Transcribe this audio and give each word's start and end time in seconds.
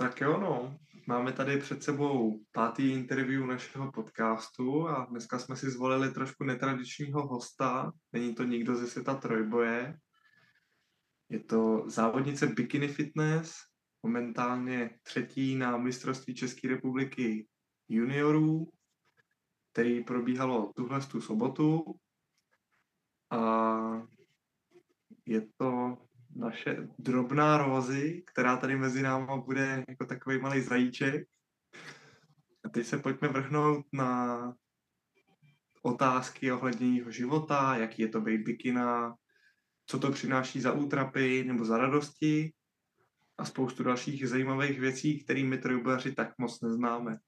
Tak 0.00 0.20
jo, 0.20 0.40
no. 0.40 0.78
Máme 1.06 1.32
tady 1.32 1.58
před 1.58 1.82
sebou 1.82 2.44
pátý 2.52 2.92
interview 2.92 3.46
našeho 3.46 3.92
podcastu 3.92 4.88
a 4.88 5.04
dneska 5.04 5.38
jsme 5.38 5.56
si 5.56 5.70
zvolili 5.70 6.10
trošku 6.10 6.44
netradičního 6.44 7.26
hosta. 7.26 7.92
Není 8.12 8.34
to 8.34 8.44
nikdo 8.44 8.76
ze 8.76 8.86
světa 8.86 9.14
trojboje. 9.14 9.98
Je 11.28 11.40
to 11.40 11.84
závodnice 11.86 12.46
Bikini 12.46 12.88
Fitness, 12.88 13.54
momentálně 14.02 14.98
třetí 15.02 15.56
na 15.56 15.76
mistrovství 15.76 16.34
České 16.34 16.68
republiky 16.68 17.48
juniorů, 17.88 18.72
který 19.72 20.04
probíhalo 20.04 20.72
tuhle 20.76 21.00
tu 21.00 21.20
sobotu. 21.20 21.84
A 23.30 24.02
je 25.26 25.46
to 25.56 25.98
naše 26.36 26.88
drobná 26.98 27.58
Rozy, 27.58 28.22
která 28.26 28.56
tady 28.56 28.76
mezi 28.76 29.02
náma 29.02 29.36
bude 29.36 29.84
jako 29.88 30.06
takový 30.06 30.38
malý 30.38 30.60
zajíček. 30.60 31.28
A 32.64 32.68
teď 32.68 32.86
se 32.86 32.98
pojďme 32.98 33.28
vrhnout 33.28 33.86
na 33.92 34.54
otázky 35.82 36.52
ohledně 36.52 36.96
jeho 36.96 37.10
života, 37.10 37.76
jaký 37.76 38.02
je 38.02 38.08
to 38.08 38.20
být 38.20 38.38
bikina, 38.38 39.14
co 39.86 39.98
to 39.98 40.10
přináší 40.10 40.60
za 40.60 40.72
útrapy 40.72 41.44
nebo 41.46 41.64
za 41.64 41.78
radosti 41.78 42.52
a 43.38 43.44
spoustu 43.44 43.82
dalších 43.82 44.28
zajímavých 44.28 44.80
věcí, 44.80 45.24
které 45.24 45.44
my 45.44 45.58
trojbojaři 45.58 46.12
tak 46.12 46.38
moc 46.38 46.60
neznáme. 46.60 47.18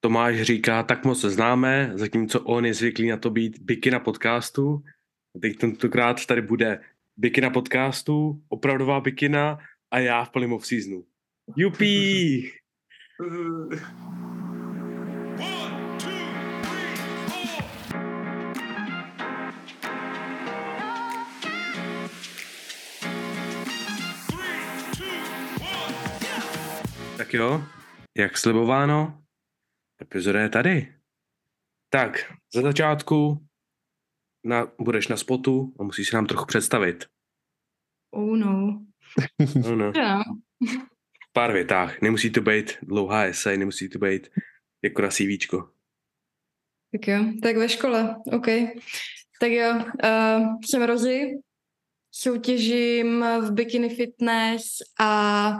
Tomáš 0.00 0.42
říká, 0.42 0.82
tak 0.82 1.04
moc 1.04 1.20
známe, 1.20 1.92
zatímco 1.94 2.40
on 2.40 2.66
je 2.66 2.74
zvyklý 2.74 3.08
na 3.08 3.16
to 3.16 3.30
být 3.30 3.58
bikina 3.58 4.00
podcastu. 4.00 4.82
Teď 5.42 5.58
tentokrát 5.58 6.26
tady 6.26 6.42
bude 6.42 6.80
bikina 7.16 7.50
podcastu, 7.50 8.42
opravdová 8.48 9.00
bikina 9.00 9.58
a 9.90 9.98
já 9.98 10.24
v 10.24 10.30
plném 10.30 10.52
off-seasonu. 10.52 11.06
Jupí! 11.56 12.50
Tak 27.16 27.34
jo, 27.34 27.64
jak 28.18 28.38
slibováno, 28.38 29.22
epizoda 30.02 30.40
je 30.40 30.48
tady. 30.48 30.94
Tak, 31.92 32.32
za 32.54 32.62
začátku 32.62 33.46
na, 34.44 34.72
budeš 34.80 35.08
na 35.08 35.16
spotu 35.16 35.74
a 35.80 35.82
musíš 35.82 36.08
se 36.08 36.16
nám 36.16 36.26
trochu 36.26 36.46
představit. 36.46 37.11
Oh 38.12 38.36
no. 38.36 38.82
No, 39.62 39.76
no. 39.76 39.92
Yeah. 39.96 40.22
Pár 41.32 41.52
větách. 41.52 42.00
Nemusí 42.00 42.30
to 42.30 42.40
být 42.40 42.72
dlouhá 42.82 43.24
esej, 43.24 43.58
nemusí 43.58 43.88
to 43.88 43.98
být 43.98 44.28
jako 44.82 45.02
na 45.02 45.08
CVčko. 45.08 45.70
Tak 46.92 47.08
jo, 47.08 47.24
tak 47.42 47.56
ve 47.56 47.68
škole, 47.68 48.16
OK. 48.32 48.46
Tak 49.40 49.50
jo, 49.50 49.74
uh, 49.74 50.60
jsem 50.64 50.82
Rozy, 50.82 51.38
soutěžím 52.10 53.24
v 53.40 53.52
bikini 53.52 53.88
fitness 53.88 54.64
a 55.00 55.52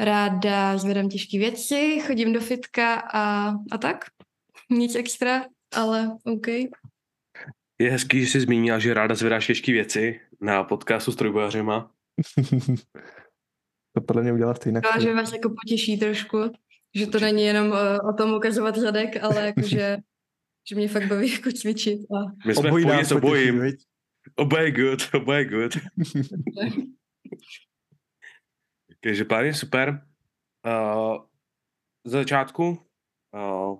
ráda 0.00 0.78
zvedám 0.78 1.08
těžké 1.08 1.38
věci, 1.38 2.00
chodím 2.06 2.32
do 2.32 2.40
fitka 2.40 2.94
a, 2.94 3.54
a 3.72 3.78
tak. 3.78 4.04
Nic 4.70 4.94
extra, 4.94 5.44
ale 5.72 6.16
OK. 6.24 6.46
Je 7.82 7.90
hezký, 7.90 8.20
že 8.20 8.26
jsi 8.26 8.40
zmínila, 8.40 8.78
že 8.78 8.94
ráda 8.94 9.14
zvedáš 9.14 9.46
těžké 9.46 9.72
věci 9.72 10.20
na 10.40 10.64
podcastu 10.64 11.12
s 11.12 11.16
trojbojařema. 11.16 11.90
to 13.94 14.00
podle 14.06 14.22
mě 14.22 14.32
udělat 14.32 14.56
stejně. 14.56 14.80
Ale 14.92 15.02
že 15.02 15.14
vás 15.14 15.32
jako 15.32 15.48
potěší 15.48 15.98
trošku, 15.98 16.38
že 16.94 17.06
to 17.06 17.20
není 17.20 17.44
jenom 17.44 17.68
uh, 17.68 18.10
o 18.10 18.12
tom 18.12 18.34
ukazovat 18.34 18.76
zadek, 18.76 19.24
ale 19.24 19.46
jakože 19.46 19.96
že 20.68 20.74
mě 20.76 20.88
fakt 20.88 21.08
baví 21.08 21.32
jako 21.32 21.50
cvičit. 21.52 22.00
A... 22.00 22.46
My 22.46 22.54
jsme 22.54 22.68
Obojí 22.68 22.84
v 22.84 22.88
pohodě 22.88 23.04
s 23.04 23.12
obojím. 23.12 23.62
Oboje 24.36 24.72
good, 24.72 25.00
oboje 25.14 25.44
good. 25.44 25.72
Takže 29.00 29.24
pár 29.24 29.54
super. 29.54 30.06
Uh, 30.66 31.24
za 32.04 32.18
začátku, 32.18 32.78
uh, 33.34 33.78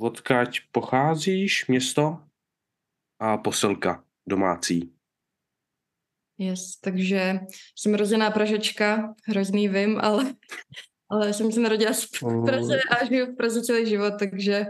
odkaď 0.00 0.60
pocházíš, 0.72 1.66
město? 1.66 2.26
A 3.18 3.36
posilka 3.36 4.04
domácí. 4.26 4.92
Yes, 6.38 6.76
takže 6.80 7.40
jsem 7.76 7.94
rozená 7.94 8.30
Pražečka, 8.30 9.14
hrozný 9.24 9.68
vím, 9.68 9.98
ale, 10.00 10.34
ale 11.10 11.32
jsem 11.32 11.52
se 11.52 11.60
narodila 11.60 11.92
v 11.92 12.44
Praze 12.44 12.80
a 12.90 13.04
žiju 13.04 13.26
v 13.26 13.36
Praze 13.36 13.62
celý 13.62 13.88
život, 13.88 14.14
takže 14.18 14.66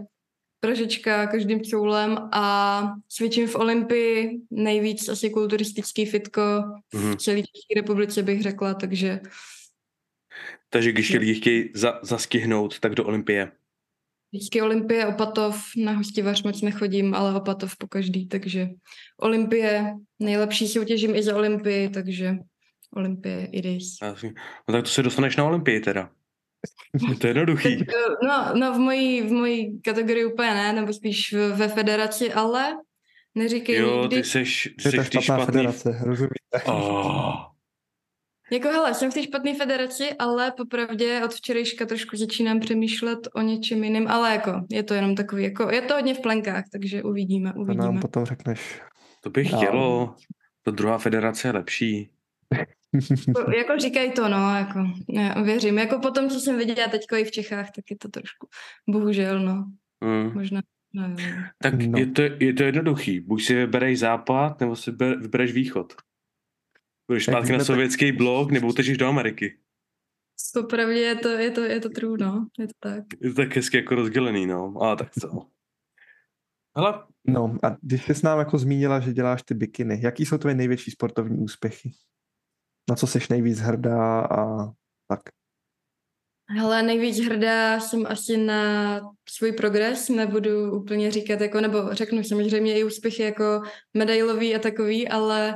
Pražečka 0.60 1.26
každým 1.26 1.64
čoulem 1.64 2.18
a 2.32 2.82
cvičím 3.08 3.46
v 3.46 3.54
Olympii, 3.54 4.40
nejvíc 4.50 5.08
asi 5.08 5.30
kulturistický 5.30 6.06
fitko 6.06 6.40
mm-hmm. 6.94 7.14
v 7.14 7.16
celé 7.16 7.36
České 7.36 7.74
republice 7.76 8.22
bych 8.22 8.42
řekla, 8.42 8.74
takže... 8.74 9.20
Takže 10.68 10.92
když 10.92 11.12
lidi 11.12 11.34
chtějí 11.34 11.70
za, 11.74 12.00
zaskihnout, 12.02 12.80
tak 12.80 12.94
do 12.94 13.04
Olympie. 13.04 13.52
Vždycky 14.32 14.62
Olympie, 14.62 15.06
Opatov, 15.06 15.64
na 15.76 15.92
hostivař 15.92 16.42
moc 16.42 16.62
nechodím, 16.62 17.14
ale 17.14 17.34
Opatov 17.34 17.76
po 17.78 17.87
každý, 17.87 18.28
takže 18.28 18.69
Olympie, 19.20 19.94
nejlepší 20.19 20.69
soutěžím 20.69 21.14
i 21.14 21.22
za 21.22 21.37
Olympii, 21.37 21.88
takže 21.88 22.37
Olympie 22.97 23.48
it 23.53 23.64
is. 23.64 23.97
No 24.69 24.75
tak 24.75 24.84
to 24.84 24.91
se 24.91 25.03
dostaneš 25.03 25.37
na 25.37 25.44
Olympii 25.44 25.81
teda. 25.81 26.10
To 27.20 27.26
je 27.26 27.31
jednoduchý. 27.31 27.78
tak, 27.78 27.88
eh, 27.88 28.26
no, 28.26 28.54
no 28.54 28.75
v 28.75 28.78
mojí, 28.78 29.22
v 29.22 29.32
mojí 29.32 29.81
kategorii 29.81 30.25
úplně 30.25 30.54
ne, 30.54 30.72
nebo 30.72 30.93
spíš 30.93 31.32
ve 31.32 31.69
federaci, 31.69 32.32
ale 32.32 32.76
neříkej 33.34 33.76
jo, 33.76 34.00
nikdy. 34.00 34.16
ty 34.16 34.25
seš, 34.25 34.75
ty 34.82 34.91
seš 34.91 35.10
ty 35.10 35.22
špatný. 35.22 35.47
federace, 35.47 35.98
rozumíte? 36.04 36.62
Oh. 36.66 37.56
Jako 38.52 38.68
hele, 38.68 38.94
jsem 38.94 39.10
v 39.10 39.14
té 39.14 39.22
špatné 39.22 39.54
federaci, 39.54 40.12
ale 40.18 40.52
popravdě 40.56 41.20
od 41.24 41.34
včerejška 41.34 41.86
trošku 41.86 42.16
začínám 42.16 42.60
přemýšlet 42.60 43.28
o 43.34 43.40
něčem 43.40 43.84
jiném, 43.84 44.08
ale 44.08 44.32
jako 44.32 44.52
je 44.70 44.82
to 44.82 44.94
jenom 44.94 45.14
takový, 45.14 45.42
jako 45.42 45.70
je 45.70 45.82
to 45.82 45.94
hodně 45.94 46.14
v 46.14 46.20
plenkách, 46.20 46.64
takže 46.72 47.02
uvidíme, 47.02 47.52
uvidíme. 47.52 47.86
To 47.86 47.92
nám 47.92 48.00
potom 48.00 48.24
řekneš. 48.24 48.80
To 49.20 49.30
bych 49.30 49.50
dál. 49.50 49.60
chtělo, 49.60 50.14
to 50.62 50.70
druhá 50.70 50.98
federace 50.98 51.48
je 51.48 51.52
lepší. 51.52 52.10
jako, 53.28 53.50
jako 53.50 53.78
říkají 53.78 54.12
to, 54.12 54.28
no, 54.28 54.56
jako, 54.56 54.84
já 55.08 55.42
věřím. 55.42 55.78
Jako 55.78 55.98
potom, 55.98 56.28
co 56.28 56.40
jsem 56.40 56.58
viděla 56.58 56.88
teďko 56.88 57.16
i 57.16 57.24
v 57.24 57.30
Čechách, 57.30 57.70
tak 57.70 57.84
je 57.90 57.96
to 57.96 58.08
trošku, 58.08 58.48
bohužel, 58.88 59.40
no. 59.40 59.64
Mm. 60.04 60.34
Možná, 60.34 60.60
no, 60.94 61.16
Tak 61.58 61.74
no. 61.74 61.98
je, 61.98 62.06
to, 62.06 62.22
je 62.22 62.52
to 62.52 62.62
jednoduchý. 62.62 63.20
Buď 63.20 63.42
si 63.42 63.54
vybereš 63.54 63.98
západ, 63.98 64.60
nebo 64.60 64.76
si 64.76 64.90
vybereš 64.90 65.52
východ. 65.52 65.94
Budeš 67.09 67.25
zpátky 67.25 67.53
na 67.53 67.65
sovětský 67.65 68.11
tak... 68.11 68.17
blok 68.17 68.50
nebo 68.50 68.69
utečeš 68.69 68.99
do 68.99 69.06
Ameriky. 69.06 69.59
Popravdě 70.55 71.00
je 71.00 71.15
to, 71.15 71.28
je 71.28 71.50
to, 71.50 71.61
je 71.61 71.81
to 71.81 71.89
true, 71.89 72.19
no. 72.21 72.47
Je 72.59 72.67
to 72.67 72.72
tak. 72.81 73.05
Je 73.21 73.31
to 73.31 73.37
tak 73.37 73.56
hezky 73.56 73.77
jako 73.77 73.94
rozdělený, 73.94 74.47
no. 74.47 74.83
A 74.83 74.97
tak 74.97 75.11
co. 75.21 75.47
Hele. 76.77 77.05
No 77.27 77.59
a 77.62 77.77
když 77.83 78.05
jsi 78.05 78.15
s 78.15 78.22
nám 78.22 78.39
jako 78.39 78.59
zmínila, 78.59 79.00
že 79.00 79.12
děláš 79.12 79.43
ty 79.43 79.55
bikiny, 79.55 80.00
jaký 80.03 80.27
jsou 80.27 80.39
tvoje 80.39 80.55
největší 80.55 80.91
sportovní 80.91 81.39
úspěchy? 81.39 81.93
Na 82.91 82.97
co 82.97 83.06
jsi 83.06 83.19
nejvíc 83.31 83.59
hrdá 83.59 84.21
a 84.21 84.67
tak? 85.09 85.21
Hele, 86.50 86.83
nejvíc 86.83 87.21
hrdá 87.21 87.81
jsem 87.81 88.06
asi 88.06 88.37
na 88.37 89.00
svůj 89.28 89.53
progres, 89.53 90.09
nebudu 90.09 90.81
úplně 90.81 91.11
říkat, 91.11 91.41
jako, 91.41 91.61
nebo 91.61 91.94
řeknu 91.94 92.25
samozřejmě 92.25 92.78
i 92.78 92.84
úspěchy 92.84 93.23
jako 93.23 93.62
medailový 93.94 94.55
a 94.55 94.59
takový, 94.59 95.09
ale 95.09 95.55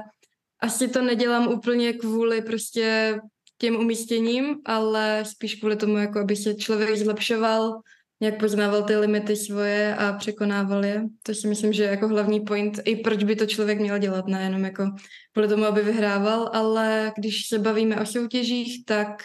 asi 0.61 0.89
to 0.89 1.03
nedělám 1.03 1.49
úplně 1.49 1.93
kvůli 1.93 2.43
prostě 2.43 3.19
těm 3.59 3.77
umístěním, 3.77 4.57
ale 4.67 5.25
spíš 5.27 5.55
kvůli 5.55 5.77
tomu, 5.77 5.97
jako 5.97 6.21
aby 6.21 6.37
se 6.37 6.55
člověk 6.55 6.97
zlepšoval, 6.97 7.81
jak 8.21 8.41
poznával 8.41 8.83
ty 8.83 8.97
limity 8.97 9.37
svoje 9.37 9.97
a 9.97 10.13
překonával 10.13 10.85
je. 10.85 11.03
To 11.23 11.35
si 11.35 11.49
myslím, 11.49 11.73
že 11.73 11.83
je 11.83 11.91
jako 11.91 12.09
hlavní 12.09 12.41
point, 12.41 12.81
i 12.85 12.97
proč 12.97 13.25
by 13.25 13.37
to 13.37 13.47
člověk 13.47 13.81
měl 13.81 13.99
dělat, 13.99 14.27
nejenom 14.27 14.65
jako 14.65 14.85
kvůli 15.33 15.49
tomu, 15.49 15.65
aby 15.65 15.83
vyhrával, 15.83 16.51
ale 16.53 17.13
když 17.19 17.49
se 17.49 17.59
bavíme 17.59 18.01
o 18.01 18.07
soutěžích, 18.07 18.85
tak 18.85 19.23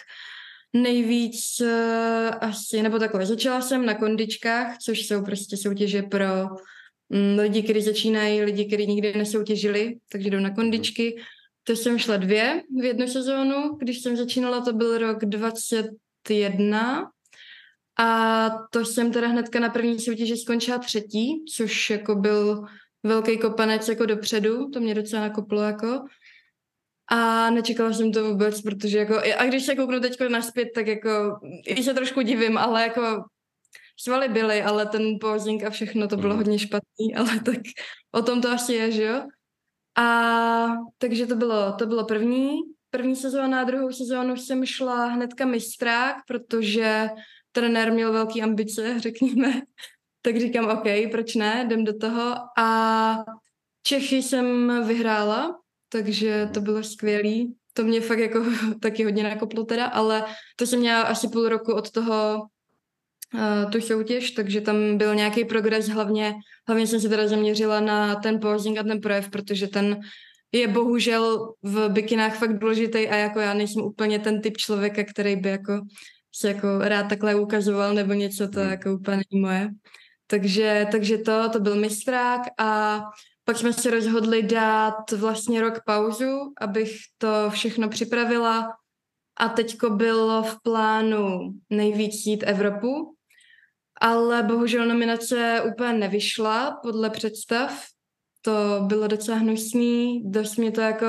nejvíc 0.73 1.61
uh, 1.61 1.67
asi, 2.41 2.81
nebo 2.81 2.99
takhle, 2.99 3.25
začala 3.25 3.61
jsem 3.61 3.85
na 3.85 3.93
kondičkách, 3.93 4.77
což 4.77 5.07
jsou 5.07 5.23
prostě 5.23 5.57
soutěže 5.57 6.01
pro 6.01 6.25
Mm, 7.09 7.39
lidi, 7.39 7.63
kteří 7.63 7.81
začínají, 7.81 8.41
lidi, 8.41 8.65
kteří 8.65 8.87
nikdy 8.87 9.13
nesoutěžili, 9.17 9.95
takže 10.11 10.29
jdou 10.29 10.39
na 10.39 10.49
kondičky. 10.49 11.15
To 11.67 11.75
jsem 11.75 11.99
šla 11.99 12.17
dvě 12.17 12.63
v 12.81 12.83
jednu 12.83 13.07
sezónu. 13.07 13.75
Když 13.79 14.01
jsem 14.01 14.17
začínala, 14.17 14.61
to 14.61 14.73
byl 14.73 14.97
rok 14.97 15.25
21 15.25 17.11
a 17.99 18.49
to 18.71 18.85
jsem 18.85 19.11
teda 19.11 19.27
hnedka 19.27 19.59
na 19.59 19.69
první 19.69 19.99
soutěži 19.99 20.37
skončila 20.37 20.77
třetí, 20.77 21.45
což 21.55 21.89
jako 21.89 22.15
byl 22.15 22.63
velký 23.03 23.37
kopanec 23.37 23.89
jako 23.89 24.05
dopředu, 24.05 24.69
to 24.69 24.79
mě 24.79 24.95
docela 24.95 25.21
nakoplo 25.21 25.61
jako. 25.61 26.05
a 27.07 27.49
nečekala 27.49 27.93
jsem 27.93 28.11
to 28.11 28.29
vůbec, 28.29 28.61
protože 28.61 28.97
jako, 28.97 29.21
a 29.37 29.45
když 29.45 29.63
se 29.63 29.75
kouknu 29.75 29.99
teď 29.99 30.19
naspět, 30.29 30.69
tak 30.75 30.87
jako, 30.87 31.39
i 31.65 31.83
se 31.83 31.93
trošku 31.93 32.21
divím, 32.21 32.57
ale 32.57 32.81
jako 32.81 33.23
svaly 33.99 34.29
byly, 34.29 34.61
ale 34.61 34.85
ten 34.85 35.19
posing 35.21 35.63
a 35.63 35.69
všechno 35.69 36.07
to 36.07 36.17
bylo 36.17 36.33
mm. 36.33 36.37
hodně 36.37 36.59
špatný, 36.59 37.15
ale 37.15 37.39
tak 37.39 37.57
o 38.11 38.21
tom 38.21 38.41
to 38.41 38.49
asi 38.49 38.73
je, 38.73 38.91
že 38.91 39.03
jo? 39.03 39.21
A 39.97 40.67
takže 40.97 41.27
to 41.27 41.35
bylo, 41.35 41.73
to 41.73 41.85
bylo 41.85 42.05
první, 42.05 42.57
první 42.89 43.15
sezóna, 43.15 43.63
druhou 43.63 43.91
sezónu 43.91 44.35
jsem 44.37 44.65
šla 44.65 45.05
hnedka 45.05 45.45
mistrák, 45.45 46.15
protože 46.27 47.09
trenér 47.51 47.93
měl 47.93 48.13
velký 48.13 48.41
ambice, 48.41 48.99
řekněme. 48.99 49.61
tak 50.21 50.37
říkám, 50.37 50.65
OK, 50.65 51.11
proč 51.11 51.35
ne, 51.35 51.63
jdem 51.65 51.83
do 51.83 51.97
toho. 51.97 52.35
A 52.59 53.15
Čechy 53.87 54.23
jsem 54.23 54.71
vyhrála, 54.87 55.59
takže 55.89 56.49
to 56.53 56.61
bylo 56.61 56.83
skvělý. 56.83 57.55
To 57.73 57.83
mě 57.83 58.01
fakt 58.01 58.19
jako 58.19 58.45
taky 58.81 59.03
hodně 59.03 59.23
nakoplo 59.23 59.63
teda, 59.63 59.85
ale 59.85 60.25
to 60.55 60.67
jsem 60.67 60.79
měla 60.79 61.01
asi 61.01 61.27
půl 61.27 61.49
roku 61.49 61.73
od 61.73 61.91
toho 61.91 62.47
tu 63.71 63.81
soutěž, 63.81 64.31
takže 64.31 64.61
tam 64.61 64.97
byl 64.97 65.15
nějaký 65.15 65.45
progres, 65.45 65.87
hlavně, 65.87 66.33
hlavně 66.67 66.87
jsem 66.87 66.99
se 66.99 67.09
teda 67.09 67.27
zaměřila 67.27 67.79
na 67.79 68.15
ten 68.15 68.39
posing 68.39 68.77
a 68.77 68.83
ten 68.83 69.01
projev, 69.01 69.29
protože 69.29 69.67
ten 69.67 69.99
je 70.51 70.67
bohužel 70.67 71.53
v 71.63 71.89
bikinách 71.89 72.37
fakt 72.37 72.59
důležitý 72.59 73.07
a 73.07 73.15
jako 73.15 73.39
já 73.39 73.53
nejsem 73.53 73.83
úplně 73.83 74.19
ten 74.19 74.41
typ 74.41 74.57
člověka, 74.57 75.03
který 75.03 75.35
by 75.35 75.49
jako 75.49 75.81
se 76.35 76.47
jako 76.47 76.67
rád 76.79 77.03
takhle 77.03 77.35
ukazoval 77.35 77.93
nebo 77.93 78.13
něco, 78.13 78.47
to 78.47 78.59
hmm. 78.59 78.69
jako 78.69 78.93
úplně 78.93 79.17
není 79.17 79.41
moje. 79.41 79.69
Takže, 80.27 80.87
takže 80.91 81.17
to, 81.17 81.49
to 81.49 81.59
byl 81.59 81.75
mistrák 81.75 82.41
a 82.59 83.01
pak 83.43 83.57
jsme 83.57 83.73
se 83.73 83.91
rozhodli 83.91 84.43
dát 84.43 85.11
vlastně 85.11 85.61
rok 85.61 85.79
pauzu, 85.85 86.53
abych 86.61 86.91
to 87.17 87.49
všechno 87.49 87.89
připravila 87.89 88.71
a 89.39 89.49
teďko 89.49 89.89
bylo 89.89 90.43
v 90.43 90.57
plánu 90.63 91.39
nejvíc 91.69 92.25
jít 92.25 92.43
Evropu, 92.43 93.14
ale 94.01 94.43
bohužel 94.43 94.85
nominace 94.85 95.61
úplně 95.73 95.93
nevyšla 95.93 96.79
podle 96.83 97.09
představ. 97.09 97.85
To 98.41 98.51
bylo 98.81 99.07
docela 99.07 99.37
hnusný, 99.37 100.23
dost 100.31 100.55
mě 100.55 100.71
to 100.71 100.81
jako, 100.81 101.05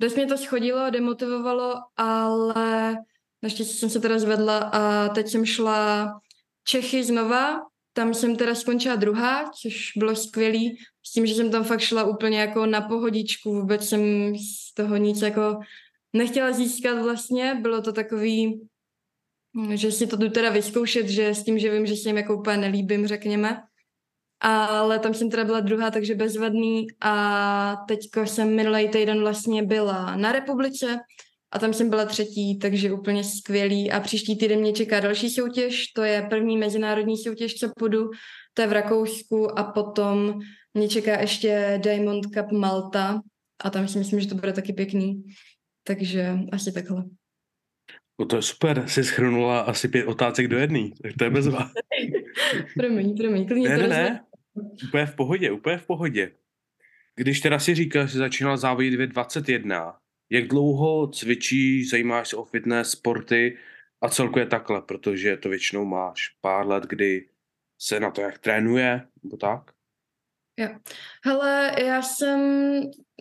dost 0.00 0.16
mě 0.16 0.26
to 0.26 0.38
schodilo, 0.38 0.90
demotivovalo, 0.90 1.74
ale 1.96 2.96
naštěstí 3.42 3.76
jsem 3.78 3.90
se 3.90 4.00
teda 4.00 4.18
zvedla 4.18 4.58
a 4.58 5.08
teď 5.08 5.28
jsem 5.28 5.46
šla 5.46 6.08
Čechy 6.66 7.04
znova, 7.04 7.60
tam 7.92 8.14
jsem 8.14 8.36
teda 8.36 8.54
skončila 8.54 8.96
druhá, 8.96 9.50
což 9.62 9.92
bylo 9.96 10.16
skvělý, 10.16 10.78
s 11.06 11.12
tím, 11.12 11.26
že 11.26 11.34
jsem 11.34 11.50
tam 11.50 11.64
fakt 11.64 11.80
šla 11.80 12.04
úplně 12.04 12.40
jako 12.40 12.66
na 12.66 12.80
pohodičku, 12.80 13.60
vůbec 13.60 13.88
jsem 13.88 14.34
z 14.36 14.74
toho 14.74 14.96
nic 14.96 15.22
jako 15.22 15.58
nechtěla 16.12 16.52
získat 16.52 17.02
vlastně, 17.02 17.54
bylo 17.62 17.82
to 17.82 17.92
takový, 17.92 18.68
že 19.74 19.92
si 19.92 20.06
to 20.06 20.16
jdu 20.16 20.30
teda 20.30 20.50
vyzkoušet, 20.50 21.08
že 21.08 21.34
s 21.34 21.44
tím, 21.44 21.58
že 21.58 21.70
vím, 21.70 21.86
že 21.86 21.96
se 21.96 22.08
jim 22.08 22.16
jako 22.16 22.36
úplně 22.36 22.56
nelíbím, 22.56 23.06
řekněme. 23.06 23.62
Ale 24.40 24.98
tam 24.98 25.14
jsem 25.14 25.30
teda 25.30 25.44
byla 25.44 25.60
druhá, 25.60 25.90
takže 25.90 26.14
bezvadný 26.14 26.86
a 27.00 27.76
teďko 27.88 28.26
jsem 28.26 28.56
minulý 28.56 28.88
týden 28.88 29.20
vlastně 29.20 29.62
byla 29.62 30.16
na 30.16 30.32
republice 30.32 30.98
a 31.52 31.58
tam 31.58 31.74
jsem 31.74 31.90
byla 31.90 32.04
třetí, 32.04 32.58
takže 32.58 32.92
úplně 32.92 33.24
skvělý. 33.24 33.92
A 33.92 34.00
příští 34.00 34.38
týden 34.38 34.60
mě 34.60 34.72
čeká 34.72 35.00
další 35.00 35.30
soutěž, 35.30 35.86
to 35.86 36.02
je 36.02 36.26
první 36.30 36.56
mezinárodní 36.56 37.18
soutěž, 37.18 37.54
co 37.54 37.70
půjdu, 37.78 38.10
to 38.54 38.62
je 38.62 38.68
v 38.68 38.72
Rakousku 38.72 39.58
a 39.58 39.64
potom 39.64 40.40
mě 40.74 40.88
čeká 40.88 41.20
ještě 41.20 41.80
Diamond 41.82 42.26
Cup 42.26 42.52
Malta 42.52 43.20
a 43.64 43.70
tam 43.70 43.88
si 43.88 43.98
myslím, 43.98 44.20
že 44.20 44.28
to 44.28 44.34
bude 44.34 44.52
taky 44.52 44.72
pěkný. 44.72 45.24
Takže 45.84 46.38
asi 46.52 46.72
takhle. 46.72 47.04
No 48.20 48.26
to 48.26 48.36
je 48.36 48.42
super, 48.42 48.88
jsi 48.88 49.04
schrnula 49.04 49.60
asi 49.60 49.88
pět 49.88 50.06
otázek 50.06 50.48
do 50.48 50.58
jedné, 50.58 50.90
tak 51.02 51.12
to 51.18 51.24
je 51.24 51.30
bezva. 51.30 51.70
promiň, 52.76 53.16
promiň, 53.16 53.46
klidně 53.46 53.68
ne, 53.68 53.78
to 53.78 53.82
ne, 53.82 53.88
ne, 53.88 54.24
úplně 54.88 55.06
v 55.06 55.14
pohodě, 55.14 55.50
úplně 55.50 55.78
v 55.78 55.86
pohodě. 55.86 56.32
Když 57.16 57.40
teda 57.40 57.58
si 57.58 57.74
říkal, 57.74 58.06
že 58.06 58.18
začínal 58.18 58.56
závodit 58.56 58.94
ve 58.94 59.06
21, 59.06 59.98
jak 60.30 60.48
dlouho 60.48 61.06
cvičíš, 61.08 61.90
zajímáš 61.90 62.28
se 62.28 62.36
o 62.36 62.44
fitness, 62.44 62.90
sporty 62.90 63.58
a 64.00 64.08
celkově 64.08 64.46
takhle, 64.46 64.82
protože 64.82 65.36
to 65.36 65.48
většinou 65.48 65.84
máš 65.84 66.28
pár 66.40 66.66
let, 66.66 66.84
kdy 66.84 67.28
se 67.78 68.00
na 68.00 68.10
to 68.10 68.20
jak 68.20 68.38
trénuje, 68.38 69.06
nebo 69.22 69.36
tak? 69.36 69.73
Jo. 70.56 70.68
Hele, 71.24 71.74
já 71.78 72.02
jsem 72.02 72.40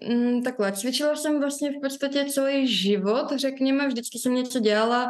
mm, 0.10 0.44
takhle, 0.44 0.72
cvičila 0.72 1.16
jsem 1.16 1.40
vlastně 1.40 1.72
v 1.72 1.82
podstatě 1.82 2.26
celý 2.26 2.68
život, 2.68 3.32
řekněme, 3.36 3.88
vždycky 3.88 4.20
jsem 4.20 4.34
něco 4.34 4.60
dělala. 4.60 5.08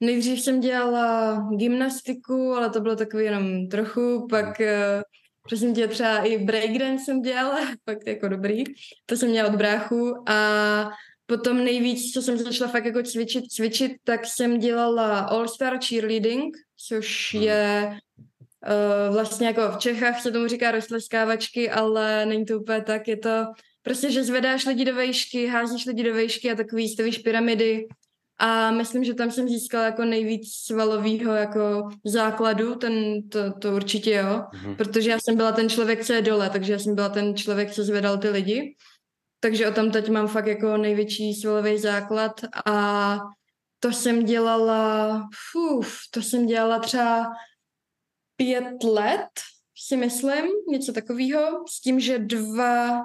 Nejdřív 0.00 0.40
jsem 0.40 0.60
dělala 0.60 1.40
gymnastiku, 1.56 2.52
ale 2.52 2.70
to 2.70 2.80
bylo 2.80 2.96
takový 2.96 3.24
jenom 3.24 3.68
trochu, 3.68 4.26
pak 4.30 4.60
uh, 4.60 5.02
prosím 5.48 5.74
tě 5.74 5.88
třeba 5.88 6.18
i 6.18 6.38
breakdance 6.38 7.04
jsem 7.04 7.22
dělala, 7.22 7.58
pak 7.84 7.98
jako 8.06 8.28
dobrý, 8.28 8.64
to 9.06 9.16
jsem 9.16 9.28
měla 9.28 9.48
od 9.48 9.56
bráchu 9.56 10.14
a 10.30 10.90
potom 11.26 11.64
nejvíc, 11.64 12.12
co 12.12 12.22
jsem 12.22 12.38
začala 12.38 12.70
fakt 12.70 12.84
jako 12.84 13.02
cvičit, 13.02 13.44
cvičit, 13.52 13.92
tak 14.04 14.26
jsem 14.26 14.58
dělala 14.58 15.20
All-Star 15.20 15.78
Cheerleading, 15.88 16.56
což 16.88 17.34
hmm. 17.34 17.42
je 17.42 17.98
Uh, 18.66 19.14
vlastně 19.14 19.46
jako 19.46 19.70
v 19.70 19.78
Čechách 19.78 20.22
se 20.22 20.30
tomu 20.30 20.48
říká 20.48 20.70
roztleskávačky, 20.70 21.70
ale 21.70 22.26
není 22.26 22.44
to 22.44 22.58
úplně 22.58 22.82
tak, 22.82 23.08
je 23.08 23.16
to 23.16 23.44
prostě, 23.82 24.10
že 24.10 24.24
zvedáš 24.24 24.66
lidi 24.66 24.84
do 24.84 24.94
vejšky, 24.94 25.46
házíš 25.46 25.86
lidi 25.86 26.02
do 26.02 26.14
vejšky 26.14 26.52
a 26.52 26.54
takový 26.54 26.88
stavíš 26.88 27.18
pyramidy. 27.18 27.86
A 28.38 28.70
myslím, 28.70 29.04
že 29.04 29.14
tam 29.14 29.30
jsem 29.30 29.48
získala 29.48 29.84
jako 29.84 30.04
nejvíc 30.04 30.52
svalového 30.52 31.32
jako 31.32 31.88
základu, 32.04 32.74
ten, 32.74 33.28
to, 33.28 33.52
to 33.52 33.74
určitě 33.74 34.12
jo, 34.12 34.24
mm-hmm. 34.24 34.76
protože 34.76 35.10
já 35.10 35.18
jsem 35.20 35.36
byla 35.36 35.52
ten 35.52 35.68
člověk, 35.68 36.04
co 36.04 36.12
je 36.12 36.22
dole, 36.22 36.50
takže 36.50 36.72
já 36.72 36.78
jsem 36.78 36.94
byla 36.94 37.08
ten 37.08 37.36
člověk, 37.36 37.72
co 37.72 37.84
zvedal 37.84 38.18
ty 38.18 38.28
lidi, 38.28 38.76
takže 39.40 39.68
o 39.68 39.72
tam 39.72 39.90
teď 39.90 40.08
mám 40.08 40.28
fakt 40.28 40.46
jako 40.46 40.76
největší 40.76 41.34
svalový 41.34 41.78
základ. 41.78 42.40
A 42.66 43.18
to 43.80 43.92
jsem 43.92 44.24
dělala, 44.24 45.22
fuf, 45.52 45.96
to 46.10 46.22
jsem 46.22 46.46
dělala 46.46 46.78
třeba 46.78 47.26
pět 48.36 48.84
let, 48.84 49.28
si 49.86 49.96
myslím, 49.96 50.44
něco 50.68 50.92
takového, 50.92 51.64
s 51.68 51.80
tím, 51.80 52.00
že 52.00 52.18
dva, 52.18 53.02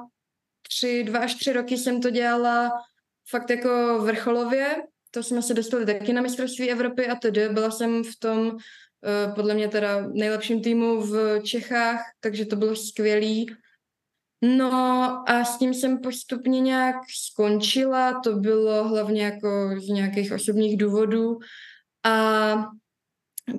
tři, 0.67 1.03
dva 1.03 1.19
až 1.19 1.35
tři 1.35 1.53
roky 1.53 1.77
jsem 1.77 2.01
to 2.01 2.09
dělala 2.09 2.71
fakt 3.29 3.49
jako 3.49 3.99
vrcholově, 4.01 4.83
to 5.11 5.23
jsme 5.23 5.41
se 5.41 5.53
dostali 5.53 5.85
taky 5.85 6.13
na 6.13 6.21
mistrovství 6.21 6.71
Evropy 6.71 7.07
a 7.07 7.15
tedy 7.15 7.49
byla 7.49 7.71
jsem 7.71 8.03
v 8.03 8.19
tom 8.19 8.57
eh, 9.05 9.31
podle 9.35 9.53
mě 9.53 9.67
teda 9.67 10.07
nejlepším 10.07 10.61
týmu 10.61 11.01
v 11.01 11.41
Čechách, 11.41 11.99
takže 12.19 12.45
to 12.45 12.55
bylo 12.55 12.75
skvělý. 12.75 13.55
No 14.41 14.73
a 15.27 15.45
s 15.45 15.57
tím 15.57 15.73
jsem 15.73 15.99
postupně 15.99 16.61
nějak 16.61 16.95
skončila, 17.25 18.21
to 18.23 18.35
bylo 18.35 18.87
hlavně 18.87 19.23
jako 19.23 19.69
z 19.77 19.87
nějakých 19.87 20.31
osobních 20.31 20.77
důvodů 20.77 21.39
a 22.03 22.55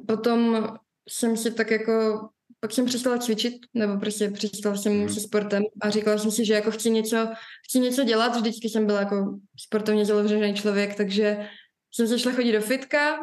potom 0.07 0.69
jsem 1.09 1.37
si 1.37 1.51
tak 1.51 1.71
jako, 1.71 2.29
pak 2.61 2.73
jsem 2.73 2.85
přestala 2.85 3.19
cvičit, 3.19 3.55
nebo 3.75 4.01
prostě 4.01 4.31
přestala 4.31 4.77
jsem 4.77 4.93
hmm. 4.93 5.09
se 5.09 5.21
sportem 5.21 5.63
a 5.81 5.91
říkala 5.91 6.19
jsem 6.19 6.31
si, 6.31 6.45
že 6.45 6.55
jako 6.55 6.71
chci 6.71 6.91
něco, 6.91 7.29
chci 7.69 7.81
něco 7.81 8.05
dělat, 8.05 8.37
vždycky 8.37 8.69
jsem 8.69 8.87
byla 8.87 9.01
jako 9.01 9.39
sportovně 9.57 10.05
založený 10.05 10.55
člověk, 10.55 10.95
takže 10.95 11.49
jsem 11.95 12.07
začala 12.07 12.37
chodit 12.37 12.53
do 12.53 12.61
fitka 12.61 13.19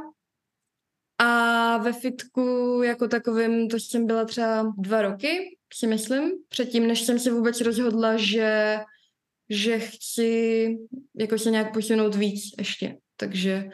a 1.18 1.78
ve 1.78 1.94
fitku 1.94 2.42
jako 2.84 3.08
takovým, 3.08 3.70
to 3.70 3.80
jsem 3.80 4.06
byla 4.06 4.26
třeba 4.26 4.74
dva 4.78 5.02
roky, 5.02 5.58
si 5.74 5.88
myslím, 5.88 6.32
předtím, 6.50 6.88
než 6.88 7.02
jsem 7.02 7.20
se 7.20 7.32
vůbec 7.32 7.62
rozhodla, 7.62 8.18
že, 8.18 8.78
že 9.50 9.80
chci 9.80 10.68
jako 11.16 11.38
se 11.38 11.52
nějak 11.52 11.74
posunout 11.74 12.16
víc 12.16 12.44
ještě. 12.58 12.98
Takže 13.18 13.70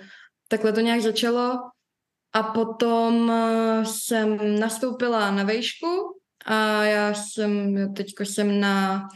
takhle 0.47 0.73
to 0.73 0.79
nějak 0.79 1.01
začalo 1.01 1.59
a 2.35 2.43
potom 2.43 3.31
eh, 3.31 3.85
jsem 3.85 4.59
nastoupila 4.59 5.31
na 5.31 5.43
vejšku 5.43 6.19
a 6.45 6.83
já 6.83 7.13
jsem, 7.13 7.75
teďko 7.93 8.25
jsem 8.25 8.59
na 8.59 9.07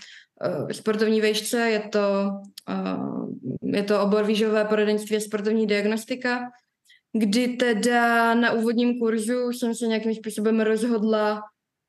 uh, 0.45 0.69
sportovní 0.69 1.21
vejšce, 1.21 1.57
je 1.57 1.79
to, 1.79 2.31
uh, 2.69 3.29
je 3.61 3.83
to 3.83 4.01
obor 4.01 4.25
výživové 4.25 4.65
poradenství 4.65 5.17
a 5.17 5.19
sportovní 5.19 5.67
diagnostika, 5.67 6.49
kdy 7.13 7.47
teda 7.47 8.33
na 8.33 8.51
úvodním 8.51 8.99
kurzu 8.99 9.51
jsem 9.51 9.75
se 9.75 9.87
nějakým 9.87 10.15
způsobem 10.15 10.59
rozhodla, 10.59 11.41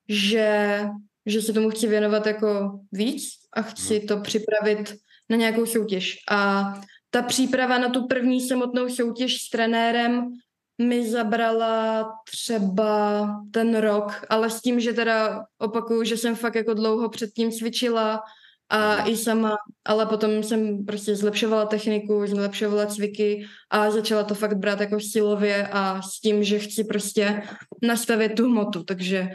že, 0.08 0.80
že 1.26 1.42
se 1.42 1.52
tomu 1.52 1.70
chci 1.70 1.86
věnovat 1.86 2.26
jako 2.26 2.80
víc 2.92 3.24
a 3.52 3.62
chci 3.62 3.98
mhm. 3.98 4.06
to 4.06 4.20
připravit 4.20 4.94
na 5.30 5.36
nějakou 5.36 5.66
soutěž. 5.66 6.16
A 6.30 6.72
ta 7.10 7.22
příprava 7.22 7.78
na 7.78 7.88
tu 7.88 8.06
první 8.06 8.48
samotnou 8.48 8.88
soutěž 8.88 9.42
s 9.42 9.50
trenérem 9.50 10.32
mi 10.80 11.10
zabrala 11.10 12.08
třeba 12.30 13.26
ten 13.50 13.76
rok, 13.78 14.24
ale 14.28 14.50
s 14.50 14.60
tím, 14.60 14.80
že 14.80 14.92
teda 14.92 15.44
opakuju, 15.58 16.04
že 16.04 16.16
jsem 16.16 16.34
fakt 16.36 16.54
jako 16.54 16.74
dlouho 16.74 17.08
předtím 17.08 17.50
cvičila 17.50 18.22
a 18.72 18.96
Mhm. 18.96 19.08
i 19.08 19.16
sama, 19.16 19.56
ale 19.84 20.06
potom 20.06 20.42
jsem 20.42 20.84
prostě 20.84 21.16
zlepšovala 21.16 21.66
techniku, 21.66 22.26
zlepšovala 22.26 22.86
cviky 22.86 23.46
a 23.70 23.90
začala 23.90 24.24
to 24.24 24.34
fakt 24.34 24.56
brát 24.56 24.80
jako 24.80 25.00
silově 25.00 25.68
a 25.72 26.02
s 26.02 26.20
tím, 26.20 26.44
že 26.44 26.58
chci 26.58 26.84
prostě 26.84 27.42
nastavit 27.82 28.34
tu 28.34 28.44
hmotu, 28.44 28.84
takže 28.84 29.28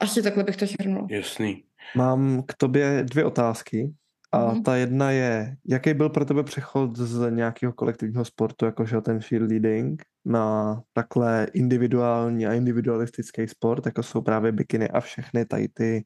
asi 0.00 0.22
takhle 0.22 0.44
bych 0.44 0.56
to 0.56 0.66
shrnula. 0.66 1.06
Jasný. 1.10 1.64
Mám 1.96 2.42
k 2.46 2.54
tobě 2.54 3.02
dvě 3.04 3.24
otázky. 3.24 3.92
A 4.34 4.52
Mhm. 4.52 4.62
ta 4.62 4.76
jedna 4.76 5.10
je, 5.10 5.56
jaký 5.66 5.94
byl 5.94 6.08
pro 6.10 6.24
tebe 6.24 6.42
přechod 6.42 6.96
z 6.96 7.30
nějakého 7.30 7.72
kolektivního 7.72 8.24
sportu, 8.24 8.64
jakože 8.64 9.00
ten 9.00 9.20
cheerleading, 9.20 10.02
na 10.24 10.82
takhle 10.92 11.46
individuální 11.52 12.46
a 12.46 12.52
individualistický 12.54 13.48
sport, 13.48 13.86
jako 13.86 14.02
jsou 14.02 14.22
právě 14.22 14.52
bikiny 14.52 14.88
a 14.88 15.00
všechny 15.00 15.44
tady 15.46 15.68
ty 15.68 16.04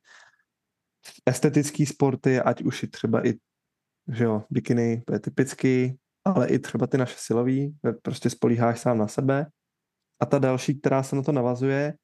estetické 1.27 1.87
sporty, 1.87 2.41
ať 2.41 2.63
už 2.63 2.83
i 2.83 2.87
třeba 2.87 3.27
i, 3.27 3.35
že 4.13 4.25
jo, 4.25 4.45
bikiny, 4.51 5.03
to 5.07 5.13
je 5.13 5.21
typický, 5.21 5.99
ale 6.25 6.49
i 6.49 6.59
třeba 6.59 6.87
ty 6.87 6.99
naše 6.99 7.15
silový, 7.19 7.77
kde 7.83 7.93
prostě 7.93 8.31
spolíháš 8.31 8.81
sám 8.81 8.99
na 8.99 9.09
sebe. 9.09 9.47
A 10.21 10.27
ta 10.27 10.39
další, 10.39 10.81
která 10.81 11.03
se 11.03 11.17
na 11.17 11.23
to 11.23 11.33
navazuje, 11.33 11.95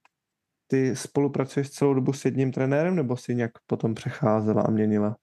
ty 0.66 0.96
spolupracuješ 0.96 1.70
celou 1.70 1.94
dobu 1.94 2.12
s 2.12 2.24
jedním 2.24 2.52
trenérem, 2.52 2.96
nebo 2.96 3.16
si 3.16 3.34
nějak 3.34 3.52
potom 3.66 3.94
přecházela 3.94 4.62
a 4.62 4.70
měnila? 4.70 5.16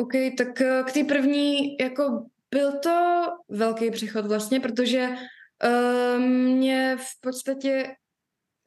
OK, 0.00 0.12
tak 0.38 0.60
eh, 0.60 0.82
k 0.86 0.92
té 0.92 1.04
první, 1.04 1.76
jako 1.80 2.26
byl 2.50 2.72
to 2.72 3.26
velký 3.48 3.90
přechod 3.90 4.26
vlastně, 4.26 4.60
protože 4.60 5.08
uh, 5.08 6.20
mě 6.22 6.96
v 7.00 7.20
podstatě 7.20 7.94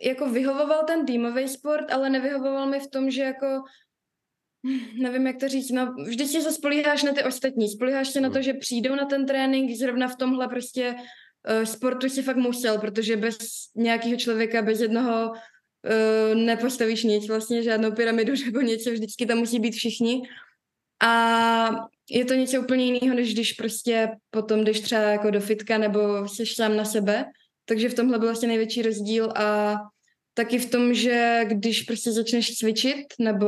jako 0.01 0.29
vyhovoval 0.29 0.83
ten 0.83 1.05
týmový 1.05 1.47
sport, 1.47 1.91
ale 1.91 2.09
nevyhovoval 2.09 2.69
mi 2.69 2.79
v 2.79 2.87
tom, 2.87 3.11
že 3.11 3.23
jako 3.23 3.63
nevím, 5.01 5.27
jak 5.27 5.37
to 5.37 5.47
říct, 5.47 5.71
no 5.71 5.93
vždycky 6.05 6.41
se 6.41 6.51
spolíháš 6.51 7.03
na 7.03 7.13
ty 7.13 7.23
ostatní, 7.23 7.69
spolíháš 7.69 8.09
se 8.09 8.21
na 8.21 8.29
to, 8.29 8.41
že 8.41 8.53
přijdou 8.53 8.95
na 8.95 9.05
ten 9.05 9.25
trénink, 9.25 9.77
zrovna 9.77 10.07
v 10.07 10.15
tomhle 10.15 10.47
prostě 10.47 10.95
uh, 10.95 11.63
sportu 11.63 12.09
si 12.09 12.21
fakt 12.21 12.37
musel, 12.37 12.79
protože 12.79 13.17
bez 13.17 13.37
nějakého 13.75 14.17
člověka, 14.17 14.61
bez 14.61 14.79
jednoho 14.79 15.31
uh, 15.31 16.35
nepostavíš 16.35 17.03
nic, 17.03 17.27
vlastně 17.27 17.63
žádnou 17.63 17.91
pyramidu 17.91 18.33
nebo 18.45 18.61
něco, 18.61 18.91
vždycky 18.91 19.25
tam 19.25 19.37
musí 19.37 19.59
být 19.59 19.73
všichni. 19.75 20.21
A 21.03 21.69
je 22.09 22.25
to 22.25 22.33
něco 22.33 22.61
úplně 22.61 22.85
jiného, 22.85 23.15
než 23.15 23.33
když 23.33 23.53
prostě 23.53 24.09
potom 24.29 24.63
jdeš 24.63 24.79
třeba 24.79 25.01
jako 25.01 25.31
do 25.31 25.39
fitka 25.39 25.77
nebo 25.77 26.27
jsi 26.27 26.45
sám 26.45 26.77
na 26.77 26.85
sebe. 26.85 27.25
Takže 27.65 27.89
v 27.89 27.93
tomhle 27.93 28.19
byl 28.19 28.27
vlastně 28.27 28.47
největší 28.47 28.81
rozdíl 28.81 29.31
a 29.35 29.75
taky 30.33 30.59
v 30.59 30.69
tom, 30.69 30.93
že 30.93 31.41
když 31.47 31.83
prostě 31.83 32.11
začneš 32.11 32.57
cvičit 32.57 33.05
nebo 33.19 33.47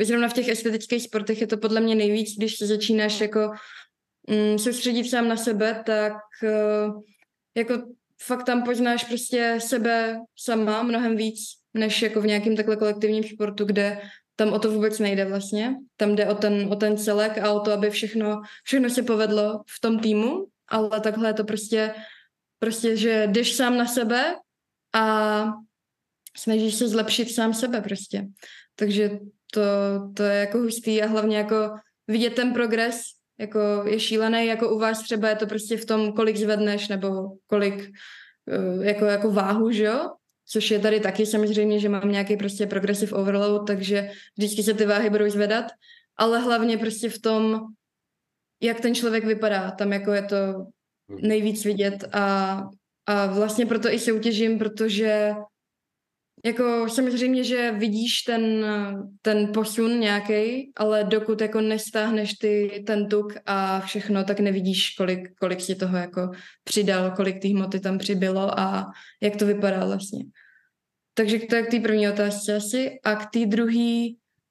zrovna 0.00 0.28
v 0.28 0.32
těch 0.32 0.48
estetických 0.48 1.02
sportech 1.02 1.40
je 1.40 1.46
to 1.46 1.56
podle 1.56 1.80
mě 1.80 1.94
nejvíc, 1.94 2.36
když 2.36 2.56
se 2.56 2.66
začínáš 2.66 3.20
jako 3.20 3.50
mm, 4.28 4.58
soustředit 4.58 5.10
sám 5.10 5.28
na 5.28 5.36
sebe, 5.36 5.82
tak 5.86 6.12
uh, 6.42 7.02
jako 7.56 7.82
fakt 8.22 8.44
tam 8.44 8.62
poznáš 8.62 9.04
prostě 9.04 9.58
sebe 9.58 10.18
sama 10.36 10.82
mnohem 10.82 11.16
víc, 11.16 11.38
než 11.74 12.02
jako 12.02 12.20
v 12.20 12.26
nějakém 12.26 12.56
takhle 12.56 12.76
kolektivním 12.76 13.24
sportu, 13.24 13.64
kde 13.64 14.00
tam 14.36 14.52
o 14.52 14.58
to 14.58 14.70
vůbec 14.70 14.98
nejde 14.98 15.24
vlastně. 15.24 15.76
Tam 15.96 16.16
jde 16.16 16.26
o 16.26 16.34
ten, 16.34 16.68
o 16.72 16.76
ten 16.76 16.96
celek 16.96 17.38
a 17.38 17.52
o 17.52 17.60
to, 17.60 17.72
aby 17.72 17.90
všechno, 17.90 18.40
všechno 18.64 18.90
se 18.90 19.02
povedlo 19.02 19.62
v 19.76 19.80
tom 19.80 19.98
týmu, 19.98 20.46
ale 20.68 21.00
takhle 21.00 21.28
je 21.28 21.34
to 21.34 21.44
prostě, 21.44 21.94
prostě, 22.58 22.96
že 22.96 23.26
jdeš 23.26 23.54
sám 23.54 23.76
na 23.76 23.86
sebe 23.86 24.34
a 24.94 25.46
snažíš 26.36 26.74
se 26.74 26.88
zlepšit 26.88 27.34
sám 27.34 27.54
sebe 27.54 27.80
prostě. 27.80 28.26
Takže 28.76 29.10
to, 29.52 29.62
to 30.14 30.22
je 30.22 30.40
jako 30.40 30.58
hustý 30.58 31.02
a 31.02 31.06
hlavně 31.06 31.36
jako 31.36 31.70
vidět 32.08 32.34
ten 32.34 32.52
progres, 32.52 33.02
jako 33.38 33.58
je 33.84 34.00
šílený, 34.00 34.46
jako 34.46 34.74
u 34.74 34.78
vás 34.78 35.02
třeba 35.02 35.28
je 35.28 35.36
to 35.36 35.46
prostě 35.46 35.76
v 35.76 35.84
tom, 35.84 36.12
kolik 36.12 36.36
zvedneš 36.36 36.88
nebo 36.88 37.28
kolik 37.46 37.90
jako, 38.80 39.04
jako 39.04 39.30
váhu, 39.30 39.70
že 39.70 39.84
jo? 39.84 40.10
Což 40.46 40.70
je 40.70 40.78
tady 40.78 41.00
taky 41.00 41.26
samozřejmě, 41.26 41.80
že 41.80 41.88
mám 41.88 42.10
nějaký 42.10 42.36
prostě 42.36 42.66
progressive 42.66 43.12
overload, 43.12 43.66
takže 43.66 44.10
vždycky 44.36 44.62
se 44.62 44.74
ty 44.74 44.86
váhy 44.86 45.10
budou 45.10 45.30
zvedat, 45.30 45.64
ale 46.16 46.38
hlavně 46.38 46.78
prostě 46.78 47.08
v 47.08 47.18
tom, 47.18 47.60
jak 48.60 48.80
ten 48.80 48.94
člověk 48.94 49.24
vypadá, 49.24 49.70
tam 49.70 49.92
jako 49.92 50.12
je 50.12 50.22
to 50.22 50.36
nejvíc 51.08 51.64
vidět 51.64 52.04
a, 52.12 52.62
a 53.06 53.26
vlastně 53.26 53.66
proto 53.66 53.92
i 53.92 53.98
soutěžím, 53.98 54.58
protože 54.58 55.34
jako 56.44 56.88
samozřejmě, 56.88 57.44
že 57.44 57.72
vidíš 57.72 58.22
ten, 58.22 58.66
ten 59.22 59.52
posun 59.54 60.00
nějaký, 60.00 60.72
ale 60.76 61.04
dokud 61.04 61.40
jako 61.40 61.60
nestáhneš 61.60 62.32
ty, 62.32 62.84
ten 62.86 63.08
tuk 63.08 63.34
a 63.46 63.80
všechno, 63.80 64.24
tak 64.24 64.40
nevidíš, 64.40 64.94
kolik, 64.98 65.34
kolik 65.40 65.60
si 65.60 65.74
toho 65.74 65.96
jako 65.96 66.30
přidal, 66.64 67.10
kolik 67.10 67.42
té 67.42 67.48
hmoty 67.48 67.80
tam 67.80 67.98
přibylo 67.98 68.60
a 68.60 68.86
jak 69.22 69.36
to 69.36 69.46
vypadá 69.46 69.86
vlastně. 69.86 70.24
Takže 71.14 71.38
to 71.38 71.56
je 71.56 71.62
k 71.62 71.70
té 71.70 71.80
první 71.80 72.08
otázce 72.08 72.56
asi. 72.56 72.90
A 73.04 73.16
k 73.16 73.30
té 73.30 73.46
druhé 73.46 74.08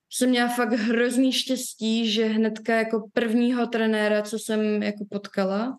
jsem 0.10 0.30
měla 0.30 0.50
fakt 0.50 0.72
hrozný 0.72 1.32
štěstí, 1.32 2.12
že 2.12 2.26
hnedka 2.26 2.76
jako 2.76 3.10
prvního 3.14 3.68
trenéra, 3.68 4.22
co 4.22 4.40
jsem 4.40 4.84
jako 4.84 5.06
potkala, 5.12 5.78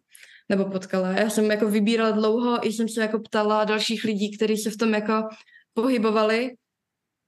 nebo 0.48 0.64
potkala, 0.64 1.10
já 1.10 1.30
jsem 1.30 1.50
jako 1.50 1.68
vybírala 1.68 2.10
dlouho, 2.10 2.66
i 2.66 2.72
jsem 2.72 2.88
se 2.88 3.00
jako 3.00 3.18
ptala 3.18 3.64
dalších 3.64 4.04
lidí, 4.04 4.36
kteří 4.36 4.56
se 4.56 4.70
v 4.70 4.76
tom 4.76 4.94
jako 4.94 5.12
pohybovali, 5.76 6.54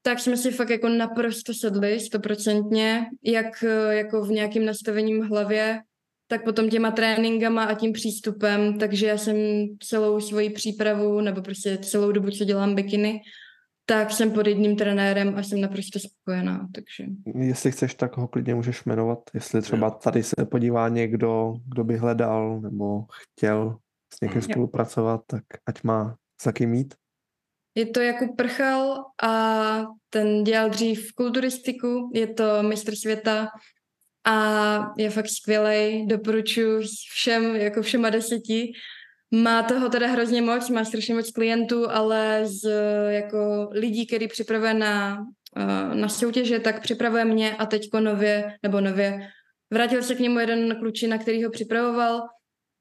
tak 0.02 0.20
jsme 0.20 0.36
si 0.36 0.50
fakt 0.50 0.70
jako 0.70 0.88
naprosto 0.88 1.54
sedli, 1.54 2.00
stoprocentně, 2.00 3.06
jak 3.24 3.64
jako 3.90 4.24
v 4.24 4.30
nějakým 4.30 4.66
nastavením 4.66 5.22
v 5.22 5.28
hlavě, 5.28 5.80
tak 6.28 6.44
potom 6.44 6.70
těma 6.70 6.90
tréninkama 6.90 7.64
a 7.64 7.74
tím 7.74 7.92
přístupem, 7.92 8.78
takže 8.78 9.06
já 9.06 9.18
jsem 9.18 9.36
celou 9.82 10.20
svoji 10.20 10.50
přípravu, 10.50 11.20
nebo 11.20 11.42
prostě 11.42 11.78
celou 11.78 12.12
dobu, 12.12 12.30
co 12.30 12.44
dělám 12.44 12.74
bikiny, 12.74 13.20
tak 13.86 14.10
jsem 14.10 14.30
pod 14.30 14.46
jedním 14.46 14.76
trenérem 14.76 15.34
a 15.36 15.42
jsem 15.42 15.60
naprosto 15.60 15.98
spokojená, 15.98 16.68
takže... 16.74 17.04
Jestli 17.34 17.72
chceš, 17.72 17.94
tak 17.94 18.16
ho 18.16 18.28
klidně 18.28 18.54
můžeš 18.54 18.84
jmenovat, 18.84 19.18
jestli 19.34 19.62
třeba 19.62 19.90
tady 19.90 20.22
se 20.22 20.44
podívá 20.50 20.88
někdo, 20.88 21.54
kdo 21.66 21.84
by 21.84 21.96
hledal 21.96 22.60
nebo 22.60 23.04
chtěl 23.12 23.78
s 24.14 24.20
někým 24.20 24.42
spolupracovat, 24.42 25.20
tak 25.26 25.42
ať 25.66 25.82
má 25.82 26.16
za 26.42 26.52
kým 26.52 26.70
mít. 26.70 26.94
Je 27.78 27.86
to 27.86 28.00
Jakub 28.00 28.36
Prchal 28.36 29.04
a 29.22 29.84
ten 30.10 30.44
dělal 30.44 30.70
dřív 30.70 31.12
kulturistiku, 31.12 32.10
je 32.14 32.26
to 32.26 32.62
mistr 32.62 32.96
světa 32.96 33.48
a 34.26 34.34
je 34.98 35.10
fakt 35.10 35.28
skvělej, 35.28 36.06
doporučuji 36.06 36.82
všem, 37.10 37.56
jako 37.56 37.82
všema 37.82 38.10
deseti. 38.10 38.72
Má 39.34 39.62
toho 39.62 39.88
teda 39.88 40.06
hrozně 40.06 40.42
moc, 40.42 40.70
má 40.70 40.84
strašně 40.84 41.14
moc 41.14 41.30
klientů, 41.30 41.90
ale 41.90 42.40
z 42.46 42.70
jako 43.08 43.68
lidí, 43.72 44.06
který 44.06 44.28
připravuje 44.28 44.74
na, 44.74 45.24
eh, 45.56 45.94
na 45.94 46.08
soutěže, 46.08 46.58
tak 46.58 46.82
připravuje 46.82 47.24
mě 47.24 47.56
a 47.56 47.66
teďko 47.66 48.00
nově, 48.00 48.56
nebo 48.62 48.80
nově, 48.80 49.28
vrátil 49.70 50.02
se 50.02 50.14
k 50.14 50.20
němu 50.20 50.38
jeden 50.38 50.76
klučina, 50.76 51.18
který 51.18 51.44
ho 51.44 51.50
připravoval, 51.50 52.22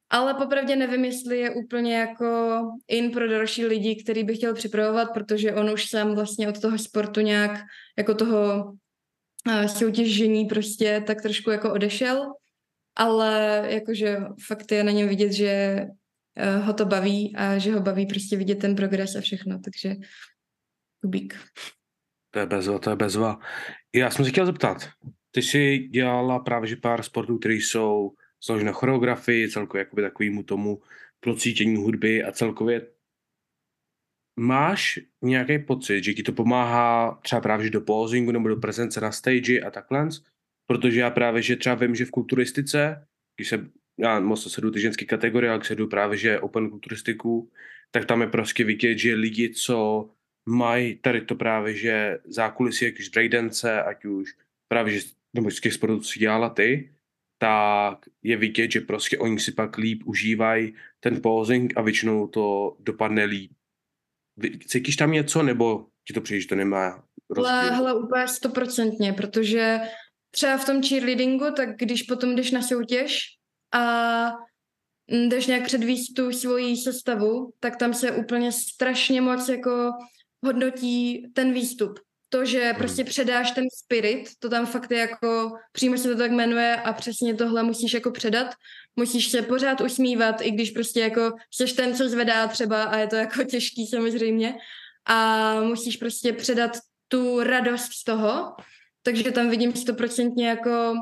ale 0.10 0.34
popravdě 0.34 0.76
nevím, 0.76 1.06
jestli 1.06 1.40
je 1.40 1.50
úplně 1.50 1.98
jako 1.98 2.62
in 2.88 3.12
pro 3.12 3.28
další 3.28 3.66
lidi, 3.66 4.04
který 4.04 4.24
by 4.24 4.36
chtěl 4.36 4.54
připravovat, 4.54 5.06
protože 5.14 5.54
on 5.54 5.70
už 5.70 5.90
sám 5.90 6.16
vlastně 6.16 6.50
od 6.50 6.62
toho 6.62 6.78
sportu 6.78 7.22
nějak 7.22 7.60
jako 7.98 8.14
toho 8.14 8.74
eh, 9.52 9.70
soutěžení 9.70 10.46
prostě 10.46 11.04
tak 11.08 11.22
trošku 11.22 11.50
jako 11.50 11.74
odešel, 11.74 12.34
ale 12.96 13.64
jakože 13.70 14.18
fakt 14.48 14.72
je 14.72 14.84
na 14.84 14.92
něm 14.92 15.10
vidět, 15.10 15.32
že 15.32 15.48
eh, 16.36 16.58
ho 16.58 16.74
to 16.74 16.86
baví 16.86 17.36
a 17.36 17.58
že 17.58 17.74
ho 17.74 17.82
baví 17.82 18.06
prostě 18.06 18.38
vidět 18.38 18.56
ten 18.56 18.76
progres 18.76 19.16
a 19.16 19.22
všechno, 19.22 19.60
takže 19.60 19.96
kubík. 21.02 21.40
To 22.32 22.40
je 22.40 22.46
bezva, 22.46 22.80
to 22.80 22.90
je 22.90 22.96
bezva. 22.96 23.40
Já 23.96 24.12
jsem 24.12 24.26
se 24.26 24.32
chtěl 24.32 24.46
zeptat, 24.46 24.90
ty 25.32 25.42
jsi 25.42 25.78
dělala 25.78 26.40
právě 26.40 26.70
že 26.70 26.76
pár 26.76 27.04
sportů, 27.04 27.38
které 27.38 27.54
jsou 27.54 28.12
složené 28.40 28.68
na 28.68 28.74
choreografii, 28.74 29.50
celkově 29.50 29.80
jakoby 29.80 30.02
takovýmu 30.02 30.44
tomu 30.44 30.82
procítění 31.20 31.76
hudby 31.76 32.24
a 32.24 32.32
celkově 32.32 32.88
máš 34.40 35.00
nějaký 35.22 35.60
pocit, 35.60 36.04
že 36.04 36.14
ti 36.14 36.24
to 36.24 36.32
pomáhá 36.32 37.20
třeba 37.24 37.42
právě 37.42 37.70
do 37.70 37.82
posingu 37.82 38.32
nebo 38.32 38.48
do 38.48 38.56
prezence 38.56 39.02
na 39.02 39.12
stage 39.12 39.62
a 39.62 39.72
takhle? 39.72 40.10
Protože 40.68 41.00
já 41.00 41.10
právě, 41.10 41.42
že 41.42 41.56
třeba 41.56 41.76
vím, 41.76 41.96
že 41.96 42.06
v 42.06 42.12
kulturistice, 42.12 43.08
když 43.36 43.50
se, 43.50 43.70
já 44.00 44.20
moc 44.20 44.54
se 44.54 44.62
jdu 44.62 44.72
ty 44.72 44.80
ženské 44.80 45.06
kategorie, 45.06 45.50
ale 45.50 45.60
když 45.60 45.68
se 45.68 45.76
jdu 45.76 45.88
právě, 45.88 46.18
že 46.18 46.40
open 46.40 46.70
kulturistiku, 46.70 47.52
tak 47.92 48.06
tam 48.06 48.22
je 48.22 48.28
prostě 48.28 48.64
vidět, 48.64 48.98
že 48.98 49.16
lidi, 49.16 49.50
co 49.50 50.10
mají 50.46 50.96
tady 50.96 51.22
to 51.22 51.36
právě, 51.36 51.74
že 51.74 52.20
zákulisí, 52.26 52.86
jak 52.86 52.96
už 53.00 53.10
breakdance, 53.10 53.82
ať 53.84 54.06
už 54.06 54.36
právě, 54.68 54.94
že 54.94 55.08
nebo 55.34 55.52
z 55.52 55.62
těch 55.62 55.74
sportů, 55.74 56.00
co 56.00 56.20
dělala 56.20 56.50
ty, 56.50 56.97
tak 57.38 57.98
je 58.24 58.38
vidět, 58.38 58.72
že 58.72 58.82
prostě 58.82 59.18
oni 59.18 59.40
si 59.40 59.52
pak 59.52 59.78
líp 59.78 60.04
užívají 60.06 60.76
ten 61.00 61.22
posing 61.22 61.78
a 61.78 61.82
většinou 61.82 62.28
to 62.28 62.78
dopadne 62.80 63.24
líp. 63.24 63.52
Cítíš 64.68 64.96
tam 64.96 65.12
něco, 65.12 65.44
nebo 65.44 65.86
ti 66.08 66.14
to 66.14 66.22
přijde, 66.22 66.42
že 66.42 66.48
to 66.48 66.56
nemá 66.56 67.04
rozdíl? 67.30 67.74
Hele, 67.74 67.94
úplně 67.94 68.28
stoprocentně, 68.28 69.14
protože 69.14 69.80
třeba 70.32 70.58
v 70.58 70.66
tom 70.66 70.84
cheerleadingu, 70.84 71.46
tak 71.56 71.78
když 71.78 72.04
potom 72.04 72.36
jdeš 72.36 72.52
na 72.52 72.62
soutěž 72.62 73.20
a 73.74 74.32
jdeš 75.08 75.48
nějak 75.48 75.64
předvíst 75.64 76.16
tu 76.16 76.32
svoji 76.32 76.78
sestavu, 76.78 77.54
tak 77.60 77.76
tam 77.76 77.94
se 77.94 78.12
úplně 78.12 78.52
strašně 78.52 79.22
moc 79.22 79.50
jako 79.50 79.92
hodnotí 80.46 81.28
ten 81.34 81.54
výstup. 81.54 82.00
To, 82.30 82.46
že 82.46 82.64
hmm. 82.64 82.76
prostě 82.76 83.04
předáš 83.04 83.52
ten 83.52 83.66
spirit, 83.84 84.30
to 84.40 84.50
tam 84.50 84.66
fakt 84.66 84.92
je 84.92 84.98
jako, 84.98 85.52
přímo 85.72 85.98
se 85.98 86.10
to 86.10 86.18
tak 86.18 86.32
jmenuje 86.32 86.76
a 86.76 86.94
přesně 86.94 87.34
tohle 87.34 87.64
musíš 87.64 87.94
jako 87.94 88.12
předat. 88.12 88.48
Musíš 88.96 89.32
se 89.32 89.42
pořád 89.42 89.82
usmívat, 89.82 90.42
i 90.42 90.52
když 90.52 90.72
prostě 90.72 91.00
jako 91.00 91.32
jsi 91.52 91.76
ten, 91.76 91.96
co 91.96 92.10
zvedá 92.10 92.48
třeba 92.48 92.84
a 92.84 92.98
je 92.98 93.08
to 93.08 93.16
jako 93.16 93.44
těžký 93.52 93.88
samozřejmě. 93.88 94.56
A 95.06 95.54
musíš 95.62 95.98
prostě 95.98 96.34
předat 96.34 96.78
tu 97.08 97.44
radost 97.44 97.94
z 97.94 98.04
toho. 98.04 98.56
Takže 99.04 99.32
tam 99.32 99.50
vidím 99.50 99.76
stoprocentně 99.76 100.48
jako 100.48 100.94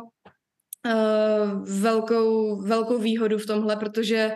uh, 0.85 1.81
velkou, 1.81 2.61
velkou 2.61 2.97
výhodu 2.97 3.37
v 3.37 3.45
tomhle, 3.45 3.75
protože 3.75 4.35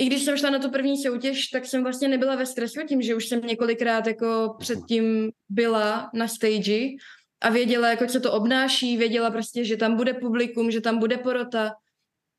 i 0.00 0.04
když 0.04 0.24
jsem 0.24 0.36
šla 0.36 0.50
na 0.50 0.58
tu 0.58 0.70
první 0.70 1.02
soutěž, 1.02 1.46
tak 1.46 1.66
jsem 1.66 1.82
vlastně 1.82 2.08
nebyla 2.08 2.36
ve 2.36 2.46
stresu 2.46 2.80
tím, 2.88 3.02
že 3.02 3.14
už 3.14 3.28
jsem 3.28 3.40
několikrát 3.40 4.06
jako 4.06 4.56
předtím 4.58 5.30
byla 5.48 6.10
na 6.14 6.28
stage 6.28 6.80
a 7.40 7.50
věděla, 7.50 7.88
jako 7.88 8.06
co 8.06 8.20
to 8.20 8.32
obnáší, 8.32 8.96
věděla 8.96 9.30
prostě, 9.30 9.64
že 9.64 9.76
tam 9.76 9.96
bude 9.96 10.14
publikum, 10.14 10.70
že 10.70 10.80
tam 10.80 10.98
bude 10.98 11.16
porota 11.16 11.72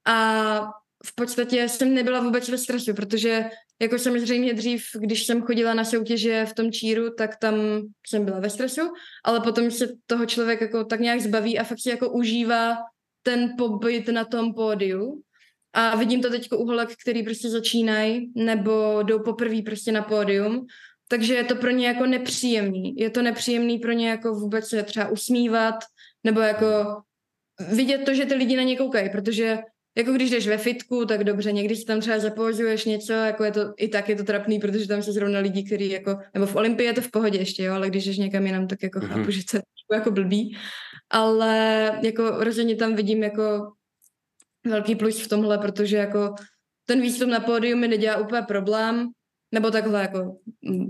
a 0.08 0.62
v 1.06 1.16
podstatě 1.16 1.70
jsem 1.70 1.94
nebyla 1.94 2.20
vůbec 2.20 2.50
ve 2.50 2.58
stresu, 2.58 2.94
protože 2.94 3.50
jako 3.82 4.00
samozřejmě 4.00 4.54
dřív, 4.54 4.84
když 5.00 5.26
jsem 5.26 5.42
chodila 5.42 5.74
na 5.74 5.86
soutěže 5.86 6.46
v 6.46 6.54
tom 6.54 6.72
číru, 6.72 7.14
tak 7.14 7.38
tam 7.40 7.56
jsem 8.08 8.26
byla 8.26 8.40
ve 8.40 8.50
stresu, 8.50 8.82
ale 9.26 9.40
potom 9.40 9.72
se 9.72 9.88
toho 10.08 10.26
člověk 10.26 10.62
jako 10.62 10.84
tak 10.86 11.00
nějak 11.00 11.22
zbaví 11.22 11.60
a 11.60 11.64
fakt 11.64 11.80
si 11.80 11.90
jako 11.90 12.10
užívá 12.10 12.76
ten 13.24 13.54
pobyt 13.58 14.08
na 14.08 14.26
tom 14.26 14.54
pódiu. 14.54 15.22
A 15.74 15.96
vidím 15.96 16.22
to 16.22 16.30
teď 16.30 16.52
u 16.52 16.66
holek, 16.66 16.90
který 17.02 17.24
prostě 17.24 17.50
začínají 17.50 18.32
nebo 18.36 19.04
jdou 19.04 19.20
poprvé 19.20 19.62
prostě 19.66 19.92
na 19.92 20.02
pódium, 20.02 20.66
takže 21.08 21.34
je 21.34 21.44
to 21.44 21.56
pro 21.56 21.70
ně 21.70 21.88
jako 21.88 22.06
nepříjemný. 22.06 22.96
Je 22.98 23.10
to 23.10 23.22
nepříjemný 23.22 23.80
pro 23.80 23.92
ně 23.92 24.10
jako 24.10 24.34
vůbec 24.34 24.68
se 24.68 24.84
třeba 24.84 25.08
usmívat 25.08 25.76
nebo 26.24 26.40
jako 26.40 27.02
vidět 27.70 27.98
to, 28.06 28.14
že 28.14 28.26
ty 28.26 28.34
lidi 28.34 28.56
na 28.56 28.64
ně 28.64 28.78
koukají, 28.78 29.10
protože 29.10 29.60
jako 29.98 30.12
když 30.12 30.30
jdeš 30.30 30.48
ve 30.48 30.58
fitku, 30.58 31.06
tak 31.06 31.24
dobře, 31.24 31.52
někdy 31.52 31.76
si 31.76 31.86
tam 31.86 32.00
třeba 32.00 32.20
zapozuješ 32.20 32.86
něco, 32.86 33.14
jako 33.14 33.44
je 33.44 33.52
to, 33.52 33.62
i 33.78 33.88
tak 33.88 34.10
je 34.10 34.16
to 34.16 34.24
trapný, 34.24 34.60
protože 34.60 34.88
tam 34.88 35.04
se 35.04 35.12
zrovna 35.12 35.40
lidi, 35.40 35.64
kteří 35.64 35.90
jako, 35.90 36.18
nebo 36.34 36.46
v 36.46 36.56
Olympii 36.56 36.88
je 36.88 36.94
to 36.94 37.02
v 37.02 37.12
pohodě 37.12 37.40
ještě, 37.40 37.64
jo, 37.64 37.74
ale 37.74 37.90
když 37.90 38.06
jdeš 38.06 38.18
někam 38.18 38.46
jinam, 38.46 38.68
tak 38.68 38.84
jako 38.84 39.00
mm-hmm. 39.00 39.08
chápu, 39.08 39.32
že 39.32 39.42
to 39.52 39.58
je 39.58 39.64
jako 39.94 40.12
blbý, 40.12 40.58
ale 41.10 41.92
jako 42.04 42.24
rozhodně 42.30 42.76
tam 42.76 42.96
vidím 42.96 43.24
jako 43.24 43.72
velký 44.66 44.96
plus 44.96 45.26
v 45.26 45.28
tomhle, 45.28 45.58
protože 45.58 45.98
jako 45.98 46.36
ten 46.86 47.02
výstup 47.02 47.30
na 47.30 47.40
pódium 47.40 47.80
mi 47.80 47.88
nedělá 47.88 48.18
úplně 48.18 48.42
problém, 48.42 49.10
nebo 49.54 49.72
takhle 49.72 50.02
jako 50.02 50.40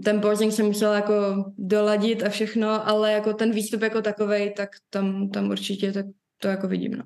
ten 0.04 0.22
posing 0.22 0.54
jsem 0.54 0.66
musela 0.66 0.96
jako 0.96 1.14
doladit 1.58 2.24
a 2.24 2.30
všechno, 2.30 2.88
ale 2.88 3.12
jako 3.12 3.34
ten 3.34 3.52
výstup 3.52 3.82
jako 3.82 4.02
takovej, 4.02 4.54
tak 4.54 4.70
tam, 4.90 5.30
tam 5.30 5.50
určitě 5.50 5.92
tak 5.92 6.06
to 6.42 6.48
jako 6.48 6.68
vidím, 6.68 6.92
no. 6.92 7.04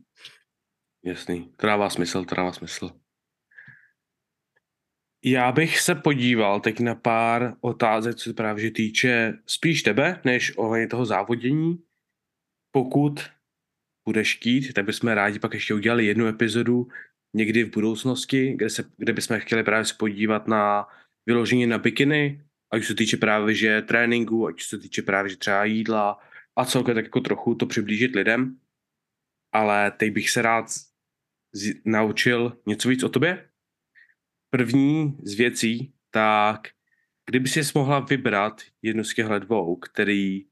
Jasný, 1.05 1.53
to 1.57 1.67
dává 1.67 1.89
smysl, 1.89 2.25
to 2.25 2.35
dává 2.35 2.51
smysl. 2.51 2.89
Já 5.23 5.51
bych 5.51 5.79
se 5.79 5.95
podíval 5.95 6.59
teď 6.59 6.79
na 6.79 6.95
pár 6.95 7.53
otázek, 7.61 8.15
co 8.15 8.29
se 8.29 8.33
právě 8.33 8.71
týče 8.71 9.33
spíš 9.45 9.83
tebe, 9.83 10.21
než 10.25 10.57
ohledně 10.57 10.87
toho 10.87 11.05
závodění. 11.05 11.77
Pokud 12.71 13.19
budeš 14.05 14.37
chtít, 14.37 14.73
tak 14.73 14.85
bychom 14.85 15.09
rádi 15.09 15.39
pak 15.39 15.53
ještě 15.53 15.73
udělali 15.73 16.05
jednu 16.05 16.27
epizodu 16.27 16.87
někdy 17.35 17.63
v 17.63 17.73
budoucnosti, 17.73 18.53
kde, 18.53 18.69
se, 18.69 18.83
kde 18.97 19.13
bychom 19.13 19.39
chtěli 19.39 19.63
právě 19.63 19.85
se 19.85 19.93
podívat 19.99 20.47
na 20.47 20.87
vyložení 21.25 21.67
na 21.67 21.77
bikiny, 21.77 22.41
ať 22.71 22.83
se 22.83 22.95
týče 22.95 23.17
právě 23.17 23.55
že 23.55 23.81
tréninku, 23.81 24.47
ať 24.47 24.63
se 24.63 24.77
týče 24.77 25.01
právě 25.01 25.29
že 25.29 25.37
třeba 25.37 25.65
jídla 25.65 26.19
a 26.55 26.65
celkově 26.65 26.95
tak 26.95 27.05
jako 27.05 27.19
trochu 27.21 27.55
to 27.55 27.65
přiblížit 27.65 28.15
lidem. 28.15 28.59
Ale 29.53 29.91
teď 29.91 30.13
bych 30.13 30.29
se 30.29 30.41
rád 30.41 30.69
z, 30.69 31.73
naučil 31.85 32.57
něco 32.65 32.89
víc 32.89 33.03
o 33.03 33.09
tobě. 33.09 33.49
První 34.49 35.17
z 35.23 35.33
věcí, 35.33 35.93
tak 36.11 36.67
kdyby 37.25 37.49
si 37.49 37.61
mohla 37.75 37.99
vybrat 37.99 38.61
jednu 38.81 39.03
z 39.03 39.13
těchto 39.13 39.39
dvou, 39.39 39.75
který 39.75 40.45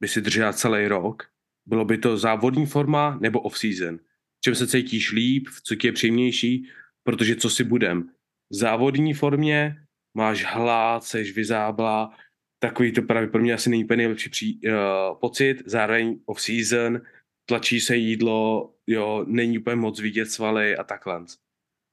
by 0.00 0.08
si 0.08 0.20
držela 0.20 0.52
celý 0.52 0.88
rok, 0.88 1.33
bylo 1.66 1.84
by 1.84 1.98
to 1.98 2.18
závodní 2.18 2.66
forma 2.66 3.18
nebo 3.20 3.40
off-season? 3.40 3.98
V 4.38 4.40
čem 4.40 4.54
se 4.54 4.66
cítíš 4.66 5.12
líp, 5.12 5.48
co 5.64 5.74
ti 5.74 5.86
je 5.86 5.92
příjemnější? 5.92 6.68
Protože 7.04 7.36
co 7.36 7.50
si 7.50 7.64
budem? 7.64 8.08
V 8.50 8.56
závodní 8.56 9.14
formě 9.14 9.76
máš 10.16 10.44
hlad, 10.44 11.04
seš 11.04 11.32
vyzábla, 11.32 12.10
takový 12.58 12.92
to 12.92 13.02
právě 13.02 13.28
pro 13.28 13.40
mě 13.40 13.54
asi 13.54 13.70
není 13.70 13.84
úplně 13.84 13.96
nejlepší 13.96 14.30
pří, 14.30 14.60
uh, 14.64 15.18
pocit, 15.20 15.62
zároveň 15.66 16.20
off-season, 16.26 17.00
tlačí 17.46 17.80
se 17.80 17.96
jídlo, 17.96 18.74
jo, 18.86 19.24
není 19.28 19.58
úplně 19.58 19.76
moc 19.76 20.00
vidět 20.00 20.30
svaly 20.30 20.76
a 20.76 20.84
takhle. 20.84 21.24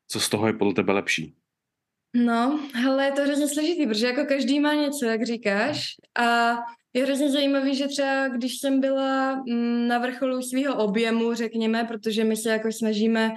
Co 0.08 0.20
z 0.20 0.30
toho 0.30 0.48
je 0.48 0.54
podle 0.54 0.74
tebe 0.74 0.94
lepší? 0.94 1.36
No, 2.16 2.70
hele, 2.74 3.06
je 3.06 3.12
to 3.12 3.22
hrozně 3.22 3.48
složitý, 3.48 3.88
protože 3.88 4.06
jako 4.06 4.26
každý 4.26 4.60
má 4.60 4.74
něco, 4.74 5.06
jak 5.06 5.26
říkáš. 5.26 5.96
A 6.20 6.56
je 6.94 7.04
hrozně 7.04 7.32
zajímavý, 7.32 7.76
že 7.76 7.88
třeba 7.88 8.28
když 8.28 8.60
jsem 8.60 8.80
byla 8.80 9.36
mm, 9.36 9.88
na 9.88 9.98
vrcholu 9.98 10.42
svého 10.42 10.84
objemu, 10.84 11.34
řekněme, 11.34 11.84
protože 11.84 12.24
my 12.24 12.36
se 12.36 12.50
jako 12.50 12.72
snažíme 12.72 13.32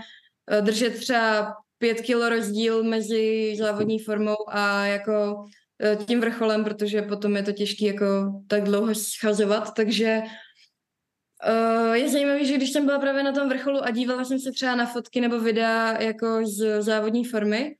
eh, 0.50 0.62
držet 0.62 0.90
třeba 0.90 1.54
pět 1.78 2.00
kilo 2.00 2.28
rozdíl 2.28 2.84
mezi 2.84 3.54
závodní 3.58 3.98
formou 3.98 4.36
a 4.48 4.86
jako 4.86 5.44
eh, 5.82 5.96
tím 5.96 6.20
vrcholem, 6.20 6.64
protože 6.64 7.02
potom 7.02 7.36
je 7.36 7.42
to 7.42 7.52
těžké 7.52 7.86
jako 7.86 8.04
tak 8.48 8.64
dlouho 8.64 8.94
schazovat, 8.94 9.74
takže 9.74 10.22
uh, 11.48 11.92
je 11.92 12.08
zajímavé, 12.08 12.44
že 12.44 12.56
když 12.56 12.72
jsem 12.72 12.86
byla 12.86 12.98
právě 12.98 13.22
na 13.22 13.32
tom 13.32 13.48
vrcholu 13.48 13.84
a 13.84 13.90
dívala 13.90 14.24
jsem 14.24 14.38
se 14.38 14.52
třeba 14.52 14.74
na 14.74 14.86
fotky 14.86 15.20
nebo 15.20 15.40
videa 15.40 16.02
jako 16.02 16.46
z 16.46 16.82
závodní 16.82 17.24
formy, 17.24 17.76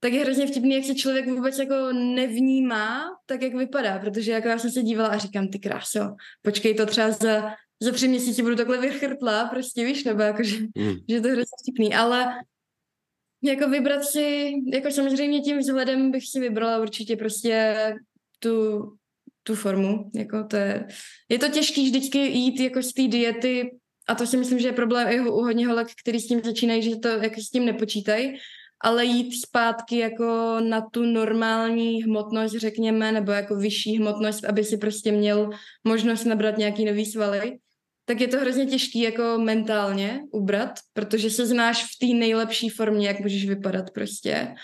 tak 0.00 0.12
je 0.12 0.24
hrozně 0.24 0.46
vtipný, 0.46 0.74
jak 0.74 0.84
se 0.84 0.94
člověk 0.94 1.28
vůbec 1.28 1.58
jako 1.58 1.92
nevnímá 1.92 3.04
tak, 3.26 3.42
jak 3.42 3.54
vypadá, 3.54 3.98
protože 3.98 4.32
jako 4.32 4.48
já 4.48 4.58
jsem 4.58 4.70
se 4.70 4.82
dívala 4.82 5.08
a 5.08 5.18
říkám, 5.18 5.48
ty 5.48 5.58
kráso, 5.58 6.00
počkej 6.42 6.74
to 6.74 6.86
třeba 6.86 7.10
za, 7.10 7.54
za 7.82 7.92
tři 7.92 8.08
měsíce 8.08 8.42
budu 8.42 8.56
takhle 8.56 8.78
vychrtlá, 8.78 9.44
prostě 9.44 9.84
víš, 9.84 10.04
nebo 10.04 10.22
jako, 10.22 10.42
že, 10.42 10.56
mm. 10.58 10.94
že 11.08 11.20
to 11.20 11.28
je 11.28 11.34
hrozně 11.34 11.56
vtipný, 11.62 11.94
ale 11.94 12.26
jako 13.42 13.68
vybrat 13.68 14.04
si, 14.04 14.52
jako 14.72 14.90
samozřejmě 14.90 15.40
tím 15.40 15.58
vzhledem 15.58 16.10
bych 16.10 16.28
si 16.28 16.40
vybrala 16.40 16.78
určitě 16.78 17.16
prostě 17.16 17.74
tu, 18.38 18.82
tu 19.42 19.54
formu, 19.54 20.10
jako 20.14 20.44
to 20.44 20.56
je, 20.56 20.86
je 21.28 21.38
to 21.38 21.48
těžký 21.48 21.86
vždycky 21.86 22.18
jít 22.18 22.60
jako 22.60 22.82
z 22.82 22.92
té 22.92 23.08
diety 23.08 23.76
a 24.08 24.14
to 24.14 24.26
si 24.26 24.36
myslím, 24.36 24.58
že 24.58 24.68
je 24.68 24.72
problém 24.72 25.08
i 25.08 25.20
u 25.20 25.32
hodně 25.32 25.66
holek, 25.66 25.88
který 26.02 26.20
s 26.20 26.26
tím 26.26 26.40
začínají, 26.44 26.82
že 26.82 26.96
to 26.96 27.08
jako 27.08 27.40
s 27.40 27.50
tím 27.50 27.64
nepočítají, 27.64 28.38
ale 28.80 29.04
jít 29.04 29.32
zpátky 29.46 29.98
jako 29.98 30.60
na 30.60 30.80
tu 30.80 31.02
normální 31.02 32.02
hmotnost, 32.02 32.56
řekněme, 32.56 33.12
nebo 33.12 33.32
jako 33.32 33.56
vyšší 33.56 33.98
hmotnost, 33.98 34.44
aby 34.44 34.64
si 34.64 34.76
prostě 34.76 35.12
měl 35.12 35.50
možnost 35.84 36.24
nabrat 36.24 36.58
nějaký 36.58 36.84
nový 36.84 37.06
svaly, 37.06 37.58
tak 38.04 38.20
je 38.20 38.28
to 38.28 38.38
hrozně 38.38 38.66
těžký 38.66 39.00
jako 39.00 39.38
mentálně 39.38 40.20
ubrat, 40.32 40.70
protože 40.92 41.30
se 41.30 41.46
znáš 41.46 41.84
v 41.84 41.98
té 42.00 42.14
nejlepší 42.14 42.68
formě, 42.68 43.08
jak 43.08 43.20
můžeš 43.20 43.48
vypadat 43.48 43.90
prostě. 43.90 44.54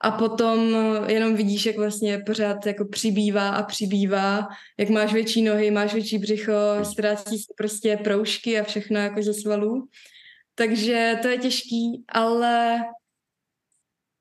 A 0.00 0.10
potom 0.10 0.74
jenom 1.06 1.36
vidíš, 1.36 1.66
jak 1.66 1.76
vlastně 1.76 2.18
pořád 2.26 2.66
jako 2.66 2.88
přibývá 2.88 3.48
a 3.48 3.62
přibývá, 3.62 4.48
jak 4.78 4.88
máš 4.88 5.12
větší 5.12 5.42
nohy, 5.42 5.70
máš 5.70 5.94
větší 5.94 6.18
břicho, 6.18 6.52
ztrácí 6.82 7.38
se 7.38 7.52
prostě 7.56 7.96
proužky 7.96 8.60
a 8.60 8.64
všechno 8.64 9.00
jako 9.00 9.22
ze 9.22 9.34
svalů. 9.34 9.88
Takže 10.54 11.18
to 11.22 11.28
je 11.28 11.38
těžký, 11.38 12.04
ale 12.08 12.80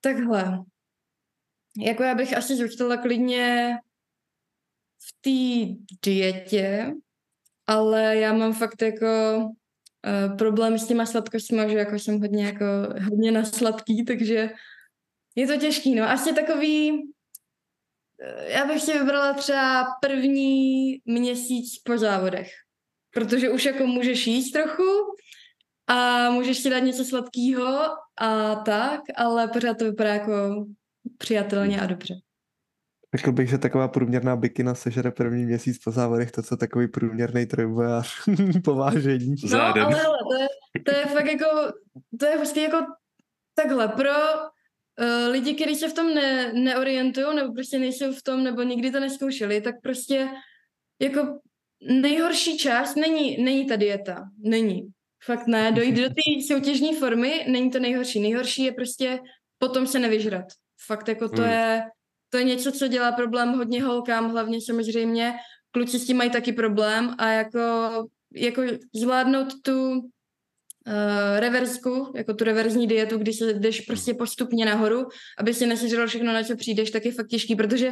Takhle. 0.02 0.64
Jako 1.86 2.04
já 2.04 2.16
bych 2.16 2.38
asi 2.38 2.56
zůstala 2.56 2.98
klidně 2.98 3.76
v 5.00 5.14
té 5.22 5.76
dietě, 6.06 6.94
ale 7.68 8.18
já 8.18 8.34
mám 8.34 8.54
fakt 8.54 8.82
jako 8.82 9.38
uh, 9.38 10.38
problém 10.38 10.80
s 10.80 10.88
těma 10.88 11.06
sladkostmi, 11.06 11.70
že 11.70 11.78
jako 11.78 11.96
jsem 11.96 12.20
hodně 12.20 12.46
jako 12.46 12.66
hodně 13.10 13.32
na 13.32 13.46
sladký, 13.46 14.06
takže 14.06 14.50
je 15.36 15.48
to 15.48 15.58
těžký, 15.58 15.96
no. 15.96 16.10
Asi 16.10 16.34
takový, 16.34 16.92
uh, 16.92 18.44
já 18.48 18.66
bych 18.66 18.82
si 18.82 19.00
vybrala 19.00 19.34
třeba 19.34 19.86
první 20.02 21.02
měsíc 21.06 21.82
po 21.84 21.98
závodech, 21.98 22.52
protože 23.14 23.50
už 23.50 23.66
jako 23.66 23.88
můžeš 23.88 24.28
jíst 24.28 24.52
trochu, 24.52 24.84
a 25.89 26.30
můžeš 26.30 26.58
si 26.58 26.69
dát 26.69 26.80
něco 26.80 27.06
sladkého 27.06 27.67
a 28.21 28.56
tak, 28.56 29.02
ale 29.15 29.47
pořád 29.47 29.78
to 29.78 29.86
vypadá 29.86 30.13
jako 30.13 30.65
přijatelně 31.17 31.82
a 31.82 31.86
dobře. 31.86 32.13
Řekl 33.15 33.32
bych, 33.32 33.49
že 33.49 33.58
taková 33.58 33.88
průměrná 33.88 34.36
bikina 34.36 34.75
sežere 34.75 35.12
první 35.12 35.45
měsíc 35.45 35.80
po 35.84 35.91
závodech 35.91 36.32
to, 36.32 36.43
co 36.43 36.58
takový 36.58 36.88
průměrný 36.88 37.45
trojbojář 37.45 38.13
po 38.63 38.75
vážení. 38.75 39.36
No, 39.43 39.49
Zádem. 39.49 39.86
ale 39.86 39.95
hele, 39.95 40.17
to 40.32 40.41
je, 40.41 40.84
to 40.84 40.91
je 40.91 41.06
fakt 41.06 41.25
jako, 41.25 41.45
to 42.19 42.25
je 42.25 42.38
prostě 42.38 42.62
jako 42.62 42.78
takhle, 43.56 43.88
pro 43.88 44.12
uh, 44.12 45.32
lidi, 45.32 45.54
kteří 45.54 45.75
se 45.75 45.89
v 45.89 45.93
tom 45.93 46.13
ne, 46.13 46.54
neorientují, 46.54 47.36
nebo 47.36 47.54
prostě 47.54 47.80
nejsou 47.80 48.13
v 48.13 48.23
tom, 48.23 48.43
nebo 48.43 48.63
nikdy 48.63 48.91
to 48.91 48.99
neskoušeli, 48.99 49.62
tak 49.62 49.75
prostě 49.84 50.28
jako 51.02 51.39
nejhorší 52.02 52.58
část 52.58 52.95
není, 52.95 53.43
není 53.43 53.65
ta 53.67 53.75
dieta. 53.75 54.30
Není. 54.38 54.91
Fakt 55.25 55.47
ne. 55.47 55.71
Dojít 55.71 55.95
do 55.95 56.10
té 56.10 56.47
soutěžní 56.47 56.95
formy 56.95 57.45
není 57.47 57.71
to 57.71 57.79
nejhorší. 57.79 58.19
Nejhorší 58.19 58.63
je 58.63 58.71
prostě 58.71 59.19
potom 59.58 59.88
se 59.88 59.99
nevyžrat. 59.99 60.45
Fakt 60.88 61.08
jako 61.08 61.29
to 61.29 61.41
Hmm. 61.41 61.51
je 61.51 61.82
to 62.29 62.38
je 62.38 62.43
něco, 62.43 62.71
co 62.71 62.88
dělá 62.88 63.12
problém 63.12 63.53
hodně 63.53 63.84
holkám, 63.84 64.32
hlavně 64.32 64.62
samozřejmě. 64.62 65.34
Kluci 65.71 65.99
s 65.99 66.05
tím 66.05 66.17
mají 66.17 66.29
taky 66.29 66.53
problém 66.53 67.15
a 67.17 67.27
jako, 67.27 67.60
jako 68.36 68.62
zvládnout 68.95 69.53
tu 69.62 69.91
uh, 69.91 70.01
reverzku, 71.39 72.13
jako 72.15 72.34
tu 72.34 72.43
reverzní 72.43 72.88
dietu, 72.88 73.17
kdy 73.17 73.34
se 73.34 73.53
jdeš 73.53 73.82
prostě 73.82 74.13
postupně 74.13 74.65
nahoru, 74.65 75.08
aby 75.38 75.53
si 75.53 75.65
nesežral 75.65 76.08
všechno, 76.08 76.34
na 76.34 76.43
co 76.43 76.55
přijdeš, 76.55 76.91
tak 76.91 77.05
je 77.05 77.12
fakt 77.12 77.27
těžký, 77.27 77.55
protože 77.55 77.91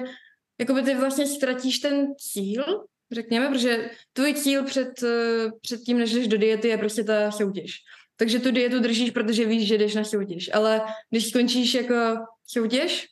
jakoby 0.60 0.82
ty 0.82 0.96
vlastně 0.96 1.28
ztratíš 1.28 1.80
ten 1.80 2.08
cíl, 2.18 2.64
řekněme, 3.12 3.50
protože 3.50 3.90
tvůj 4.14 4.34
cíl 4.34 4.64
před, 4.64 5.04
eh, 5.04 5.50
před 5.62 5.82
tím, 5.82 5.98
než 5.98 6.14
jdeš 6.14 6.28
do 6.28 6.38
diety, 6.38 6.68
je 6.68 6.78
prostě 6.78 7.04
ta 7.04 7.32
soutěž. 7.32 7.72
Takže 8.16 8.40
tu 8.40 8.52
dietu 8.52 8.80
držíš, 8.80 9.12
protože 9.12 9.46
víš, 9.46 9.68
že 9.68 9.78
jdeš 9.78 9.96
na 9.96 10.04
soutěž. 10.04 10.50
Ale 10.54 10.82
když 11.10 11.30
skončíš 11.30 11.74
jako 11.74 11.96
soutěž, 12.48 13.06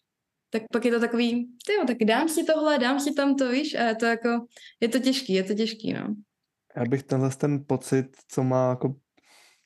tak 0.50 0.64
pak 0.72 0.86
je 0.86 0.92
to 0.92 1.00
takový, 1.00 1.48
tyjo, 1.68 1.86
tak 1.88 1.98
dám 1.98 2.30
si 2.30 2.44
tohle, 2.44 2.80
dám 2.80 3.00
si 3.00 3.14
tam 3.14 3.36
to, 3.36 3.52
víš, 3.52 3.76
a 3.76 3.84
je 3.84 3.96
to 3.96 4.06
jako, 4.06 4.30
je 4.80 4.88
to 4.88 5.00
těžký, 5.00 5.34
je 5.34 5.44
to 5.44 5.54
těžký, 5.54 5.94
no. 5.94 6.16
Já 6.76 6.86
bych 6.86 7.04
tenhle 7.04 7.30
ten 7.30 7.64
pocit, 7.68 8.06
co 8.28 8.44
má 8.44 8.70
jako 8.70 8.96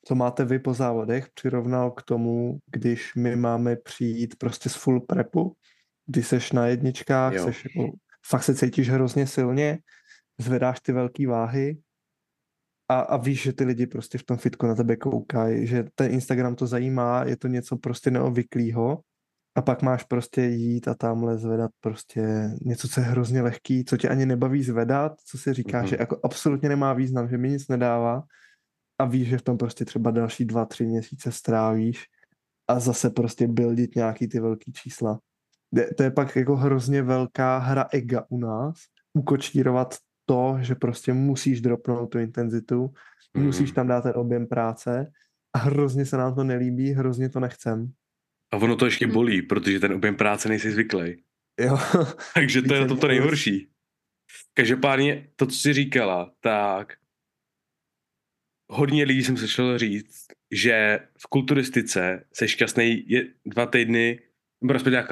co 0.07 0.15
máte 0.15 0.45
vy 0.45 0.59
po 0.59 0.73
závodech, 0.73 1.27
přirovnal 1.33 1.91
k 1.91 2.01
tomu, 2.01 2.59
když 2.65 3.15
my 3.15 3.35
máme 3.35 3.75
přijít 3.75 4.35
prostě 4.35 4.69
z 4.69 4.75
full 4.75 5.01
prepu, 5.01 5.55
kdy 6.05 6.23
seš 6.23 6.51
na 6.51 6.67
jedničkách, 6.67 7.33
Jo. 7.33 7.43
seš 7.43 7.65
jako, 7.65 7.91
fakt 8.27 8.43
se 8.43 8.55
cítíš 8.55 8.89
hrozně 8.89 9.27
silně, 9.27 9.77
zvedáš 10.39 10.79
ty 10.79 10.91
velké 10.91 11.27
váhy 11.27 11.81
a, 12.89 12.99
a 12.99 13.17
víš, 13.17 13.41
že 13.41 13.53
ty 13.53 13.63
lidi 13.63 13.87
prostě 13.87 14.17
v 14.17 14.23
tom 14.23 14.37
fitku 14.37 14.65
na 14.67 14.75
tebe 14.75 14.95
koukají, 14.95 15.67
že 15.67 15.85
ten 15.95 16.11
Instagram 16.11 16.55
to 16.55 16.67
zajímá, 16.67 17.23
je 17.23 17.37
to 17.37 17.47
něco 17.47 17.77
prostě 17.77 18.11
neobvyklého 18.11 19.01
a 19.55 19.61
pak 19.61 19.81
máš 19.81 20.03
prostě 20.03 20.41
jít 20.41 20.87
a 20.87 20.93
tamhle 20.93 21.37
zvedat 21.37 21.71
prostě 21.79 22.51
něco, 22.61 22.87
co 22.87 22.99
je 22.99 23.05
hrozně 23.05 23.41
lehký, 23.41 23.85
co 23.85 23.97
tě 23.97 24.09
ani 24.09 24.25
nebaví 24.25 24.63
zvedat, 24.63 25.21
co 25.25 25.37
si 25.37 25.53
říkáš, 25.53 25.81
Mhm. 25.81 25.89
že 25.89 25.97
jako 25.99 26.19
absolutně 26.23 26.69
nemá 26.69 26.93
význam, 26.93 27.29
že 27.29 27.37
mi 27.37 27.49
nic 27.49 27.67
nedává 27.67 28.23
a 28.99 29.05
víš, 29.05 29.27
že 29.27 29.37
v 29.37 29.41
tom 29.41 29.57
prostě 29.57 29.85
třeba 29.85 30.11
další 30.11 30.45
dva, 30.45 30.65
tři 30.65 30.85
měsíce 30.85 31.31
strávíš 31.31 32.05
a 32.67 32.79
zase 32.79 33.09
prostě 33.09 33.47
buildit 33.47 33.95
nějaký 33.95 34.27
ty 34.27 34.39
velký 34.39 34.73
čísla. 34.73 35.19
To 35.97 36.03
je 36.03 36.11
pak 36.11 36.35
jako 36.35 36.55
hrozně 36.55 37.01
velká 37.01 37.57
hra 37.57 37.85
ega 37.93 38.25
u 38.29 38.37
nás, 38.37 38.75
ukočírovat 39.13 39.95
to, 40.29 40.57
že 40.61 40.75
prostě 40.75 41.13
musíš 41.13 41.61
dropnout 41.61 42.11
tu 42.11 42.19
intenzitu, 42.19 42.93
Mhm. 43.33 43.45
musíš 43.45 43.71
tam 43.71 43.87
dát 43.87 44.01
ten 44.01 44.13
objem 44.15 44.47
práce 44.47 45.11
a 45.55 45.57
hrozně 45.59 46.05
se 46.05 46.17
nám 46.17 46.35
to 46.35 46.43
nelíbí, 46.43 46.91
hrozně 46.93 47.29
to 47.29 47.39
nechcem. 47.39 47.93
A 48.53 48.57
ono 48.57 48.75
to 48.75 48.85
ještě 48.85 49.05
Mhm. 49.07 49.13
bolí, 49.13 49.41
protože 49.41 49.79
ten 49.79 49.93
objem 49.93 50.15
práce 50.15 50.49
nejsi 50.49 50.71
zvyklý. 50.71 51.23
Jo, 51.59 51.77
Takže 52.33 52.61
to 52.61 52.73
je 52.73 52.81
na 52.81 52.87
tom 52.87 52.97
to 52.97 53.07
Více 53.07 53.07
nejhorší. 53.07 53.69
Každopádně 54.53 55.29
to, 55.35 55.45
co 55.45 55.55
jsi 55.55 55.73
říkala, 55.73 56.33
tak 56.39 56.93
hodně 58.71 59.03
lidí 59.03 59.23
jsem 59.23 59.37
slyšel 59.37 59.77
říct, 59.77 60.25
že 60.51 60.99
v 61.17 61.27
kulturistice 61.27 62.25
se 62.33 62.47
šťastný 62.47 63.09
je 63.09 63.33
dva 63.45 63.65
týdny, 63.65 64.19
nebo 64.61 64.73
respektive 64.73 65.05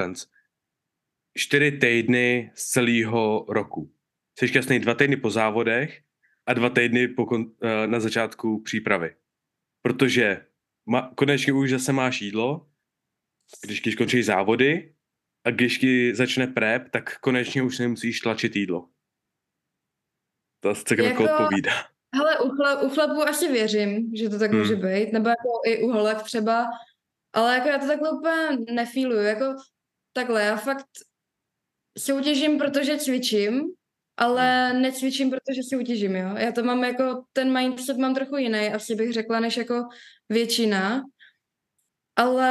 čtyři 1.38 1.72
týdny 1.72 2.50
z 2.54 2.64
celého 2.70 3.46
roku. 3.48 3.90
Jsi 4.38 4.48
šťastný 4.48 4.78
dva 4.78 4.94
týdny 4.94 5.16
po 5.16 5.30
závodech 5.30 5.98
a 6.46 6.54
dva 6.54 6.70
týdny 6.70 7.08
po 7.08 7.26
kon, 7.26 7.50
eh, 7.62 7.86
na 7.86 8.00
začátku 8.00 8.62
přípravy. 8.62 9.14
Protože 9.82 10.46
ma, 10.86 11.10
konečně 11.14 11.52
už 11.52 11.70
zase 11.70 11.92
máš 11.92 12.22
jídlo, 12.22 12.66
když 13.64 13.80
ti 13.80 13.92
skončí 13.92 14.22
závody 14.22 14.94
a 15.44 15.50
když 15.50 15.78
ti 15.78 16.14
začne 16.14 16.46
prep, 16.46 16.88
tak 16.90 17.18
konečně 17.18 17.62
už 17.62 17.78
nemusíš 17.78 18.20
tlačit 18.20 18.56
jídlo. 18.56 18.88
To 20.60 20.74
tak 20.74 20.98
jako 20.98 21.22
Jako- 21.22 21.34
odpovídá. 21.34 21.72
Hele, 22.14 22.40
u, 22.40 22.48
chlap, 22.48 22.82
u 22.82 22.88
chlapů 22.88 23.22
asi 23.22 23.52
věřím, 23.52 24.12
že 24.16 24.28
to 24.28 24.38
tak 24.38 24.50
Hmm. 24.50 24.60
může 24.60 24.76
být, 24.76 25.12
nebo 25.12 25.28
jako 25.28 25.48
i 25.66 25.82
u 25.82 25.88
holek 25.88 26.22
třeba, 26.22 26.66
ale 27.32 27.54
jako 27.54 27.68
já 27.68 27.78
to 27.78 27.86
takhle 27.86 28.10
úplně 28.10 28.58
nefíluju, 28.72 29.22
jako 29.22 29.44
takhle, 30.12 30.42
já 30.42 30.56
fakt 30.56 30.86
soutěžím, 31.98 32.58
protože 32.58 32.96
cvičím, 32.98 33.62
ale 34.18 34.72
necvičím, 34.72 35.30
protože 35.30 35.62
soutěžím, 35.68 36.16
jo. 36.16 36.36
Já 36.36 36.52
to 36.52 36.62
mám 36.62 36.84
jako, 36.84 37.22
ten 37.32 37.58
mindset 37.58 37.96
mám 37.96 38.14
trochu 38.14 38.36
jiný, 38.36 38.58
asi 38.58 38.94
bych 38.94 39.12
řekla, 39.12 39.40
než 39.40 39.56
jako 39.56 39.84
většina, 40.28 41.02
ale 42.16 42.48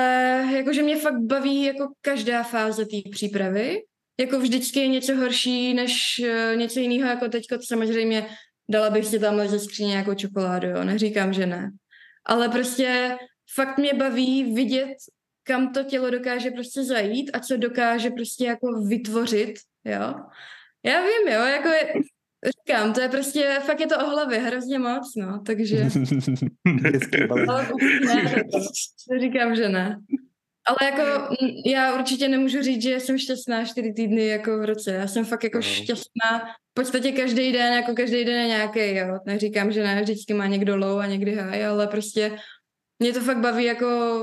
jakože 0.56 0.84
mě 0.84 0.98
fakt 0.98 1.20
baví 1.20 1.64
jako 1.64 1.88
každá 2.02 2.44
fáze 2.44 2.86
té 2.86 3.10
přípravy, 3.12 3.84
jako 4.20 4.40
vždycky 4.40 4.80
je 4.80 4.88
něco 4.88 5.16
horší 5.16 5.74
než 5.74 6.20
eh, 6.20 6.56
něco 6.56 6.80
jiného, 6.80 7.10
jako 7.10 7.28
teďko 7.28 7.56
samozřejmě 7.66 8.28
dala 8.70 8.90
bych 8.90 9.06
si 9.06 9.20
tamhle 9.20 9.48
ze 9.48 9.60
skříně 9.60 9.90
nějakou 9.90 10.14
čokoládu, 10.14 10.68
jo, 10.68 10.84
neříkám, 10.84 11.34
že 11.34 11.46
ne. 11.46 11.72
Ale 12.26 12.50
prostě 12.50 13.18
fakt 13.56 13.78
mě 13.78 13.94
baví 13.94 14.54
vidět, 14.54 14.96
kam 15.44 15.74
to 15.74 15.84
tělo 15.84 16.10
dokáže 16.10 16.52
prostě 16.52 16.84
zajít 16.84 17.32
a 17.34 17.40
co 17.40 17.58
dokáže 17.58 18.10
prostě 18.10 18.46
jako 18.46 18.82
vytvořit, 18.82 19.54
jo. 19.86 20.14
Já 20.88 21.02
vím, 21.02 21.34
jo, 21.34 21.42
jako 21.42 21.68
je, 21.70 21.94
říkám, 22.46 22.94
to 22.94 23.02
je 23.02 23.10
prostě, 23.10 23.60
fakt 23.66 23.80
je 23.80 23.88
to 23.88 23.98
o 23.98 24.10
hlavě 24.10 24.40
hrozně 24.40 24.80
moc, 24.80 25.16
no, 25.18 25.42
takže, 25.46 25.90
ale 27.30 27.68
ne, 28.06 28.44
to 28.52 29.20
říkám, 29.20 29.56
že 29.56 29.70
ne. 29.70 29.98
Ale 30.68 30.92
jako 30.92 31.36
mm, 31.42 31.50
já 31.66 31.96
určitě 31.96 32.28
nemůžu 32.28 32.62
říct, 32.62 32.82
že 32.82 33.00
jsem 33.00 33.18
šťastná 33.18 33.66
čtyři 33.66 33.94
týdny 33.94 34.28
jako 34.28 34.60
v 34.60 34.66
roce. 34.66 34.92
Já 34.92 35.08
jsem 35.08 35.26
fakt 35.26 35.44
jako 35.44 35.62
šťastná 35.62 36.40
v 36.72 36.74
podstatě 36.74 37.12
každý 37.12 37.52
den, 37.52 37.74
jako 37.74 37.94
každý 37.94 38.26
den 38.26 38.42
je 38.42 38.48
nějaký, 38.48 38.96
jo. 38.96 39.20
Neříkám, 39.26 39.72
že 39.72 39.84
ne, 39.84 40.02
vždycky 40.02 40.34
má 40.34 40.48
někdo 40.48 40.78
low 40.78 41.00
a 41.00 41.06
někdy 41.06 41.36
high, 41.36 41.66
ale 41.66 41.88
prostě 41.88 42.38
mě 43.00 43.14
to 43.14 43.22
fakt 43.22 43.38
baví 43.38 43.64
jako 43.64 44.20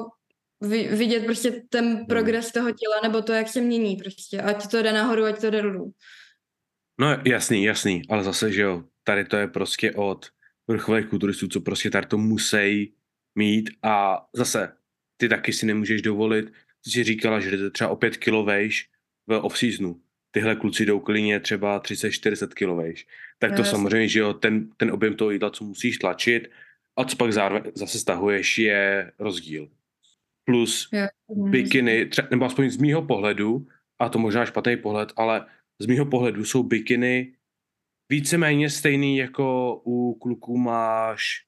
vi- 0.60 0.88
vidět 0.88 1.24
prostě 1.24 1.62
ten 1.68 2.06
progres 2.06 2.52
toho 2.52 2.68
těla, 2.68 3.00
nebo 3.02 3.22
to, 3.22 3.32
jak 3.32 3.48
se 3.48 3.60
mění 3.60 3.96
prostě. 3.96 4.40
Ať 4.40 4.66
to 4.66 4.82
jde 4.82 4.92
nahoru, 4.92 5.24
ať 5.24 5.40
to 5.40 5.50
jde 5.50 5.62
dolů. 5.62 5.92
No 7.00 7.16
jasný, 7.26 7.64
jasný, 7.64 8.02
ale 8.08 8.24
zase, 8.24 8.52
že 8.52 8.62
jo, 8.62 8.84
tady 9.04 9.24
to 9.24 9.36
je 9.36 9.48
prostě 9.48 9.92
od 9.92 10.26
vrcholových 10.68 11.06
kulturistů, 11.06 11.48
co 11.48 11.60
prostě 11.60 11.90
tady 11.90 12.06
to 12.06 12.18
musí 12.18 12.94
mít 13.38 13.70
a 13.82 14.26
zase 14.32 14.72
ty 15.16 15.28
taky 15.28 15.52
si 15.52 15.66
nemůžeš 15.66 16.02
dovolit, 16.02 16.52
ty 16.84 16.90
jsi 16.90 17.04
říkala, 17.04 17.40
že 17.40 17.50
jdete 17.50 17.70
třeba 17.70 17.90
o 17.90 17.96
5 17.96 18.16
kilo 18.16 18.44
vejš 18.44 18.88
v 19.26 19.38
off-seasonu. 19.40 20.00
Tyhle 20.30 20.56
kluci 20.56 20.86
jdou 20.86 21.00
klidně 21.00 21.40
třeba 21.40 21.80
30-40 21.80 22.48
kilo 22.48 22.76
vejš. 22.76 23.06
Tak 23.38 23.50
to 23.50 23.60
jasně. 23.60 23.70
samozřejmě, 23.70 24.08
že 24.08 24.20
jo, 24.20 24.32
ten, 24.32 24.70
ten 24.76 24.90
objem 24.90 25.14
toho 25.14 25.30
jídla, 25.30 25.50
co 25.50 25.64
musíš 25.64 25.98
tlačit 25.98 26.50
a 26.96 27.04
co 27.04 27.16
pak 27.16 27.32
zároveň 27.32 27.72
zase 27.74 27.98
stahuješ, 27.98 28.58
je 28.58 29.12
rozdíl. 29.18 29.68
Plus 30.44 30.88
Jo. 30.92 31.06
bikiny, 31.28 32.04
tře- 32.04 32.28
nebo 32.30 32.44
aspoň 32.44 32.70
z 32.70 32.76
mýho 32.76 33.02
pohledu, 33.02 33.66
a 33.98 34.08
to 34.08 34.18
možná 34.18 34.46
špatný 34.46 34.76
pohled, 34.76 35.12
ale 35.16 35.46
z 35.78 35.86
mýho 35.86 36.06
pohledu 36.06 36.44
jsou 36.44 36.62
bikiny 36.62 37.34
víceméně 38.08 38.70
stejný 38.70 39.16
jako 39.16 39.76
u 39.84 40.14
kluků 40.14 40.58
máš 40.58 41.44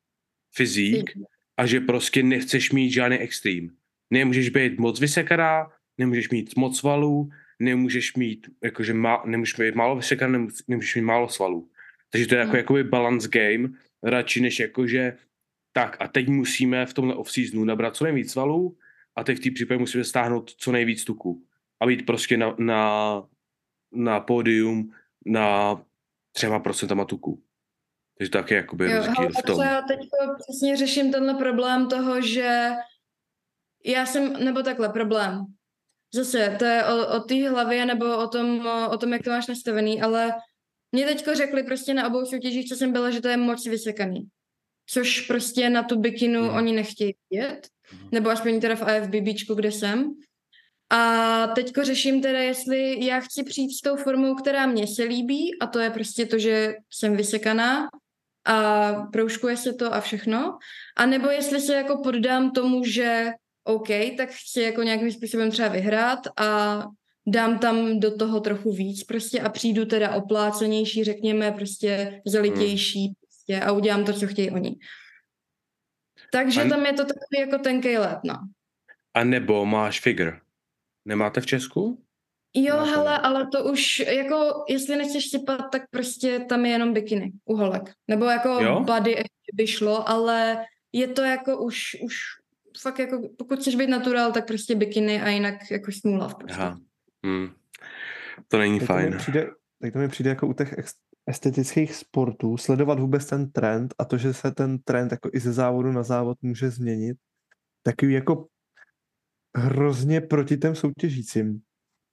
fyzík 0.54 1.10
a 1.56 1.66
že 1.66 1.80
prostě 1.80 2.22
nechceš 2.22 2.72
mít 2.72 2.90
žádný 2.90 3.18
extrém. 3.18 3.68
Nemůžeš 4.10 4.48
být 4.48 4.78
moc 4.78 5.00
vysekaná, 5.00 5.72
nemůžeš 5.98 6.30
mít 6.30 6.56
moc 6.56 6.78
svalů, 6.78 7.30
nemůžeš 7.58 8.14
mít, 8.14 8.46
jakože 8.64 8.94
má, 8.94 9.22
nemůžeš 9.26 9.56
mít 9.56 9.74
málo 9.74 9.96
vysekaná, 9.96 10.32
nemůžeš, 10.32 10.58
nemůžeš 10.68 10.94
mít 10.94 11.02
málo 11.02 11.28
svalů. 11.28 11.70
Takže 12.10 12.26
to 12.26 12.34
je 12.34 12.38
jako, 12.38 12.50
Hmm. 12.50 12.56
jakoby 12.56 12.84
balance 12.84 13.28
game, 13.28 13.68
radši 14.02 14.40
než 14.40 14.60
jakože 14.60 15.16
tak 15.72 15.96
a 16.00 16.08
teď 16.08 16.28
musíme 16.28 16.86
v 16.86 16.94
tomhle 16.94 17.14
off-seasonu 17.14 17.64
nabrat 17.64 17.96
co 17.96 18.04
nejvíc 18.04 18.32
svalů 18.32 18.76
a 19.16 19.24
teď 19.24 19.38
v 19.38 19.40
té 19.40 19.50
případě 19.50 19.78
musíme 19.78 20.04
stáhnout 20.04 20.54
co 20.56 20.72
nejvíc 20.72 21.04
tuku 21.04 21.44
a 21.80 21.86
být 21.86 22.06
prostě 22.06 22.36
na, 22.36 22.54
na, 22.58 23.22
na 23.96 24.20
pódium 24.20 24.92
na 25.26 25.80
třema 26.32 26.60
procentama 26.60 27.04
tuku. 27.04 27.42
Takže 28.18 28.30
taky 28.30 28.54
jakoby 28.54 28.90
Jo, 28.90 28.96
rozdíl 28.96 29.28
v 29.28 29.42
tom. 29.42 29.60
já 29.60 29.82
teď 29.82 30.00
přesně 30.38 30.76
řeším 30.76 31.12
tenhle 31.12 31.34
problém 31.34 31.88
toho, 31.88 32.20
že 32.22 32.70
já 33.84 34.06
jsem, 34.06 34.44
nebo 34.44 34.62
takhle 34.62 34.88
problém. 34.88 35.44
zase 36.14 36.56
to 36.58 36.64
je 36.64 36.84
o, 36.84 37.16
o 37.16 37.20
té 37.20 37.48
hlavě 37.48 37.86
nebo 37.86 38.18
o 38.18 38.26
tom, 38.26 38.66
o, 38.66 38.90
o 38.90 38.96
tom, 38.96 39.12
jak 39.12 39.22
to 39.22 39.30
máš 39.30 39.46
nastavený, 39.46 40.02
ale 40.02 40.32
mě 40.92 41.06
teďko 41.06 41.34
řekli 41.34 41.62
prostě 41.62 41.94
na 41.94 42.06
obou 42.06 42.24
soutěžích, 42.24 42.68
co 42.68 42.76
jsem 42.76 42.92
byla, 42.92 43.10
že 43.10 43.20
to 43.20 43.28
je 43.28 43.36
moc 43.36 43.66
vysekaný. 43.66 44.28
Což 44.86 45.20
prostě 45.20 45.70
na 45.70 45.82
tu 45.82 46.00
bikinu 46.00 46.42
hmm. 46.42 46.56
oni 46.56 46.72
nechtějí 46.72 47.14
vidět, 47.30 47.68
hmm. 47.82 48.08
nebo 48.12 48.30
aspoň 48.30 48.60
teda 48.60 48.76
v 48.76 48.82
AFBBčku, 48.82 49.54
kde 49.54 49.72
jsem. 49.72 50.14
A 50.90 51.46
teďko 51.46 51.84
řeším 51.84 52.22
teda, 52.22 52.38
jestli 52.38 53.06
já 53.06 53.20
chci 53.20 53.44
přijít 53.44 53.72
s 53.72 53.80
tou 53.80 53.96
formou, 53.96 54.34
která 54.34 54.66
mě 54.66 54.86
se 54.86 55.02
líbí 55.02 55.58
a 55.60 55.66
to 55.66 55.78
je 55.78 55.90
prostě 55.90 56.26
to, 56.26 56.38
že 56.38 56.74
jsem 56.90 57.16
vysekaná 57.16 57.88
a 58.44 58.92
proužkuje 59.12 59.56
se 59.56 59.72
to 59.72 59.94
a 59.94 60.00
všechno. 60.00 60.58
A 60.96 61.06
nebo 61.06 61.30
jestli 61.30 61.60
se 61.60 61.74
jako 61.74 62.02
poddám 62.02 62.50
tomu, 62.50 62.84
že 62.84 63.30
OK, 63.64 63.88
tak 64.16 64.28
chci 64.30 64.60
jako 64.60 64.82
nějakým 64.82 65.12
způsobem 65.12 65.50
třeba 65.50 65.68
vyhrát 65.68 66.18
a 66.36 66.82
dám 67.26 67.58
tam 67.58 68.00
do 68.00 68.16
toho 68.16 68.40
trochu 68.40 68.72
víc 68.72 69.04
prostě 69.04 69.40
a 69.40 69.48
přijdu 69.48 69.84
teda 69.84 70.14
oplácenější, 70.14 71.04
řekněme, 71.04 71.52
prostě 71.52 72.22
zalitější 72.26 73.04
hmm. 73.04 73.14
prostě 73.22 73.60
a 73.60 73.72
udělám 73.72 74.04
to, 74.04 74.12
co 74.12 74.26
chtějí 74.26 74.50
oni. 74.50 74.76
Takže 76.32 76.62
a... 76.62 76.68
tam 76.68 76.86
je 76.86 76.92
to 76.92 77.02
takový 77.02 77.40
jako 77.40 77.58
tenkej 77.58 77.98
let, 77.98 78.18
no. 78.24 78.34
A 79.14 79.24
nebo 79.24 79.66
máš 79.66 80.00
figure? 80.00 80.40
Nemáte 81.06 81.40
v 81.40 81.46
Česku? 81.46 82.02
Jo, 82.54 82.76
Máte 82.76 82.90
hele, 82.90 83.18
ale 83.18 83.46
to 83.46 83.64
už, 83.64 83.98
jako, 83.98 84.64
jestli 84.68 84.96
nechceš 84.96 85.30
sypat, 85.30 85.70
tak 85.72 85.82
prostě 85.90 86.38
tam 86.38 86.66
je 86.66 86.72
jenom 86.72 86.92
bikiny, 86.92 87.32
uholek. 87.44 87.82
Nebo 88.08 88.24
jako 88.24 88.48
jo? 88.48 88.80
body 88.80 89.10
ještě 89.10 89.50
by 89.54 89.66
šlo, 89.66 90.08
ale 90.08 90.64
je 90.92 91.08
to 91.08 91.22
jako 91.22 91.58
už, 91.58 91.96
už 92.04 92.14
fakt 92.80 92.98
jako, 92.98 93.28
pokud 93.38 93.58
chceš 93.58 93.76
být 93.76 93.90
natural, 93.90 94.32
tak 94.32 94.46
prostě 94.46 94.74
bikiny 94.74 95.22
a 95.22 95.28
jinak 95.28 95.70
jako 95.70 95.92
smůla 95.92 96.28
prostě. 96.28 96.60
Aha. 96.60 96.78
Hmm. 97.24 97.48
To 98.48 98.58
není 98.58 98.78
tak 98.78 98.86
fajn. 98.86 99.12
To 99.12 99.18
přijde, 99.18 99.50
tak 99.80 99.92
to 99.92 99.98
mi 99.98 100.08
přijde 100.08 100.30
jako 100.30 100.46
u 100.46 100.52
těch 100.52 100.74
estetických 101.26 101.94
sportů 101.94 102.56
sledovat 102.56 102.98
vůbec 102.98 103.26
ten 103.26 103.50
trend 103.50 103.94
a 103.98 104.04
to, 104.04 104.18
že 104.18 104.34
se 104.34 104.50
ten 104.50 104.78
trend 104.78 105.12
jako 105.12 105.30
i 105.32 105.40
ze 105.40 105.52
závodu 105.52 105.92
na 105.92 106.02
závod 106.02 106.38
může 106.42 106.70
změnit, 106.70 107.16
takový 107.82 108.12
jako 108.12 108.46
hrozně 109.56 110.20
proti 110.20 110.56
těm 110.56 110.74
soutěžícím. 110.74 111.60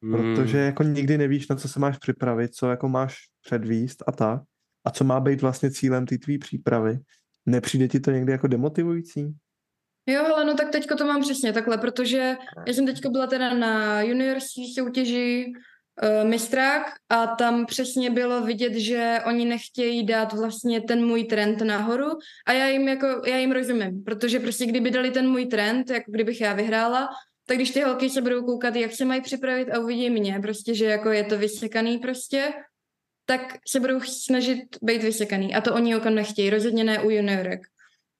Hmm. 0.03 0.11
Protože 0.11 0.57
jako 0.57 0.83
nikdy 0.83 1.17
nevíš, 1.17 1.47
na 1.47 1.55
co 1.55 1.67
se 1.67 1.79
máš 1.79 1.97
připravit, 1.97 2.55
co 2.55 2.69
jako 2.69 2.89
máš 2.89 3.17
předvíst 3.45 4.03
a 4.07 4.11
tak. 4.11 4.41
A 4.85 4.91
co 4.91 5.03
má 5.03 5.19
být 5.19 5.41
vlastně 5.41 5.71
cílem 5.71 6.05
té 6.05 6.17
tvý 6.17 6.37
přípravy. 6.37 6.99
Nepřijde 7.45 7.87
ti 7.87 7.99
to 7.99 8.11
někdy 8.11 8.31
jako 8.31 8.47
demotivující? 8.47 9.35
Jo, 10.07 10.25
ale 10.35 10.45
no 10.45 10.53
tak 10.53 10.69
teďko 10.69 10.95
to 10.95 11.05
mám 11.05 11.21
přesně 11.21 11.53
takhle, 11.53 11.77
protože 11.77 12.35
já 12.67 12.73
jsem 12.73 12.85
teďko 12.85 13.09
byla 13.09 13.27
teda 13.27 13.53
na 13.53 14.01
juniorské 14.01 14.61
soutěži 14.75 15.53
uh, 16.03 16.29
mistrák 16.29 16.83
a 17.09 17.27
tam 17.27 17.65
přesně 17.65 18.09
bylo 18.09 18.45
vidět, 18.45 18.73
že 18.73 19.19
oni 19.25 19.45
nechtějí 19.45 20.05
dát 20.05 20.33
vlastně 20.33 20.81
ten 20.81 21.05
můj 21.05 21.23
trend 21.23 21.61
nahoru 21.61 22.11
a 22.47 22.53
já 22.53 22.67
jim 22.67 22.87
jako, 22.87 23.07
já 23.27 23.37
jim 23.37 23.51
rozumím, 23.51 24.03
protože 24.03 24.39
prostě 24.39 24.65
kdyby 24.65 24.91
dali 24.91 25.11
ten 25.11 25.29
můj 25.29 25.45
trend, 25.45 25.89
jako 25.89 26.11
kdybych 26.11 26.41
já 26.41 26.53
vyhrála, 26.53 27.09
tak 27.45 27.57
když 27.57 27.71
ty 27.71 27.81
holky 27.81 28.09
se 28.09 28.21
budou 28.21 28.45
koukat, 28.45 28.75
jak 28.75 28.91
se 28.91 29.05
mají 29.05 29.21
připravit 29.21 29.71
a 29.71 29.79
uvidí 29.79 30.09
mě, 30.09 30.39
prostě, 30.41 30.75
že 30.75 30.85
jako 30.85 31.09
je 31.09 31.23
to 31.23 31.37
vysekaný 31.37 31.97
prostě, 31.97 32.53
tak 33.25 33.57
se 33.67 33.79
budou 33.79 34.01
snažit 34.01 34.63
být 34.81 35.03
vysekaný. 35.03 35.55
A 35.55 35.61
to 35.61 35.73
oni 35.73 35.91
jako 35.91 36.09
nechtějí, 36.09 36.49
rozhodně 36.49 36.83
ne 36.83 37.03
u 37.03 37.09
juniorek. 37.09 37.61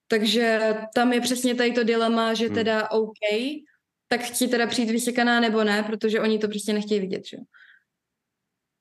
Takže 0.07 0.75
tam 0.95 1.13
je 1.13 1.21
přesně 1.21 1.55
tady 1.55 1.71
to 1.71 1.83
dilema, 1.83 2.33
že 2.33 2.45
hmm. 2.45 2.55
teda 2.55 2.91
OK, 2.91 3.17
tak 4.07 4.21
chci 4.21 4.47
teda 4.47 4.67
přijít 4.67 4.89
vysekaná 4.89 5.39
nebo 5.39 5.63
ne, 5.63 5.83
protože 5.83 6.21
oni 6.21 6.39
to 6.39 6.47
prostě 6.47 6.73
nechtějí 6.73 6.99
vidět, 6.99 7.25
že 7.25 7.38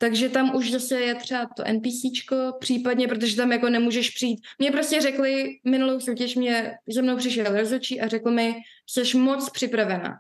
takže 0.03 0.29
tam 0.29 0.57
už 0.57 0.71
zase 0.71 1.01
je 1.01 1.15
třeba 1.15 1.47
to 1.57 1.63
NPCčko, 1.73 2.37
případně, 2.61 3.09
protože 3.09 3.37
tam 3.37 3.53
jako 3.53 3.69
nemůžeš 3.69 4.11
přijít. 4.11 4.41
Mě 4.59 4.71
prostě 4.71 5.01
řekli, 5.01 5.61
minulou 5.65 6.01
soutěž 6.01 6.35
mě 6.35 6.75
ze 6.89 7.03
mnou 7.03 7.17
přišel 7.17 7.45
rozhodčí 7.45 8.01
a 8.01 8.09
řekl 8.09 8.31
mi, 8.31 8.55
jsi 8.87 9.17
moc 9.17 9.51
připravená. 9.51 10.15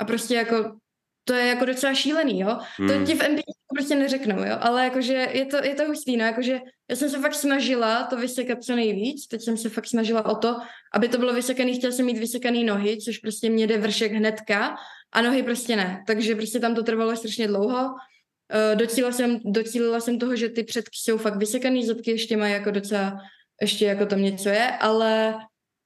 A 0.00 0.04
prostě 0.04 0.34
jako 0.34 0.80
to 1.24 1.34
je 1.34 1.46
jako 1.46 1.64
docela 1.64 1.94
šílený, 1.94 2.40
jo. 2.40 2.58
Hmm. 2.76 2.88
To 2.88 3.06
ti 3.06 3.14
v 3.14 3.28
MPI 3.28 3.42
prostě 3.74 3.94
neřeknou, 3.94 4.44
jo. 4.44 4.56
Ale 4.60 4.84
jakože 4.84 5.28
je 5.32 5.46
to, 5.46 5.64
je 5.64 5.74
to 5.74 5.84
hustý, 5.84 6.16
no. 6.16 6.24
Jakože 6.24 6.60
já 6.90 6.96
jsem 6.96 7.10
se 7.10 7.18
fakt 7.18 7.34
snažila 7.34 8.04
to 8.04 8.16
vysekat 8.16 8.64
co 8.64 8.76
nejvíc. 8.76 9.26
Teď 9.26 9.42
jsem 9.42 9.56
se 9.56 9.68
fakt 9.68 9.86
snažila 9.86 10.26
o 10.26 10.34
to, 10.34 10.56
aby 10.94 11.08
to 11.08 11.18
bylo 11.18 11.34
vysekaný. 11.34 11.74
Chtěla 11.74 11.92
jsem 11.92 12.06
mít 12.06 12.18
vysekaný 12.18 12.64
nohy, 12.64 12.98
což 12.98 13.18
prostě 13.18 13.50
mě 13.50 13.66
jde 13.66 13.78
vršek 13.78 14.12
hnedka. 14.12 14.76
A 15.12 15.22
nohy 15.22 15.42
prostě 15.42 15.76
ne. 15.76 16.04
Takže 16.06 16.34
prostě 16.34 16.60
tam 16.60 16.74
to 16.74 16.82
trvalo 16.82 17.16
strašně 17.16 17.48
dlouho. 17.48 17.84
Uh, 17.84 18.78
docílila 18.78 19.12
jsem, 19.12 19.40
docílila 19.44 20.00
jsem 20.00 20.18
toho, 20.18 20.36
že 20.36 20.48
ty 20.48 20.64
předky 20.64 20.98
jsou 21.02 21.18
fakt 21.18 21.36
vysekaný, 21.36 21.86
zadky 21.86 22.10
ještě 22.10 22.36
mají 22.36 22.52
jako 22.52 22.70
docela, 22.70 23.20
ještě 23.60 23.86
jako 23.86 24.06
tam 24.06 24.22
něco 24.22 24.48
je, 24.48 24.70
ale 24.70 25.34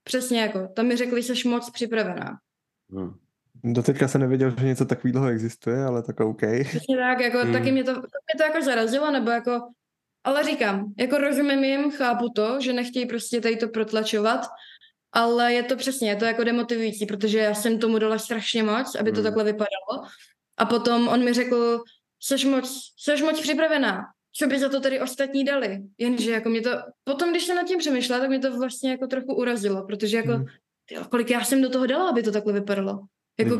přesně 0.04 0.40
jako, 0.40 0.68
tam 0.76 0.86
mi 0.86 0.96
řekli, 0.96 1.22
že 1.22 1.36
jsi 1.36 1.48
moc 1.48 1.70
připravená. 1.70 2.38
Hmm. 2.90 3.23
Doteďka 3.64 4.08
jsem 4.08 4.20
nevěděl, 4.20 4.54
že 4.60 4.66
něco 4.66 4.84
takového 4.84 5.26
existuje, 5.26 5.84
ale 5.84 6.02
tak 6.02 6.20
OK. 6.20 6.40
Přesně 6.68 6.96
tak, 6.96 7.20
jako, 7.20 7.38
hmm. 7.38 7.52
taky 7.52 7.72
mě 7.72 7.84
to, 7.84 7.92
mě 7.92 8.34
to 8.38 8.42
jako 8.42 8.64
zarazilo, 8.64 9.10
nebo 9.10 9.30
jako, 9.30 9.60
ale 10.24 10.44
říkám, 10.44 10.92
jako 10.98 11.18
rozumím 11.18 11.64
jim, 11.64 11.90
chápu 11.90 12.28
to, 12.28 12.60
že 12.60 12.72
nechtějí 12.72 13.06
prostě 13.06 13.40
tady 13.40 13.56
to 13.56 13.68
protlačovat, 13.68 14.40
ale 15.12 15.52
je 15.52 15.62
to 15.62 15.76
přesně, 15.76 16.10
je 16.10 16.16
to 16.16 16.24
jako 16.24 16.44
demotivující, 16.44 17.06
protože 17.06 17.38
já 17.38 17.54
jsem 17.54 17.78
tomu 17.78 17.98
dala 17.98 18.18
strašně 18.18 18.62
moc, 18.62 18.94
aby 18.94 19.10
to 19.10 19.16
hmm. 19.16 19.24
takhle 19.24 19.44
vypadalo. 19.44 20.08
A 20.56 20.64
potom 20.64 21.08
on 21.08 21.24
mi 21.24 21.32
řekl, 21.32 21.82
seš 22.22 22.44
moc, 22.44 22.92
seš 22.98 23.22
moc 23.22 23.40
připravená, 23.40 24.02
co 24.32 24.46
by 24.46 24.58
za 24.58 24.68
to 24.68 24.80
tady 24.80 25.00
ostatní 25.00 25.44
dali. 25.44 25.82
Jenže 25.98 26.30
jako 26.30 26.48
mě 26.48 26.60
to, 26.60 26.70
potom 27.04 27.30
když 27.30 27.44
jsem 27.44 27.56
nad 27.56 27.66
tím 27.66 27.78
přemýšlela, 27.78 28.20
tak 28.20 28.28
mě 28.28 28.38
to 28.38 28.58
vlastně 28.58 28.90
jako 28.90 29.06
trochu 29.06 29.34
urazilo, 29.34 29.86
protože 29.86 30.16
jako, 30.16 30.32
hmm. 30.32 30.46
kolik 31.10 31.30
já 31.30 31.44
jsem 31.44 31.62
do 31.62 31.70
toho 31.70 31.86
dala, 31.86 32.10
aby 32.10 32.22
to 32.22 32.32
takhle 32.32 32.52
vypadalo. 32.52 33.00
Jako, 33.38 33.58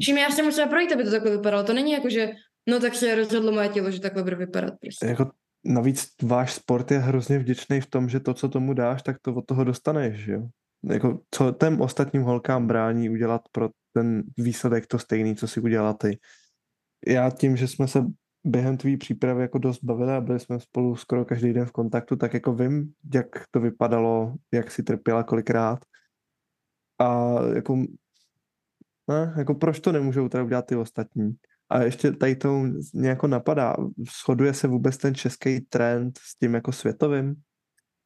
čím 0.00 0.18
já 0.18 0.30
jsem 0.30 0.44
musela 0.44 0.68
projít, 0.68 0.92
aby 0.92 1.04
to 1.04 1.10
takhle 1.10 1.30
vypadalo. 1.30 1.64
To 1.64 1.72
není 1.72 1.92
jako, 1.92 2.10
že 2.10 2.30
no 2.68 2.80
tak 2.80 2.94
se 2.94 3.14
rozhodlo 3.14 3.52
moje 3.52 3.68
tělo, 3.68 3.90
že 3.90 4.00
takhle 4.00 4.22
bude 4.22 4.36
vypadat. 4.36 4.74
Prostě. 4.80 5.06
Jako, 5.06 5.30
navíc 5.64 6.08
váš 6.22 6.54
sport 6.54 6.90
je 6.90 6.98
hrozně 6.98 7.38
vděčný 7.38 7.80
v 7.80 7.86
tom, 7.86 8.08
že 8.08 8.20
to, 8.20 8.34
co 8.34 8.48
tomu 8.48 8.74
dáš, 8.74 9.02
tak 9.02 9.16
to 9.22 9.34
od 9.34 9.46
toho 9.46 9.64
dostaneš, 9.64 10.16
že 10.16 10.32
jo? 10.32 10.48
Jako, 10.84 11.20
co 11.30 11.52
těm 11.52 11.80
ostatním 11.80 12.22
holkám 12.22 12.66
brání 12.66 13.10
udělat 13.10 13.42
pro 13.52 13.68
ten 13.92 14.22
výsledek 14.38 14.86
to 14.86 14.98
stejný, 14.98 15.36
co 15.36 15.48
si 15.48 15.60
udělala 15.60 15.94
ty. 15.94 16.18
Já 17.06 17.30
tím, 17.30 17.56
že 17.56 17.68
jsme 17.68 17.88
se 17.88 18.04
během 18.44 18.76
tvý 18.76 18.96
přípravy 18.96 19.42
jako 19.42 19.58
dost 19.58 19.84
bavili 19.84 20.12
a 20.12 20.20
byli 20.20 20.40
jsme 20.40 20.60
spolu 20.60 20.96
skoro 20.96 21.24
každý 21.24 21.52
den 21.52 21.66
v 21.66 21.72
kontaktu, 21.72 22.16
tak 22.16 22.34
jako 22.34 22.52
vím, 22.52 22.92
jak 23.14 23.26
to 23.50 23.60
vypadalo, 23.60 24.34
jak 24.52 24.70
si 24.70 24.82
trpěla 24.82 25.22
kolikrát. 25.22 25.78
A 26.98 27.36
jako 27.54 27.84
ne, 29.10 29.34
jako 29.38 29.54
proč 29.54 29.80
to 29.80 29.92
nemůžou 29.92 30.28
teda 30.28 30.44
udělat 30.44 30.66
ty 30.66 30.76
ostatní? 30.76 31.32
A 31.70 31.82
ještě 31.82 32.12
tady 32.12 32.36
to 32.36 32.62
nějak 32.94 33.22
napadá. 33.22 33.76
Shoduje 34.22 34.54
se 34.54 34.68
vůbec 34.68 34.96
ten 34.96 35.14
český 35.14 35.60
trend 35.60 36.18
s 36.18 36.38
tím 36.38 36.54
jako 36.54 36.72
světovým? 36.72 37.34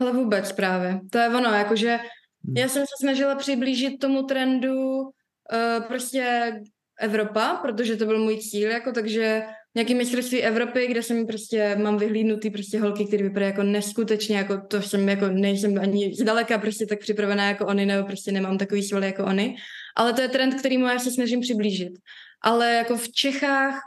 Ale 0.00 0.12
vůbec 0.12 0.52
právě. 0.52 1.00
To 1.10 1.18
je 1.18 1.28
ono, 1.28 1.50
jakože 1.54 1.96
hmm. 2.44 2.56
já 2.56 2.68
jsem 2.68 2.82
se 2.82 3.04
snažila 3.04 3.34
přiblížit 3.34 3.98
tomu 3.98 4.22
trendu 4.22 5.00
uh, 5.00 5.84
prostě 5.88 6.52
Evropa, 7.00 7.54
protože 7.62 7.96
to 7.96 8.06
byl 8.06 8.18
můj 8.18 8.36
cíl, 8.36 8.70
jako 8.70 8.92
takže 8.92 9.42
nějaký 9.74 9.94
mistrovství 9.94 10.42
Evropy, 10.42 10.86
kde 10.86 11.02
jsem 11.02 11.26
prostě, 11.26 11.76
mám 11.76 11.98
vyhlídnutý 11.98 12.50
prostě 12.50 12.80
holky, 12.80 13.04
které 13.04 13.22
vypadají 13.22 13.50
jako 13.50 13.62
neskutečně, 13.62 14.36
jako 14.36 14.60
to 14.68 14.82
jsem 14.82 15.08
jako, 15.08 15.28
nejsem 15.28 15.78
ani 15.80 16.14
zdaleka 16.14 16.58
prostě 16.58 16.86
tak 16.86 16.98
připravená 16.98 17.48
jako 17.48 17.66
oni, 17.66 17.86
nebo 17.86 18.06
prostě 18.06 18.32
nemám 18.32 18.58
takový 18.58 18.82
svaly 18.82 19.06
jako 19.06 19.24
oni, 19.24 19.56
ale 19.96 20.12
to 20.12 20.20
je 20.20 20.28
trend, 20.28 20.54
který 20.54 20.80
já 20.80 20.98
se 20.98 21.10
snažím 21.10 21.40
přiblížit. 21.40 21.92
Ale 22.40 22.72
jako 22.72 22.96
v 22.96 23.12
Čechách 23.12 23.80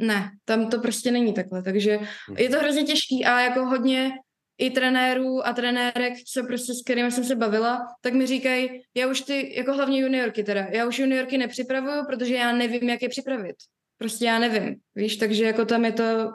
ne, 0.00 0.30
tam 0.44 0.70
to 0.70 0.78
prostě 0.78 1.10
není 1.10 1.32
takhle, 1.32 1.62
takže 1.62 1.98
je 2.36 2.48
to 2.50 2.58
hrozně 2.58 2.84
těžký 2.84 3.24
a 3.24 3.40
jako 3.40 3.66
hodně 3.66 4.12
i 4.58 4.70
trenérů 4.70 5.46
a 5.46 5.52
trenérek, 5.52 6.14
co 6.24 6.44
prostě 6.44 6.74
s 6.74 6.82
kterými 6.82 7.10
jsem 7.10 7.24
se 7.24 7.36
bavila, 7.36 7.86
tak 8.00 8.14
mi 8.14 8.26
říkají, 8.26 8.82
já 8.94 9.06
už 9.06 9.20
ty, 9.20 9.56
jako 9.56 9.72
hlavně 9.72 10.00
juniorky 10.00 10.44
teda, 10.44 10.60
já 10.60 10.86
už 10.86 10.98
juniorky 10.98 11.38
nepřipravuju, 11.38 12.06
protože 12.06 12.34
já 12.34 12.52
nevím, 12.52 12.88
jak 12.88 13.02
je 13.02 13.08
připravit. 13.08 13.56
Prostě 13.98 14.24
já 14.24 14.38
nevím, 14.38 14.76
víš, 14.94 15.16
takže 15.16 15.44
jako 15.44 15.64
tam 15.64 15.84
je 15.84 15.92
to, 15.92 16.32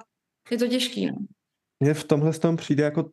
je 0.51 0.57
to 0.57 0.67
těžký, 0.67 1.05
no. 1.05 1.17
Mně 1.79 1.93
v 1.93 2.03
tomhle 2.03 2.33
tom 2.33 2.57
přijde 2.57 2.83
jako 2.83 3.09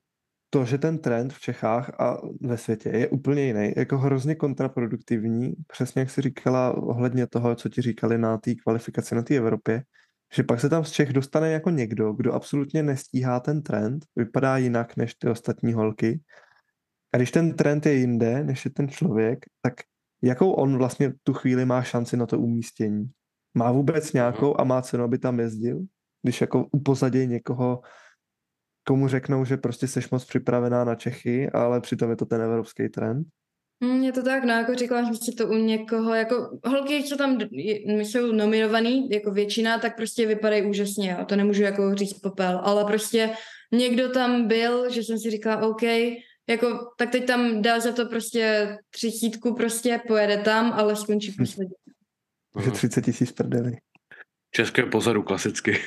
to, 0.55 0.65
že 0.65 0.79
ten 0.79 0.99
trend 0.99 1.33
v 1.33 1.41
Čechách 1.41 2.01
a 2.01 2.17
ve 2.41 2.57
světě 2.57 2.89
je 2.89 3.09
úplně 3.09 3.43
jiný, 3.43 3.73
jako 3.77 3.99
hrozně 3.99 4.35
kontraproduktivní, 4.35 5.55
přesně 5.67 6.01
jak 6.01 6.11
jsi 6.11 6.23
říkala 6.23 6.77
ohledně 6.77 7.27
toho, 7.27 7.55
co 7.55 7.69
ti 7.69 7.83
říkali 7.83 8.19
na 8.19 8.39
té 8.39 8.55
kvalifikaci 8.55 9.15
na 9.15 9.23
té 9.23 9.35
Evropě, 9.35 9.83
že 10.35 10.43
pak 10.43 10.61
se 10.61 10.69
tam 10.69 10.85
z 10.85 10.91
Čech 10.91 11.13
dostane 11.13 11.51
jako 11.51 11.71
někdo, 11.71 12.13
kdo 12.13 12.33
absolutně 12.33 12.83
nestíhá 12.83 13.41
ten 13.41 13.63
trend, 13.63 14.05
vypadá 14.17 14.57
jinak 14.57 14.97
než 14.97 15.15
ty 15.15 15.29
ostatní 15.29 15.73
holky. 15.73 16.21
A 17.15 17.17
když 17.17 17.31
ten 17.31 17.57
trend 17.57 17.87
je 17.87 17.95
jinde, 17.95 18.45
než 18.45 18.65
je 18.65 18.71
ten 18.71 18.89
člověk, 18.89 19.39
tak 19.63 19.75
jakou 20.23 20.53
on 20.53 20.79
vlastně 20.79 21.13
tu 21.23 21.33
chvíli 21.33 21.65
má 21.65 21.83
šanci 21.83 22.17
na 22.17 22.27
to 22.27 22.39
umístění? 22.39 23.11
Má 23.55 23.73
vůbec 23.73 24.13
nějakou 24.13 24.61
a 24.61 24.65
má 24.65 24.83
cenu, 24.83 25.05
aby 25.05 25.19
tam 25.19 25.41
jezdil? 25.41 25.81
Když 26.23 26.41
jako 26.41 26.67
upozadějí 26.73 27.27
někoho, 27.27 27.83
komu 28.87 29.09
řeknou, 29.09 29.45
že 29.45 29.57
prostě 29.57 29.89
seš 29.89 30.11
moc 30.11 30.25
připravená 30.25 30.85
na 30.85 30.95
Čechy, 30.95 31.51
ale 31.51 31.81
přitom 31.81 32.11
je 32.11 32.17
to 32.17 32.27
ten 32.27 32.41
evropský 32.41 32.89
trend? 32.89 33.27
Mm, 33.81 34.03
Je 34.03 34.13
to 34.13 34.23
tak, 34.23 34.45
no 34.45 34.53
jako 34.53 34.75
říkala 34.75 35.05
jsem 35.05 35.17
si 35.17 35.33
to 35.33 35.47
u 35.47 35.55
někoho, 35.55 36.15
jako 36.15 36.59
holky, 36.65 37.03
co 37.03 37.17
tam 37.17 37.39
jsou 37.83 38.33
nominovaný, 38.33 39.11
jako 39.11 39.31
většina, 39.31 39.79
tak 39.79 39.97
prostě 39.97 40.27
vypadají 40.27 40.63
úžasně, 40.67 41.17
jo. 41.19 41.25
to 41.25 41.37
nemůžu 41.37 41.63
jako 41.63 41.95
říct 41.95 42.19
popel, 42.19 42.61
ale 42.65 42.85
prostě 42.85 43.31
někdo 43.73 44.09
tam 44.09 44.49
byl, 44.49 44.91
že 44.91 45.03
jsem 45.03 45.19
si 45.19 45.31
říkala, 45.31 45.69
OK, 45.69 45.83
jako, 46.49 46.79
tak 46.99 47.11
teď 47.11 47.27
tam 47.27 47.63
dá 47.63 47.81
za 47.81 47.93
to 47.93 48.07
prostě 48.07 48.77
třicítku 48.91 49.55
prostě, 49.55 50.01
pojede 50.07 50.37
tam, 50.39 50.73
ale 50.73 50.97
skončí 50.97 51.31
Hm. 51.31 51.35
poslední. 51.39 51.75
Takže 52.55 52.71
30 52.71 53.03
tisíc 53.05 53.33
prdeli. 53.33 53.73
České 54.51 54.87
pozadu 54.87 55.23
klasicky. 55.23 55.79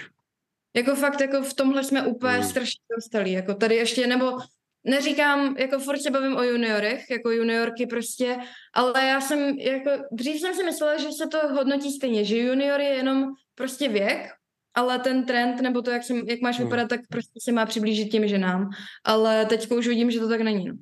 Jako 0.77 0.95
fakt, 0.95 1.21
jako 1.21 1.41
v 1.41 1.53
tomhle 1.53 1.83
jsme 1.83 2.07
úplně 2.07 2.37
Mm. 2.37 2.43
strašně 2.43 2.79
dostali, 2.95 3.31
jako 3.31 3.53
tady 3.53 3.75
ještě, 3.75 4.07
nebo 4.07 4.37
neříkám, 4.83 5.57
jako 5.57 5.79
furt 5.79 5.97
se 6.01 6.11
bavím 6.11 6.35
o 6.37 6.43
juniorech, 6.43 7.09
jako 7.09 7.31
juniorky 7.31 7.85
prostě, 7.87 8.37
ale 8.73 9.05
já 9.05 9.21
jsem, 9.21 9.39
jako 9.59 9.91
dřív 10.11 10.39
jsem 10.41 10.53
si 10.53 10.63
myslela, 10.63 10.97
že 10.97 11.07
se 11.11 11.27
to 11.27 11.37
hodnotí 11.53 11.91
stejně, 11.91 12.25
že 12.25 12.37
junior 12.37 12.79
je 12.79 12.89
jenom 12.89 13.25
prostě 13.55 13.89
věk, 13.89 14.29
ale 14.75 14.99
ten 14.99 15.25
trend, 15.25 15.61
nebo 15.61 15.81
to, 15.81 15.91
jak, 15.91 16.03
jsem, 16.03 16.17
jak 16.17 16.41
máš 16.41 16.59
Mm. 16.59 16.65
vypadat, 16.65 16.87
tak 16.89 16.99
prostě 17.09 17.39
se 17.43 17.51
má 17.51 17.65
přiblížit 17.65 18.09
těm 18.11 18.27
ženám. 18.27 18.69
Ale 19.03 19.45
teď 19.45 19.71
už 19.71 19.87
vidím, 19.87 20.11
že 20.11 20.19
to 20.19 20.29
tak 20.29 20.41
není. 20.41 20.65
No. 20.67 20.73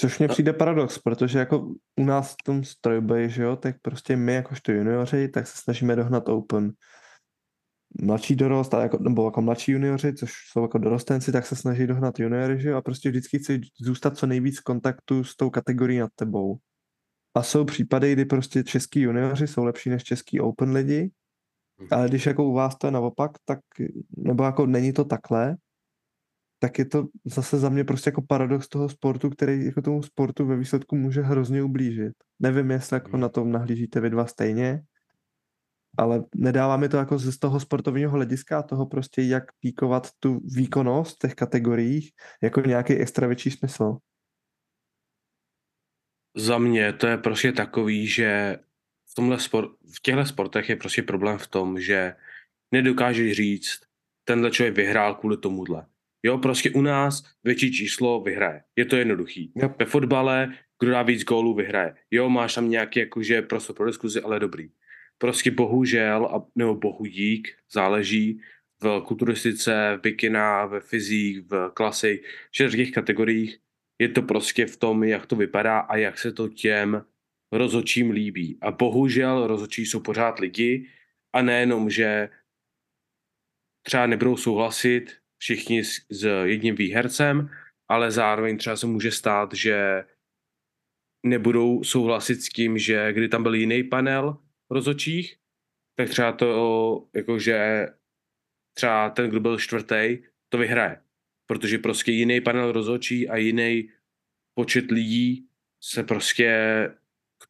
Což 0.00 0.18
mně 0.18 0.28
přijde 0.28 0.52
paradox, 0.52 0.98
protože 0.98 1.38
jako 1.38 1.74
u 2.00 2.04
nás 2.04 2.32
v 2.32 2.42
tom 2.44 2.64
strojboji, 2.64 3.30
že 3.30 3.42
jo, 3.42 3.56
tak 3.56 3.76
prostě 3.82 4.16
my 4.16 4.34
jakožto 4.34 4.72
junioři, 4.72 5.28
tak 5.28 5.46
se 5.46 5.56
snažíme 5.56 5.96
dohnat 5.96 6.28
Open. 6.28 6.72
Mladší 8.02 8.36
dorost, 8.36 8.74
a 8.74 8.82
jako, 8.82 8.98
nebo 8.98 9.24
jako 9.24 9.42
mladší 9.42 9.72
junioři, 9.72 10.14
což 10.14 10.32
jsou 10.52 10.62
jako 10.62 10.78
dorostenci, 10.78 11.32
tak 11.32 11.46
se 11.46 11.56
snaží 11.56 11.86
dohnat 11.86 12.18
juniory, 12.18 12.60
že 12.60 12.74
a 12.74 12.80
prostě 12.80 13.10
vždycky 13.10 13.38
chci 13.38 13.60
zůstat 13.80 14.18
co 14.18 14.26
nejvíc 14.26 14.60
v 14.60 14.62
kontaktu 14.64 15.24
s 15.24 15.36
tou 15.36 15.50
kategorií 15.50 15.98
nad 15.98 16.10
tebou. 16.14 16.58
A 17.34 17.42
jsou 17.42 17.64
případy, 17.64 18.12
kdy 18.12 18.24
prostě 18.24 18.64
český 18.64 19.00
junioři 19.00 19.46
jsou 19.46 19.64
lepší 19.64 19.90
než 19.90 20.04
český 20.04 20.40
Open 20.40 20.72
lidi, 20.72 21.10
ale 21.90 22.08
když 22.08 22.26
jako 22.26 22.44
u 22.44 22.52
vás 22.52 22.76
to 22.78 22.86
je 22.86 22.90
naopak, 22.90 23.30
tak, 23.44 23.60
nebo 24.16 24.44
jako 24.44 24.66
není 24.66 24.92
to 24.92 25.04
takhle, 25.04 25.56
tak 26.58 26.78
je 26.78 26.84
to 26.84 27.06
zase 27.24 27.58
za 27.58 27.68
mě 27.68 27.84
prostě 27.84 28.08
jako 28.08 28.22
paradox 28.22 28.68
toho 28.68 28.88
sportu, 28.88 29.30
který 29.30 29.64
jako 29.64 29.82
tomu 29.82 30.02
sportu 30.02 30.46
ve 30.46 30.56
výsledku 30.56 30.96
může 30.96 31.22
hrozně 31.22 31.62
ublížit. 31.62 32.12
Nevím, 32.40 32.70
jestli 32.70 32.96
jako 32.96 33.10
Hmm. 33.10 33.20
na 33.20 33.28
tom 33.28 33.52
nahlížíte 33.52 34.00
vy 34.00 34.10
dva 34.10 34.26
stejně, 34.26 34.82
ale 35.98 36.24
nedává 36.34 36.76
mi 36.76 36.88
to 36.88 36.96
jako 36.96 37.18
z 37.18 37.38
toho 37.38 37.60
sportovního 37.60 38.10
hlediska 38.10 38.58
a 38.58 38.62
toho 38.62 38.86
prostě, 38.86 39.22
jak 39.22 39.44
píkovat 39.60 40.08
tu 40.20 40.40
výkonnost 40.44 41.16
v 41.16 41.18
těch 41.18 41.34
kategoriích, 41.34 42.12
jako 42.42 42.60
nějaký 42.60 42.94
extra 42.94 43.26
větší 43.26 43.50
smysl. 43.50 43.96
Za 46.36 46.58
mě 46.58 46.92
to 46.92 47.06
je 47.06 47.16
prostě 47.18 47.52
takový, 47.52 48.06
že 48.06 48.58
v, 49.10 49.14
tomhle 49.14 49.40
sport, 49.40 49.70
v 49.96 50.02
těchto 50.02 50.26
sportech 50.26 50.68
je 50.68 50.76
prostě 50.76 51.02
problém 51.02 51.38
v 51.38 51.46
tom, 51.46 51.80
že 51.80 52.14
nedokážeš 52.72 53.32
říct, 53.32 53.80
tenhle 54.24 54.50
člověk 54.50 54.76
vyhrál 54.76 55.14
kvůli 55.14 55.36
tomuhle. 55.36 55.86
Jo, 56.22 56.38
prostě 56.38 56.70
u 56.70 56.82
nás 56.82 57.22
větší 57.44 57.72
číslo 57.72 58.20
vyhraje. 58.20 58.62
Je 58.76 58.84
to 58.84 58.96
jednoduchý. 58.96 59.52
Yep. 59.56 59.78
Ve 59.78 59.86
fotbale, 59.86 60.54
kdo 60.80 60.90
dá 60.90 61.02
víc 61.02 61.24
gólů, 61.24 61.54
vyhraje. 61.54 61.94
Jo, 62.10 62.28
máš 62.28 62.54
tam 62.54 62.70
nějaký 62.70 63.00
jakože 63.00 63.42
prostor 63.42 63.76
pro 63.76 63.86
diskuzi, 63.86 64.20
ale 64.20 64.40
dobrý. 64.40 64.70
Prostě 65.18 65.50
bohužel, 65.50 66.26
a- 66.26 66.46
nebo 66.54 66.74
bohu 66.74 67.04
dík, 67.04 67.48
záleží 67.70 68.40
v 68.82 69.00
kulturistice, 69.06 69.94
v 69.96 70.00
bikina, 70.00 70.66
ve 70.66 70.80
fyzích, 70.80 71.40
v 71.40 71.70
klasik, 71.74 72.22
všech 72.50 72.72
těch 72.72 72.90
kategoriích 72.90 73.58
je 73.98 74.08
to 74.08 74.22
prostě 74.22 74.66
v 74.66 74.76
tom, 74.76 75.04
jak 75.04 75.26
to 75.26 75.36
vypadá 75.36 75.78
a 75.78 75.96
jak 75.96 76.18
se 76.18 76.32
to 76.32 76.48
těm 76.48 77.04
rozočím 77.52 78.10
líbí. 78.10 78.58
A 78.60 78.70
bohužel 78.70 79.46
rozočí 79.46 79.86
jsou 79.86 80.00
pořád 80.00 80.38
lidi 80.38 80.88
a 81.32 81.42
nejenom, 81.42 81.90
že 81.90 82.28
třeba 83.82 84.06
nebudou 84.06 84.36
souhlasit 84.36 85.16
všichni 85.38 85.84
s, 85.84 86.06
s 86.10 86.44
jedním 86.44 86.74
výhercem, 86.74 87.50
ale 87.88 88.10
zároveň 88.10 88.58
třeba 88.58 88.76
se 88.76 88.86
může 88.86 89.10
stát, 89.10 89.54
že 89.54 90.04
nebudou 91.26 91.84
souhlasit 91.84 92.42
s 92.42 92.48
tím, 92.48 92.78
že 92.78 93.12
kdy 93.12 93.28
tam 93.28 93.42
byl 93.42 93.54
jiný 93.54 93.82
panel 93.82 94.38
rozočích, 94.70 95.36
tak 95.96 96.08
třeba 96.08 96.32
to, 96.32 97.08
jakože 97.14 97.88
třeba 98.76 99.10
ten, 99.10 99.30
kdo 99.30 99.40
byl 99.40 99.58
čtvrtý, 99.58 100.18
to 100.48 100.58
vyhraje. 100.58 101.00
Protože 101.46 101.78
prostě 101.78 102.12
jiný 102.12 102.40
panel 102.40 102.72
rozhodčí 102.72 103.28
a 103.28 103.36
jiný 103.36 103.90
počet 104.54 104.90
lidí 104.90 105.48
se 105.84 106.02
prostě 106.02 106.50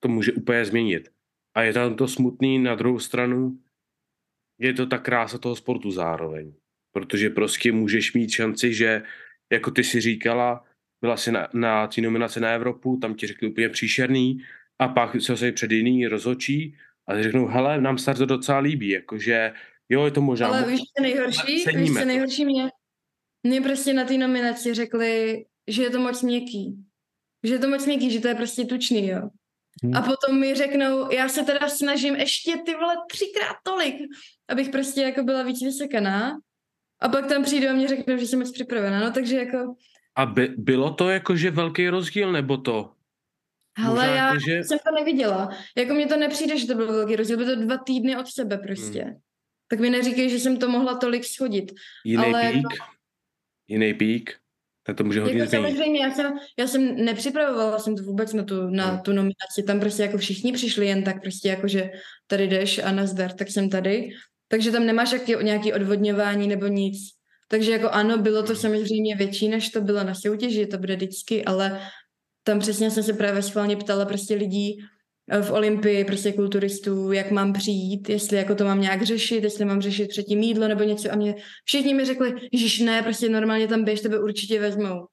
to 0.01 0.09
může 0.09 0.33
úplně 0.33 0.65
změnit. 0.65 1.09
A 1.55 1.63
je 1.63 1.73
tam 1.73 1.97
to 1.97 2.09
smutný, 2.09 2.59
na 2.59 2.75
druhou 2.75 2.99
stranu 2.99 3.59
je 4.59 4.73
to 4.73 4.87
ta 4.87 4.99
krása 4.99 5.39
toho 5.39 5.57
sportu 5.57 5.91
zároveň. 5.91 6.55
Protože 6.93 7.31
prostě 7.31 7.73
můžeš 7.73 8.13
mít 8.13 8.31
šanci, 8.31 8.75
že 8.75 9.03
jako 9.53 9.71
ty 9.71 9.85
si 9.85 10.01
říkala, 10.01 10.65
byla 11.01 11.17
si 11.17 11.33
na, 11.33 11.49
na 11.55 11.87
té 11.87 12.01
nominaci 12.01 12.41
na 12.41 12.51
Evropu, 12.51 12.97
tam 12.97 13.15
ti 13.15 13.27
řekli 13.27 13.49
úplně 13.49 13.69
příšerný 13.69 14.45
a 14.79 14.89
pak 14.89 15.21
se 15.21 15.53
před 15.53 15.73
jiný 15.73 16.07
rozhodčí 16.07 16.77
a 17.09 17.15
ty 17.15 17.23
řeknou, 17.23 17.47
hele, 17.47 17.81
nám 17.81 17.99
se 17.99 18.15
to 18.15 18.27
docela 18.27 18.59
líbí, 18.59 18.89
jakože 18.89 19.53
jo, 19.89 20.05
je 20.05 20.11
to 20.11 20.21
možná... 20.21 20.47
Ale 20.47 20.67
víš, 20.67 20.81
co 20.97 21.03
nejhorší? 21.03 21.65
Víš, 21.75 21.93
co 21.93 22.05
nejhorší 22.05 22.45
mě? 22.45 22.71
Mě 23.43 23.61
prostě 23.61 23.95
na 23.95 24.05
té 24.05 24.19
nominaci 24.19 24.75
řekli, 24.75 25.45
že 25.67 25.83
je 25.83 25.91
to 25.91 25.99
moc 25.99 26.23
měkký. 26.23 26.77
Že 27.45 27.55
je 27.55 27.59
to 27.59 27.69
moc 27.69 27.87
měkký, 27.87 28.11
že 28.11 28.21
to 28.21 28.29
je 28.29 28.35
prostě 28.35 28.65
tučný, 28.65 29.09
jo. 29.09 29.31
Hmm. 29.85 29.97
A 29.97 30.03
potom 30.03 30.41
mi 30.41 30.55
řeknou, 30.55 31.13
já 31.13 31.29
se 31.29 31.43
teda 31.43 31.69
snažím 31.69 32.17
ještě 32.17 32.57
ty 32.67 32.75
vole 32.75 32.95
třikrát 33.11 33.57
tolik, 33.63 33.95
abych 34.49 34.69
prostě 34.69 35.01
jako 35.01 35.23
byla 35.23 35.43
víc 35.43 35.63
vysekaná. 35.63 36.39
A 37.01 37.09
pak 37.09 37.27
tam 37.27 37.43
přijdu 37.43 37.69
a 37.69 37.73
mě 37.73 37.89
řeknou, 37.89 38.17
že 38.17 38.27
jsem 38.27 38.39
moc 38.39 38.53
připravená, 38.53 39.01
no 39.01 39.13
takže 39.13 39.37
jako, 39.37 39.75
A 40.15 40.27
by, 40.27 40.55
bylo 40.59 40.91
to 40.91 41.11
jakože 41.11 41.51
velký 41.51 41.89
rozdíl, 41.89 42.33
nebo 42.33 42.57
to? 42.57 42.93
Hele, 43.79 43.95
Možná 44.07 44.15
já 44.17 44.27
jako, 44.29 44.39
že- 44.49 44.65
jsem 44.65 44.79
to 44.79 44.95
neviděla. 44.95 45.49
Jako 45.77 45.95
mně 45.95 46.07
to 46.07 46.17
nepřijde, 46.17 46.59
že 46.59 46.67
to 46.67 46.75
byl 46.75 46.87
velký 46.93 47.17
rozdíl, 47.17 47.37
bylo 47.37 47.55
to 47.57 47.63
dva 47.63 47.77
týdny 47.79 48.17
od 48.17 48.27
sebe 48.29 48.59
prostě. 48.59 49.03
Hmm. 49.03 49.15
Tak 49.71 49.81
mi 49.81 49.91
neříkej, 49.91 50.31
že 50.31 50.39
jsem 50.39 50.57
to 50.57 50.69
mohla 50.69 50.95
tolik 50.97 51.25
schodit. 51.25 51.73
Jiný 52.05 52.25
Ale 52.25 52.53
pík? 52.53 52.67
Jiný 53.69 53.95
pík? 53.95 54.35
Tak 54.83 54.97
to 54.97 55.05
může 55.05 55.21
hodně 55.21 55.39
Jako 55.39 55.51
změnit. 55.51 55.69
samozřejmě, 55.69 56.01
já 56.01 56.11
jsem, 56.11 56.33
já 56.59 56.67
jsem 56.67 57.05
nepřipravovala 57.05 57.79
jsem 57.79 57.97
to 57.97 58.03
vůbec 58.03 58.33
na 58.33 58.43
tu, 58.43 58.71
na 58.71 58.87
Hmm. 58.87 59.01
tu 59.01 59.13
nominaci, 59.13 59.63
tam 59.67 59.81
prostě 59.81 60.03
jako 60.03 60.19
všichni 60.19 60.53
přišli 60.53 60.87
jen 60.87 61.03
tak 61.05 61.23
prostě 61.23 61.49
jako, 61.49 61.69
že 61.69 61.91
tady 62.27 62.47
jdeš 62.49 62.79
a 62.79 62.93
nazdar, 62.93 63.33
tak 63.33 63.49
jsem 63.51 63.71
tady. 63.71 64.09
Takže 64.49 64.71
tam 64.71 64.87
nemáš 64.87 65.13
jaký, 65.13 65.35
nějaký 65.43 65.73
odvodňování 65.73 66.49
nebo 66.49 66.67
nic. 66.67 66.99
Takže 67.49 67.73
jako 67.73 67.89
ano, 67.89 68.19
bylo 68.19 68.43
to 68.43 68.53
Hmm. 68.53 68.57
samozřejmě 68.61 69.17
větší, 69.17 69.49
než 69.49 69.69
to 69.69 69.81
bylo 69.81 70.05
na 70.05 70.15
soutěži, 70.15 70.67
to 70.67 70.79
bude 70.79 70.97
vždycky, 70.97 71.45
ale 71.45 71.81
tam 72.49 72.59
přesně 72.59 72.91
jsem 72.91 73.03
se 73.03 73.13
právě 73.13 73.43
schválně 73.43 73.77
ptala 73.77 74.05
prostě 74.05 74.35
lidí 74.35 74.85
eh, 75.31 75.43
v 75.43 75.53
Olympii, 75.53 76.05
prostě 76.05 76.33
kulturistů, 76.33 77.13
jak 77.13 77.31
mám 77.31 77.53
přijít, 77.53 78.09
jestli 78.09 78.37
jako 78.37 78.55
to 78.55 78.65
mám 78.65 78.81
nějak 78.81 79.03
řešit, 79.03 79.45
jestli 79.45 79.65
mám 79.65 79.81
řešit 79.81 80.09
předtím 80.09 80.43
jídlo 80.43 80.69
nebo 80.69 80.85
něco 80.85 81.13
a 81.13 81.17
mě 81.17 81.35
všichni 81.65 81.95
mi 81.95 82.05
řekli, 82.05 82.35
že 82.53 82.85
ne, 82.85 83.03
prostě 83.03 83.29
normálně 83.29 83.69
tam 83.69 83.85
běž, 83.85 84.01
tebe 84.01 84.21
určitě 84.21 84.61
vezmou. 84.61 85.07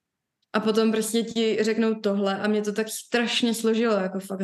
A 0.53 0.59
potom 0.59 0.91
prostě 0.91 1.23
ti 1.23 1.57
řeknou 1.61 1.93
tohle 1.93 2.39
a 2.39 2.47
mě 2.47 2.61
to 2.61 2.73
tak 2.73 2.87
strašně 2.89 3.53
složilo, 3.53 3.93
jako 3.93 4.19
fakt 4.19 4.41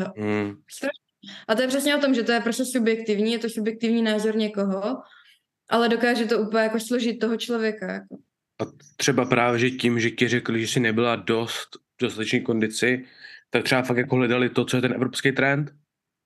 strašně. 0.69 1.01
A 1.47 1.56
to 1.56 1.62
je 1.62 1.67
přesně 1.67 1.95
o 1.95 1.99
tom, 1.99 2.13
že 2.13 2.23
to 2.23 2.32
je 2.32 2.39
prostě 2.39 2.65
subjektivní, 2.65 3.32
je 3.32 3.39
to 3.39 3.49
subjektivní 3.49 4.01
názor 4.01 4.36
někoho, 4.36 4.97
ale 5.69 5.89
dokáže 5.89 6.25
to 6.25 6.39
úplně 6.39 6.63
jako 6.63 6.80
složit 6.80 7.19
toho 7.19 7.38
člověka. 7.38 7.91
Jako. 7.91 8.15
A 8.62 8.65
třeba 8.97 9.25
právě, 9.25 9.60
že 9.60 9.69
tím, 9.69 9.99
že 9.99 10.10
ti 10.12 10.27
řekli, 10.27 10.62
že 10.62 10.67
jsi 10.67 10.80
nebyla 10.80 11.15
dost 11.15 11.80
dostatečné 12.05 12.39
kondici, 12.39 13.05
tak 13.49 13.63
třeba 13.63 13.82
fakt 13.82 13.97
jako 13.97 14.15
hledali 14.15 14.49
to, 14.49 14.65
co 14.65 14.78
je 14.78 14.82
ten 14.82 14.93
evropský 14.93 15.32
trend, 15.32 15.76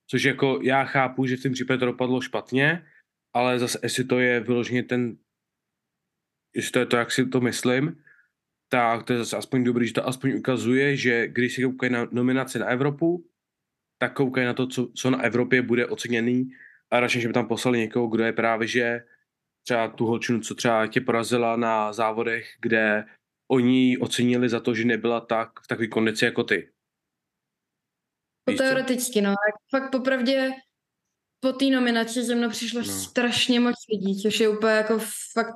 což 0.10 0.24
jako 0.24 0.60
já 0.64 0.86
chápu, 0.86 1.26
že 1.26 1.38
v 1.38 1.44
tom 1.44 1.54
případě 1.54 1.80
to 1.80 1.86
dopadlo 1.86 2.22
špatně, 2.22 2.86
ale 3.36 3.60
zase 3.60 3.80
jestli 3.84 4.04
to 4.04 4.20
je 4.20 4.40
vyloženě 4.40 4.84
ten, 4.84 5.18
jestli 6.56 6.72
to 6.72 6.80
je 6.80 6.86
to, 6.86 6.98
jak 6.98 7.12
si 7.12 7.26
to 7.26 7.42
myslím, 7.42 8.04
tak 8.72 9.04
to 9.04 9.14
je 9.14 9.20
zase 9.20 9.38
aspoň 9.38 9.64
dobrý, 9.64 9.88
že 9.88 9.94
to 9.94 10.08
aspoň 10.08 10.34
ukazuje, 10.38 10.98
že 10.98 11.28
když 11.28 11.56
si 11.56 11.64
koukají 11.64 11.92
na 11.92 12.08
nominaci 12.12 12.60
na 12.60 12.66
Evropu, 12.66 13.30
tak 14.02 14.14
koukají 14.14 14.48
na 14.48 14.54
to, 14.54 14.68
co, 14.68 14.88
co 14.88 15.10
na 15.10 15.22
Evropě 15.22 15.62
bude 15.62 15.88
oceněný 15.88 16.52
a 16.92 17.00
radši, 17.00 17.22
že 17.22 17.28
by 17.28 17.34
tam 17.34 17.48
poslali 17.48 17.80
někoho, 17.80 18.08
kdo 18.08 18.24
je 18.24 18.34
právě, 18.34 18.68
že 18.68 19.04
třeba 19.68 19.88
tu 19.88 20.06
holčinu, 20.06 20.40
co 20.40 20.56
třeba 20.56 20.88
tě 20.88 21.02
porazila 21.02 21.56
na 21.56 21.94
závodech, 21.94 22.48
kde 22.62 23.06
oni 23.48 23.90
ji 23.90 23.98
ocenili 23.98 24.50
za 24.50 24.60
to, 24.60 24.76
že 24.76 24.86
nebyla 24.86 25.22
tak 25.22 25.50
v 25.64 25.68
takové 25.68 25.88
kondici 25.88 26.26
jako 26.26 26.44
ty. 26.44 26.70
To 28.46 28.52
Víš 28.52 28.58
co? 28.58 28.64
teoreticky, 28.64 29.22
no. 29.22 29.30
Jako 29.30 29.60
fakt 29.72 29.92
popravdě, 29.92 30.52
po 31.40 31.54
té 31.54 31.66
nominaci 31.66 32.24
ze 32.24 32.36
mnou 32.36 32.50
přišlo 32.50 32.82
No. 32.82 32.88
no. 32.88 32.94
strašně 32.94 33.60
moc 33.60 33.76
lidí, 33.92 34.22
což 34.22 34.40
je 34.40 34.50
úplně 34.50 34.74
jako 34.74 35.00
fakt, 35.34 35.56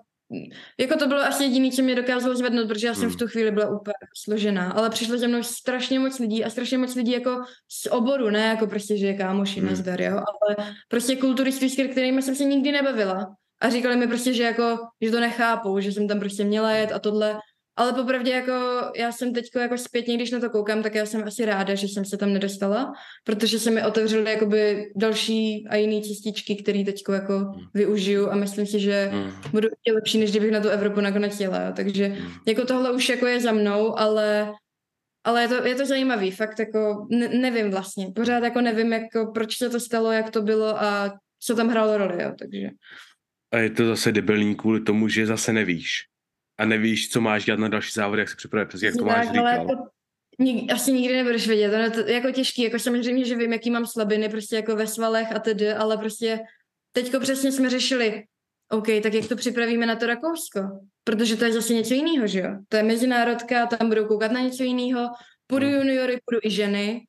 jako 0.80 1.00
to 1.00 1.08
bylo 1.08 1.20
asi 1.22 1.44
jediné, 1.44 1.72
co 1.72 1.82
mě 1.82 1.96
dokázalo 1.96 2.36
zvednout, 2.36 2.68
protože 2.68 2.88
já 2.88 2.94
jsem 2.94 3.04
Hmm. 3.04 3.12
v 3.14 3.16
tu 3.16 3.28
chvíli 3.28 3.52
byla 3.52 3.70
úplně 3.70 3.94
složená, 4.24 4.72
ale 4.72 4.90
přišlo 4.90 5.18
ze 5.18 5.28
mnou 5.28 5.44
strašně 5.44 6.00
moc 6.00 6.20
lidí 6.20 6.44
a 6.46 6.50
strašně 6.50 6.78
moc 6.78 6.96
lidí 6.96 7.12
jako 7.12 7.44
z 7.72 7.88
oboru, 7.92 8.30
ne 8.30 8.40
jako 8.40 8.68
prostě, 8.68 8.98
že 8.98 9.08
je 9.08 9.14
kámoši, 9.18 9.60
Hmm. 9.60 9.70
hmm. 9.70 9.78
nazdar, 9.78 10.02
jo, 10.02 10.18
ale 10.18 10.74
prostě 10.88 11.16
kulturistů, 11.16 11.70
s 11.70 11.74
kterými 11.92 12.22
jsem 12.22 12.36
se 12.36 12.44
nikdy 12.44 12.72
nebavila. 12.72 13.36
A 13.62 13.70
říkali 13.70 13.96
mi 13.96 14.08
prostě, 14.08 14.34
že 14.34 14.44
jako, 14.44 14.78
že 15.02 15.12
to 15.12 15.20
nechápou, 15.20 15.80
že 15.80 15.92
jsem 15.92 16.08
tam 16.08 16.20
prostě 16.20 16.44
měla 16.44 16.72
jet 16.72 16.92
a 16.92 17.00
tohle. 17.00 17.40
Ale 17.80 17.94
popravdě 17.94 18.32
jako 18.32 18.54
já 18.96 19.12
jsem 19.12 19.34
teď 19.34 19.46
jako 19.56 19.78
zpětně, 19.78 20.16
když 20.16 20.32
na 20.32 20.40
to 20.40 20.50
koukám, 20.50 20.84
tak 20.84 20.96
já 20.96 21.06
jsem 21.06 21.24
asi 21.24 21.46
ráda, 21.46 21.76
že 21.76 21.88
jsem 21.88 22.06
se 22.06 22.18
tam 22.18 22.34
nedostala, 22.34 22.94
protože 23.24 23.60
se 23.60 23.72
mi 23.72 23.84
otevřely 23.84 24.32
jakoby 24.32 24.92
další 24.96 25.68
a 25.70 25.76
jiný 25.76 26.02
cestičky, 26.04 26.56
které 26.56 26.84
teď 26.84 27.02
jako 27.14 27.54
využiju 27.74 28.30
a 28.30 28.36
myslím 28.36 28.66
si, 28.66 28.80
že 28.80 29.10
Mm. 29.14 29.32
budou 29.52 29.68
ještě 29.72 29.94
lepší, 29.94 30.20
než 30.20 30.30
kdybych 30.32 30.52
na 30.52 30.60
tu 30.60 30.68
Evropu 30.68 31.02
nakonec 31.02 31.40
jela. 31.40 31.62
jo. 31.62 31.74
Takže 31.76 32.08
Mm. 32.08 32.28
jako 32.48 32.66
tohle 32.66 32.92
už 32.92 33.10
jako 33.10 33.28
je 33.28 33.40
za 33.40 33.52
mnou, 33.52 34.00
ale 34.00 34.52
ale 35.24 35.42
je 35.42 35.48
to, 35.48 35.66
je 35.68 35.76
to 35.76 35.86
zajímavý, 35.86 36.32
fakt 36.32 36.60
jako 36.60 37.08
ne, 37.12 37.28
nevím 37.28 37.72
vlastně, 37.72 38.12
pořád 38.16 38.44
jako 38.44 38.62
nevím, 38.62 38.94
jako 38.94 39.32
proč 39.34 39.58
se 39.58 39.70
to 39.70 39.80
stalo, 39.80 40.12
jak 40.12 40.30
to 40.30 40.42
bylo 40.42 40.84
a 40.84 41.14
co 41.40 41.56
tam 41.56 41.68
hrálo 41.70 41.98
roli, 41.98 42.24
jo, 42.24 42.32
takže. 42.40 42.70
A 43.54 43.58
je 43.58 43.70
to 43.70 43.86
zase 43.88 44.12
debilní 44.12 44.56
kvůli 44.56 44.82
tomu, 44.82 45.08
že 45.08 45.26
zase 45.26 45.54
nevíš. 45.54 45.92
A 46.60 46.66
nevíš, 46.66 47.10
co 47.10 47.22
máš 47.22 47.46
dělat 47.46 47.60
na 47.60 47.68
další 47.68 47.92
závody, 47.94 48.22
jak 48.22 48.30
se 48.30 48.36
připravit, 48.36 48.68
přesně 48.70 48.88
jak 48.88 48.96
to 48.98 49.06
máš 49.06 49.26
Tak, 49.26 49.36
říkal. 49.36 49.90
nik, 50.40 50.72
asi 50.72 50.94
nikdy 50.94 51.16
nebudeš 51.16 51.48
vědět, 51.48 51.74
ono 51.74 51.84
je 51.84 51.90
to 51.90 52.00
jako 52.00 52.32
těžký, 52.32 52.62
jako 52.64 52.80
samozřejmě, 52.80 53.26
že 53.26 53.36
vím, 53.36 53.54
jaký 53.54 53.70
mám 53.72 53.86
slabiny, 53.86 54.30
prostě 54.30 54.56
jako 54.56 54.76
ve 54.76 54.88
svalech 54.88 55.32
a 55.36 55.40
tedy, 55.40 55.74
ale 55.74 55.98
prostě 55.98 56.40
teďko 56.92 57.20
přesně 57.20 57.52
jsme 57.52 57.70
řešili, 57.70 58.24
OK, 58.72 58.88
tak 59.04 59.14
jak 59.14 59.28
to 59.28 59.36
připravíme 59.36 59.86
na 59.86 59.96
to 59.96 60.08
Rakousko? 60.08 60.60
Protože 61.04 61.36
to 61.38 61.46
je 61.46 61.54
zase 61.54 61.74
něco 61.74 61.94
jiného, 61.94 62.28
že 62.28 62.40
jo? 62.40 62.50
To 62.70 62.78
je 62.78 62.84
mezinárodka, 62.84 63.66
tam 63.66 63.90
budou 63.90 64.06
koukat 64.06 64.32
na 64.32 64.40
něco 64.40 64.64
jiného, 64.64 65.08
půjdu 65.48 65.66
No. 65.66 65.72
juniory, 65.78 66.18
půjdu 66.26 66.40
i 66.44 66.50
ženy. 66.50 67.02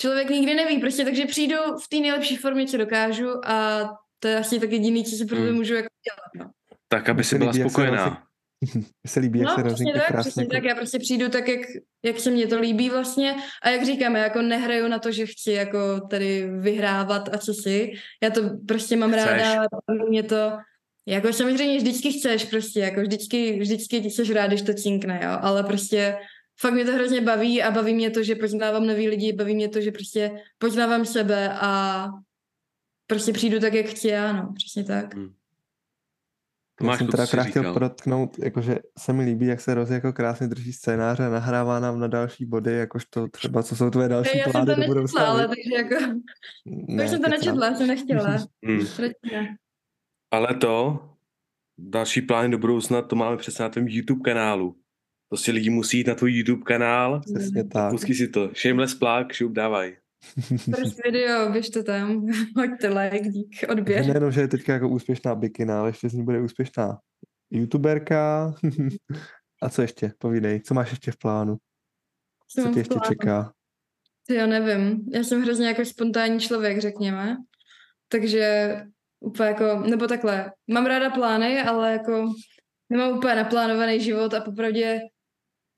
Člověk 0.00 0.30
nikdy 0.30 0.54
neví, 0.54 0.78
prostě, 0.78 1.04
takže 1.04 1.26
přijdu 1.26 1.56
v 1.84 1.88
té 1.88 1.96
nejlepší 1.96 2.36
formě, 2.36 2.66
co 2.66 2.76
dokážu 2.76 3.28
a 3.48 3.88
to 4.18 4.28
je 4.28 4.36
asi 4.38 4.60
tak 4.60 4.72
jediný, 4.72 5.04
co 5.04 5.16
si 5.16 5.26
pro 5.26 5.36
to 5.36 5.42
Hmm. 5.42 5.54
můžu 5.54 5.74
jako 5.74 5.88
dělat, 6.08 6.46
no. 6.46 6.52
Tak, 6.92 7.08
aby 7.08 7.24
si 7.24 7.30
se 7.30 7.38
byla 7.38 7.50
líbí, 7.50 7.70
spokojená. 7.70 8.22
Mně 8.74 8.84
se 9.06 9.20
líbí, 9.20 9.38
jak 9.38 9.48
No, 9.48 9.54
se 9.54 9.62
přesně 9.62 9.70
Rozinka 9.70 9.98
tak, 9.98 10.08
krásně 10.08 10.30
přesně 10.30 10.46
tak, 10.46 10.64
já 10.64 10.74
prostě 10.74 10.98
přijdu 10.98 11.28
tak, 11.28 11.48
jak, 11.48 11.60
jak 12.04 12.20
se 12.20 12.30
mně 12.30 12.46
to 12.46 12.60
líbí 12.60 12.90
vlastně. 12.90 13.36
A 13.62 13.70
jak 13.70 13.86
říkám, 13.86 14.16
já 14.16 14.22
jako 14.22 14.42
nehraju 14.42 14.88
na 14.88 14.98
to, 14.98 15.12
že 15.12 15.26
chci 15.26 15.52
jako 15.52 16.00
tady 16.10 16.50
vyhrávat 16.58 17.34
a 17.34 17.38
co 17.38 17.54
si, 17.54 17.92
já 18.22 18.30
to 18.30 18.40
prostě 18.68 18.96
mám 18.96 19.12
Chceš. 19.12 19.24
ráda, 19.24 19.66
mě 20.08 20.22
to, 20.22 20.52
jako 21.06 21.32
samozřejmě 21.32 21.76
vždycky 21.78 22.12
chceš 22.12 22.44
prostě, 22.44 22.80
jako 22.80 23.00
vždycky, 23.00 23.58
vždycky 23.58 24.10
jsi 24.10 24.34
rád, 24.34 24.46
když 24.46 24.62
to 24.62 24.74
cinkne, 24.74 25.20
jo, 25.24 25.38
ale 25.40 25.62
prostě 25.62 26.16
fakt 26.60 26.72
mě 26.74 26.84
to 26.84 26.92
hrozně 26.92 27.20
baví 27.20 27.62
a 27.62 27.70
baví 27.70 27.94
mě 27.94 28.10
to, 28.10 28.22
že 28.22 28.34
poznávám 28.34 28.86
nový 28.86 29.08
lidi, 29.08 29.32
baví 29.32 29.54
mě 29.54 29.68
to, 29.68 29.80
že 29.80 29.92
prostě 29.92 30.30
poznávám 30.58 31.04
sebe 31.04 31.50
a 31.52 32.06
prostě 33.06 33.32
přijdu 33.32 33.60
tak, 33.60 33.74
jak 33.74 33.86
chci 33.86 34.08
já, 34.08 34.32
no, 34.32 34.52
přesně 34.56 34.84
tak. 34.84 35.14
To 35.14 35.41
Já 36.82 36.86
máš 36.88 36.98
jsem 36.98 37.06
to, 37.06 37.10
teda 37.10 37.22
akorát 37.24 37.42
chtěl 37.44 37.62
říkal. 37.62 37.72
podotknout, 37.72 38.38
jakože 38.38 38.78
se 38.98 39.12
mi 39.12 39.24
líbí, 39.24 39.46
jak 39.46 39.60
se 39.60 39.74
Rozi 39.74 39.94
jako 39.94 40.12
krásně 40.12 40.46
drží 40.46 40.72
scénář 40.72 41.20
a 41.20 41.28
nahrává 41.28 41.80
nám 41.80 42.00
na 42.00 42.06
další 42.06 42.44
body, 42.44 42.72
jakožto 42.72 43.28
třeba, 43.28 43.62
co 43.62 43.76
jsou 43.76 43.90
tvoje 43.90 44.08
další 44.08 44.38
Já 44.38 44.44
jsem 44.44 44.52
plány 44.52 44.66
to 44.66 44.72
do 44.72 44.76
nečetla, 44.80 44.94
budoucna. 44.94 45.26
ale 45.26 45.48
takže 45.48 45.74
jako, 45.76 45.94
Ne, 46.66 47.04
už 47.04 47.10
jsem 47.10 47.22
to 47.22 47.28
nečetla, 47.28 47.74
jsem 47.74 47.86
nechtěla. 47.86 48.36
Mm. 48.62 48.78
Ne? 49.32 49.56
Ale 50.30 50.54
to, 50.54 51.04
další 51.78 52.20
plány 52.22 52.48
do 52.48 52.58
budoucna, 52.58 53.02
to 53.02 53.16
máme 53.16 53.36
přesně 53.36 53.62
na 53.62 53.68
tvém 53.68 53.88
YouTube 53.88 54.20
kanálu. 54.24 54.76
Prostě 55.28 55.52
lidi 55.52 55.70
musí 55.70 55.98
jít 55.98 56.06
na 56.06 56.14
tvůj 56.14 56.32
YouTube 56.32 56.62
kanál, 56.62 57.20
Přesně 57.34 57.64
tak. 57.64 57.90
pustí 57.90 58.14
si 58.14 58.28
to. 58.28 58.50
Shameless 58.54 58.94
plug, 58.94 59.32
šup, 59.32 59.52
dávaj. 59.52 59.96
First 60.74 61.00
video, 61.04 61.52
běžte 61.52 61.82
tam, 61.82 62.26
hoďte 62.56 62.88
like, 62.88 63.28
dík, 63.28 63.64
odběr. 63.68 64.06
Nejenom, 64.06 64.32
že 64.32 64.40
je 64.40 64.48
teďka 64.48 64.72
jako 64.72 64.88
úspěšná 64.88 65.34
bikina, 65.34 65.80
ale 65.80 65.88
ještě 65.88 66.08
z 66.08 66.12
ní 66.12 66.24
bude 66.24 66.40
úspěšná 66.40 66.98
youtuberka. 67.50 68.54
a 69.62 69.68
co 69.68 69.82
ještě? 69.82 70.12
Povídej, 70.18 70.60
co 70.60 70.74
máš 70.74 70.90
ještě 70.90 71.10
v 71.12 71.16
plánu? 71.16 71.56
Co 72.48 72.60
mám 72.60 72.74
tě 72.74 72.80
ještě 72.80 72.94
plánu? 72.94 73.08
čeká? 73.08 73.52
Jo, 74.30 74.46
nevím. 74.46 75.04
Já 75.12 75.24
jsem 75.24 75.42
hrozně 75.42 75.66
jako 75.66 75.84
spontánní 75.84 76.40
člověk, 76.40 76.80
řekněme. 76.80 77.36
Takže 78.08 78.76
úplně 79.20 79.48
jako, 79.48 79.80
nebo 79.80 80.06
takhle, 80.06 80.52
mám 80.70 80.86
ráda 80.86 81.10
plány, 81.10 81.62
ale 81.62 81.92
jako 81.92 82.32
nemám 82.90 83.18
úplně 83.18 83.34
naplánovaný 83.34 84.00
život 84.00 84.34
a 84.34 84.40
popravdě 84.40 85.00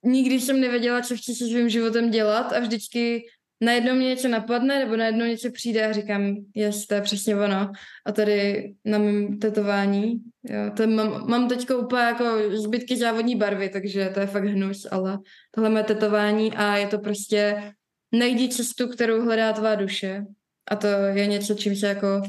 nikdy 0.04 0.40
jsem 0.40 0.60
nevěděla, 0.60 1.00
co 1.00 1.16
chci 1.16 1.34
se 1.34 1.46
svým 1.46 1.68
životem 1.68 2.10
dělat 2.10 2.52
a 2.52 2.60
vždycky 2.60 3.22
najednou 3.60 3.94
mě 3.94 4.08
něco 4.08 4.28
napadne 4.28 4.78
nebo 4.78 4.96
najednou 4.96 5.26
něco 5.26 5.50
přijde 5.50 5.86
a 5.86 5.92
říkám, 5.92 6.36
jest, 6.54 6.86
to 6.86 6.94
je 6.94 7.00
přesně 7.00 7.36
ono. 7.36 7.72
A 8.06 8.12
tady 8.12 8.72
na 8.84 8.98
mém 8.98 9.38
tetování, 9.38 10.20
jo, 10.44 10.70
to 10.76 10.86
mám, 10.86 11.30
mám 11.30 11.48
teď 11.48 11.70
úplně 11.70 12.02
jako 12.02 12.24
zbytky 12.56 12.96
závodní 12.96 13.36
barvy, 13.36 13.68
takže 13.68 14.10
to 14.14 14.20
je 14.20 14.26
fakt 14.26 14.44
hnus, 14.44 14.86
ale 14.90 15.18
tohle 15.50 15.70
moje 15.70 15.84
tetování 15.84 16.52
a 16.52 16.76
je 16.76 16.86
to 16.86 16.98
prostě 16.98 17.72
najdi 18.12 18.48
cestu, 18.48 18.88
kterou 18.88 19.24
hledá 19.24 19.52
tvá 19.52 19.74
duše. 19.74 20.24
A 20.70 20.76
to 20.76 20.86
je 20.86 21.26
něco, 21.26 21.54
čím 21.54 21.76
se 21.76 21.86
jako 21.86 22.22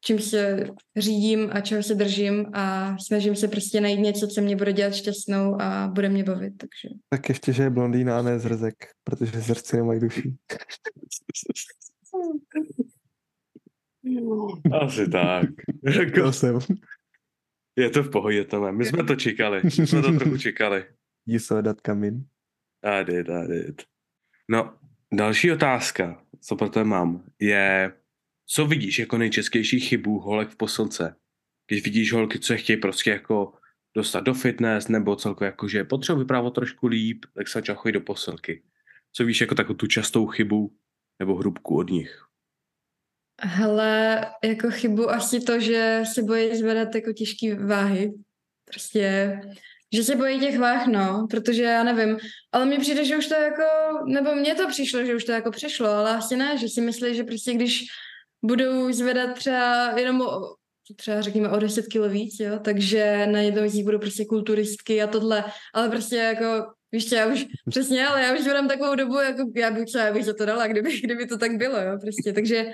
čím 0.00 0.18
se 0.18 0.66
řídím 0.96 1.50
a 1.52 1.60
čeho 1.60 1.82
se 1.82 1.94
držím 1.94 2.46
a 2.52 2.96
snažím 2.98 3.36
se 3.36 3.48
prostě 3.48 3.80
najít 3.80 4.00
něco, 4.00 4.26
co 4.28 4.40
mě 4.40 4.56
bude 4.56 4.72
dělat 4.72 4.94
šťastnou 4.94 5.60
a 5.60 5.88
bude 5.88 6.08
mě 6.08 6.24
bavit, 6.24 6.52
takže. 6.56 6.94
Tak 7.08 7.28
ještě, 7.28 7.52
že 7.52 7.62
je 7.62 7.70
blondýna 7.70 8.18
a 8.18 8.22
ne 8.22 8.38
zrzek, 8.38 8.74
protože 9.04 9.40
zrzci 9.40 9.76
nemají 9.76 10.00
duši. 10.00 10.34
Asi 14.80 15.08
tak. 15.10 15.44
To 15.84 15.90
Jako, 16.00 16.32
jsem. 16.32 16.58
je 17.76 17.90
to 17.90 18.02
v 18.02 18.10
pohodě, 18.10 18.44
Tome. 18.44 18.72
My 18.72 18.84
jsme 18.84 19.04
to 19.04 19.16
čekali. 19.16 19.60
My 19.64 19.70
jsme 19.70 20.02
to 20.02 20.12
trochu 20.12 20.38
čekali. 20.38 20.84
You 21.28 21.38
saw 21.38 21.62
that 21.62 21.76
coming. 21.86 22.26
I 22.84 23.04
did, 23.04 23.28
I 23.28 23.46
did. 23.48 23.82
No, 24.50 24.74
další 25.14 25.52
otázka, 25.52 26.22
co 26.40 26.56
pro 26.56 26.68
tebe 26.68 26.84
mám, 26.84 27.24
je, 27.40 27.92
co 28.46 28.66
vidíš 28.66 28.98
jako 28.98 29.18
nejčastější 29.18 29.80
chybu 29.80 30.18
holek 30.18 30.48
v 30.48 30.56
posilce? 30.56 31.16
Když 31.66 31.84
vidíš 31.84 32.12
holky, 32.12 32.38
co 32.38 32.52
je 32.52 32.58
chtějí 32.58 32.76
prostě 32.76 33.10
jako 33.10 33.52
dostat 33.96 34.20
do 34.20 34.34
fitness, 34.34 34.88
nebo 34.88 35.16
celkově 35.16 35.46
jako, 35.46 35.68
že 35.68 35.84
potřebují 35.84 36.24
vyprávat 36.24 36.54
trošku 36.54 36.86
líp, 36.86 37.24
tak 37.34 37.48
se 37.48 37.58
začal 37.58 37.76
do 37.92 38.00
posilky. 38.00 38.62
Co 39.12 39.24
víš 39.24 39.40
jako 39.40 39.54
takovou 39.54 39.76
tu 39.76 39.86
častou 39.86 40.26
chybu 40.26 40.72
nebo 41.18 41.34
hrubku 41.34 41.76
od 41.76 41.90
nich? 41.90 42.22
Hele, 43.42 44.20
jako 44.44 44.70
chybu 44.70 45.10
asi 45.10 45.40
to, 45.40 45.60
že 45.60 46.02
se 46.14 46.22
bojí 46.22 46.56
zvedat 46.56 46.94
jako 46.94 47.12
těžký 47.12 47.52
váhy. 47.52 48.12
Prostě, 48.64 49.40
že 49.94 50.04
se 50.04 50.16
bojí 50.16 50.40
těch 50.40 50.58
váh, 50.58 50.86
no, 50.86 51.26
protože 51.30 51.62
já 51.62 51.84
nevím, 51.84 52.18
ale 52.52 52.66
mně 52.66 52.78
přijde, 52.78 53.04
že 53.04 53.16
už 53.16 53.26
to 53.26 53.34
jako, 53.34 53.62
nebo 54.06 54.34
mně 54.34 54.54
to 54.54 54.68
přišlo, 54.68 55.04
že 55.04 55.14
už 55.14 55.24
to 55.24 55.32
jako 55.32 55.50
přešlo, 55.50 55.88
ale 55.88 56.16
asi 56.16 56.36
ne, 56.36 56.58
že 56.58 56.68
si 56.68 56.80
myslí, 56.80 57.14
že 57.14 57.24
prostě 57.24 57.54
když 57.54 57.84
budou 58.44 58.92
zvedat 58.92 59.34
třeba 59.34 59.98
jenom 59.98 60.20
o, 60.20 60.54
třeba 60.96 61.20
řekněme 61.20 61.48
o 61.48 61.58
10 61.58 61.86
kilo 61.86 62.08
víc, 62.08 62.40
jo, 62.40 62.58
takže 62.58 63.26
na 63.26 63.40
jednou 63.40 63.68
z 63.68 63.74
nich 63.74 63.84
budou 63.84 63.98
prostě 63.98 64.24
kulturistky 64.24 65.02
a 65.02 65.06
tohle, 65.06 65.44
ale 65.74 65.88
prostě 65.88 66.16
jako 66.16 66.76
Víš 66.92 67.12
já 67.12 67.26
už, 67.26 67.46
přesně, 67.68 68.06
ale 68.06 68.22
já 68.22 68.34
už 68.34 68.46
vedám 68.46 68.68
takovou 68.68 68.94
dobu, 68.94 69.14
jako 69.14 69.50
já 69.56 69.70
bych 69.70 69.84
třeba, 69.84 70.04
já 70.04 70.12
bych 70.12 70.24
za 70.24 70.34
to 70.34 70.46
dala, 70.46 70.66
kdyby, 70.66 71.00
kdyby 71.04 71.26
to 71.26 71.38
tak 71.38 71.56
bylo, 71.56 71.80
jo, 71.80 71.98
prostě, 72.00 72.32
takže 72.32 72.66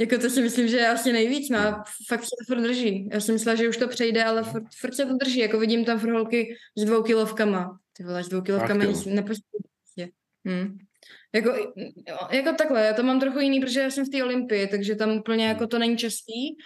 jako 0.00 0.18
to 0.18 0.30
si 0.30 0.42
myslím, 0.42 0.68
že 0.68 0.76
je 0.76 0.88
asi 0.88 1.12
nejvíc, 1.12 1.48
no 1.50 1.58
a 1.58 1.84
fakt 2.08 2.24
se 2.24 2.30
to 2.30 2.54
furt 2.54 2.62
drží. 2.62 3.08
Já 3.12 3.20
jsem 3.20 3.34
myslela, 3.34 3.56
že 3.56 3.68
už 3.68 3.76
to 3.76 3.88
přejde, 3.88 4.24
ale 4.24 4.42
furt, 4.42 4.64
furt 4.80 4.94
se 4.94 5.06
to 5.06 5.16
drží, 5.16 5.38
jako 5.40 5.58
vidím 5.58 5.84
tam 5.84 5.98
furt 5.98 6.12
holky 6.12 6.56
s 6.76 6.84
dvou 6.84 7.02
kilovkama. 7.02 7.78
Ty 7.96 8.04
vole, 8.04 8.24
s 8.24 8.28
dvou 8.28 8.40
kilovkama 8.40 8.84
nic 8.84 9.04
nepostaví. 9.04 9.64
prostě. 9.78 10.12
Hm. 10.48 10.78
Jako, 11.34 11.72
jako 12.30 12.52
takhle, 12.52 12.86
já 12.86 12.94
to 12.94 13.02
mám 13.02 13.20
trochu 13.20 13.38
jiný, 13.38 13.60
protože 13.60 13.80
já 13.80 13.90
jsem 13.90 14.04
v 14.04 14.08
té 14.08 14.24
Olympii, 14.24 14.66
takže 14.66 14.94
tam 14.94 15.10
úplně 15.10 15.46
jako 15.46 15.66
to 15.66 15.78
není 15.78 15.96
častý, 15.96 16.56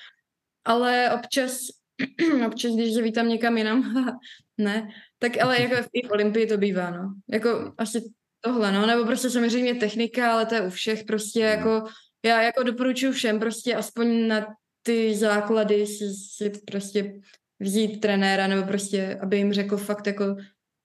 ale 0.64 1.10
občas, 1.14 1.58
občas, 2.46 2.72
když 2.74 2.94
zavítám 2.94 3.28
někam 3.28 3.58
jinam, 3.58 3.94
ne, 4.58 4.88
tak 5.18 5.42
ale 5.42 5.62
jako 5.62 5.88
i 5.92 6.06
v 6.06 6.10
Olympii 6.10 6.46
to 6.46 6.56
bývá, 6.56 6.90
no. 6.90 7.14
Jako 7.30 7.74
asi 7.78 8.12
tohle, 8.40 8.72
no, 8.72 8.86
nebo 8.86 9.04
prostě 9.04 9.30
samozřejmě 9.30 9.74
technika, 9.74 10.32
ale 10.32 10.46
to 10.46 10.54
je 10.54 10.60
u 10.60 10.70
všech 10.70 11.04
prostě 11.04 11.40
jako, 11.40 11.84
já 12.24 12.42
jako 12.42 12.62
doporučuji 12.62 13.12
všem 13.12 13.40
prostě 13.40 13.74
aspoň 13.74 14.28
na 14.28 14.46
ty 14.82 15.14
základy 15.14 15.86
si, 15.86 16.04
si 16.14 16.50
prostě 16.50 17.20
vzít 17.60 18.00
trenéra, 18.00 18.46
nebo 18.46 18.66
prostě, 18.66 19.18
aby 19.22 19.36
jim 19.36 19.52
řekl 19.52 19.76
fakt 19.76 20.06
jako, 20.06 20.36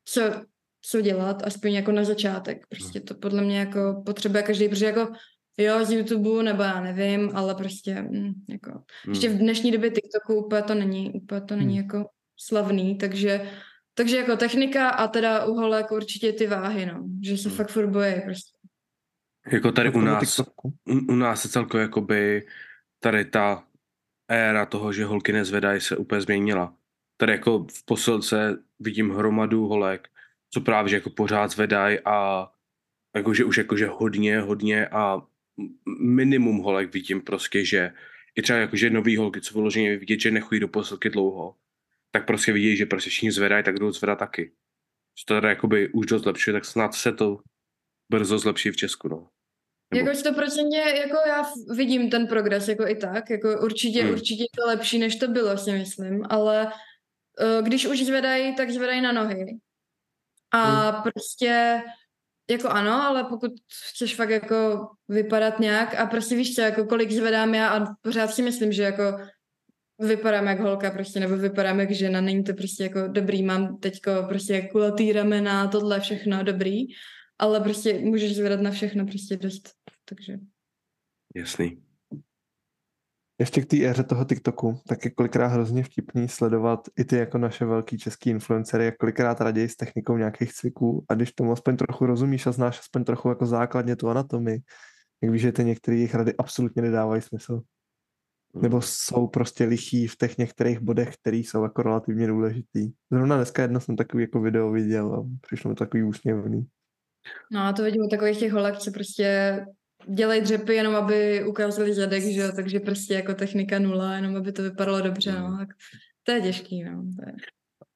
co, 0.05 0.21
co 0.82 1.01
dělat, 1.01 1.43
aspoň 1.43 1.71
jako 1.73 1.91
na 1.91 2.03
začátek. 2.03 2.65
Prostě 2.69 2.99
to 2.99 3.13
podle 3.15 3.41
mě 3.41 3.59
jako 3.59 4.03
potřebuje 4.05 4.43
každý, 4.43 4.69
protože 4.69 4.86
jako 4.86 5.13
jo, 5.57 5.86
z 5.86 5.91
YouTube, 5.91 6.43
nebo 6.43 6.63
já 6.63 6.82
nevím, 6.82 7.32
ale 7.34 7.55
prostě 7.55 8.01
mm, 8.01 8.34
jako, 8.49 8.71
Hmm. 8.71 9.13
ještě 9.13 9.30
v 9.30 9.38
dnešní 9.38 9.71
době 9.71 9.89
TikToku 9.91 10.45
úplně 10.45 10.61
to 10.61 10.75
není, 10.75 11.11
úplně 11.13 11.41
to 11.41 11.55
není 11.55 11.77
Hmm. 11.80 11.84
jako 11.88 12.09
slavný, 12.39 12.97
takže 12.97 13.49
takže 13.93 14.17
jako 14.17 14.38
technika 14.38 14.89
a 14.89 15.07
teda 15.07 15.45
u 15.45 15.53
holek 15.53 15.91
určitě 15.91 16.34
ty 16.34 16.47
váhy, 16.47 16.86
no. 16.86 17.07
Že 17.23 17.38
se 17.38 17.49
Hmm. 17.49 17.57
fakt 17.57 17.69
furt 17.71 17.88
bojí 17.88 18.21
prostě. 18.25 18.57
Jako 19.51 19.71
tady 19.71 19.93
u 19.93 20.01
nás, 20.01 20.36
TikToku. 20.36 20.73
u, 20.89 20.93
u 21.13 21.15
nás 21.15 21.41
se 21.41 21.49
celkově 21.49 21.82
jakoby 21.82 22.47
tady 22.99 23.25
ta 23.25 23.63
éra 24.27 24.65
toho, 24.65 24.93
že 24.93 25.05
holky 25.05 25.32
nezvedají, 25.34 25.82
se 25.82 25.97
úplně 25.97 26.21
změnila. 26.21 26.75
Tady 27.17 27.32
jako 27.32 27.65
v 27.73 27.86
posilce 27.86 28.63
vidím 28.80 29.11
hromadu 29.11 29.67
holek, 29.67 30.07
co 30.53 30.61
právě 30.61 30.89
že 30.89 30.95
jako 30.95 31.09
pořád 31.09 31.51
zvedají 31.51 31.99
a 32.05 32.47
jakože 33.15 33.45
už 33.45 33.57
jakože 33.57 33.87
hodně, 33.87 34.39
hodně 34.39 34.87
a 34.87 35.21
minimum 35.99 36.57
holek 36.57 36.93
vidím 36.93 37.21
prostě, 37.21 37.65
že 37.65 37.91
i 38.35 38.41
třeba 38.41 38.59
jakože 38.59 38.89
nový 38.89 39.17
holky, 39.17 39.41
co 39.41 39.53
vyloženě 39.53 39.97
vidět, 39.97 40.19
že 40.19 40.31
nechodí 40.31 40.59
do 40.59 40.67
posilky 40.67 41.09
dlouho, 41.09 41.55
tak 42.11 42.27
prostě 42.27 42.53
vidí, 42.53 42.77
že 42.77 42.85
prostě 42.85 43.09
všichni 43.09 43.31
zvedají, 43.31 43.63
tak 43.63 43.79
jdou 43.79 43.91
zvedat 43.91 44.19
taky. 44.19 44.51
Že 45.19 45.25
to 45.25 45.33
tady 45.33 45.47
jakoby 45.47 45.89
už 45.93 46.05
dost 46.05 46.21
zlepšuje, 46.23 46.53
tak 46.53 46.65
snad 46.65 46.93
se 46.93 47.11
to 47.11 47.37
brzo 48.11 48.39
zlepší 48.39 48.69
v 48.71 48.75
Česku, 48.77 49.07
no. 49.07 49.27
Nebo- 49.93 50.07
Jako 50.09 50.19
stoprocentně, 50.19 50.79
jako 50.79 51.17
já 51.27 51.43
vidím 51.75 52.09
ten 52.09 52.27
progres 52.27 52.67
jako 52.67 52.87
i 52.87 52.95
tak, 52.95 53.29
jako 53.29 53.61
určitě, 53.63 54.03
Hmm. 54.03 54.13
určitě 54.13 54.43
je 54.43 54.47
to 54.63 54.67
lepší, 54.67 54.99
než 54.99 55.15
to 55.15 55.27
bylo, 55.27 55.57
si 55.57 55.71
myslím, 55.71 56.23
ale 56.29 56.65
uh, 56.65 57.65
když 57.67 57.85
už 57.85 58.05
zvedají, 58.05 58.55
tak 58.55 58.69
zvedají 58.71 59.01
na 59.01 59.11
nohy. 59.11 59.45
A 60.51 60.91
prostě, 60.91 61.81
jako 62.49 62.69
ano, 62.69 63.03
ale 63.03 63.23
pokud 63.23 63.51
chceš 63.93 64.15
fakt 64.15 64.29
jako 64.29 64.89
vypadat 65.07 65.59
nějak 65.59 65.95
a 65.95 66.05
prostě 66.05 66.35
víš 66.35 66.55
co, 66.55 66.61
jako 66.61 66.85
kolik 66.85 67.11
zvedám 67.11 67.53
já 67.53 67.69
a 67.69 67.95
pořád 68.01 68.27
si 68.27 68.41
myslím, 68.41 68.71
že 68.71 68.83
jako 68.83 69.03
vypadám 69.99 70.47
jak 70.47 70.59
holka 70.59 70.91
prostě, 70.91 71.19
nebo 71.19 71.37
vypadám 71.37 71.79
jak 71.79 71.91
žena, 71.91 72.21
není 72.21 72.43
to 72.43 72.53
prostě 72.53 72.83
jako 72.83 73.07
dobrý, 73.07 73.43
mám 73.43 73.77
teďko 73.77 74.11
prostě 74.27 74.61
kulatý 74.61 75.13
ramena, 75.13 75.67
tohle 75.67 75.99
všechno 75.99 76.43
dobrý, 76.43 76.85
ale 77.39 77.59
prostě 77.59 77.99
můžeš 77.99 78.35
zvedat 78.35 78.61
na 78.61 78.71
všechno 78.71 79.05
prostě 79.05 79.37
dost, 79.37 79.69
takže. 80.05 80.37
Jasný. 81.35 81.88
Ještě 83.39 83.61
k 83.61 83.65
té 83.65 83.85
éře 83.85 84.03
toho 84.03 84.25
TikToku, 84.25 84.81
tak 84.87 85.05
je 85.05 85.11
kolikrát 85.11 85.47
hrozně 85.47 85.83
vtipný 85.83 86.27
sledovat 86.27 86.79
i 86.97 87.05
ty 87.05 87.15
jako 87.15 87.37
naše 87.37 87.65
velký 87.65 87.97
český 87.97 88.29
influencery, 88.29 88.85
jak 88.85 88.97
kolikrát 88.97 89.41
raději 89.41 89.69
s 89.69 89.75
technikou 89.75 90.17
nějakých 90.17 90.53
cviků 90.53 91.05
a 91.09 91.13
když 91.13 91.31
tomu 91.31 91.51
aspoň 91.51 91.77
trochu 91.77 92.05
rozumíš 92.05 92.47
a 92.47 92.51
znáš 92.51 92.79
aspoň 92.79 93.03
trochu 93.03 93.29
jako 93.29 93.45
základně 93.45 93.95
tu 93.95 94.09
anatomii, 94.09 94.61
jak 95.21 95.31
víš, 95.31 95.41
že 95.41 95.51
ty 95.51 95.63
některé 95.63 95.97
jejich 95.97 96.15
rady 96.15 96.33
absolutně 96.37 96.81
nedávají 96.81 97.21
smysl. 97.21 97.61
Nebo 98.55 98.81
jsou 98.81 99.27
prostě 99.27 99.65
lichý 99.65 100.07
v 100.07 100.17
těch 100.17 100.37
některých 100.37 100.79
bodech, 100.79 101.15
které 101.17 101.37
jsou 101.37 101.63
jako 101.63 101.81
relativně 101.81 102.27
důležitý. 102.27 102.91
Zrovna 103.11 103.35
dneska 103.35 103.61
jedno 103.61 103.79
jsem 103.79 103.95
takový 103.95 104.23
jako 104.23 104.41
video 104.41 104.71
viděl 104.71 105.13
a 105.13 105.25
přišlo 105.41 105.69
mi 105.69 105.75
takový 105.75 106.03
úsměvný. 106.03 106.67
No 107.51 107.61
a 107.61 107.73
to 107.73 107.83
vidím 107.83 108.01
u 108.01 108.09
takových 108.09 108.39
těch 108.39 108.51
holek, 108.51 108.77
co 108.77 108.91
prostě 108.91 109.65
dělají 110.07 110.41
dřepy 110.41 110.75
jenom, 110.75 110.95
aby 110.95 111.43
ukázali 111.43 111.93
zadek, 111.93 112.23
že 112.23 112.39
jo, 112.39 112.51
takže 112.55 112.79
prostě 112.79 113.13
jako 113.13 113.33
technika 113.33 113.79
nula, 113.79 114.15
jenom 114.15 114.35
aby 114.35 114.51
to 114.51 114.63
vypadalo 114.63 115.01
dobře, 115.01 115.31
no, 115.31 115.57
tak 115.57 115.69
to 116.23 116.31
je 116.31 116.41
těžký, 116.41 116.83
no. 116.83 117.03
To 117.15 117.29
je. 117.29 117.35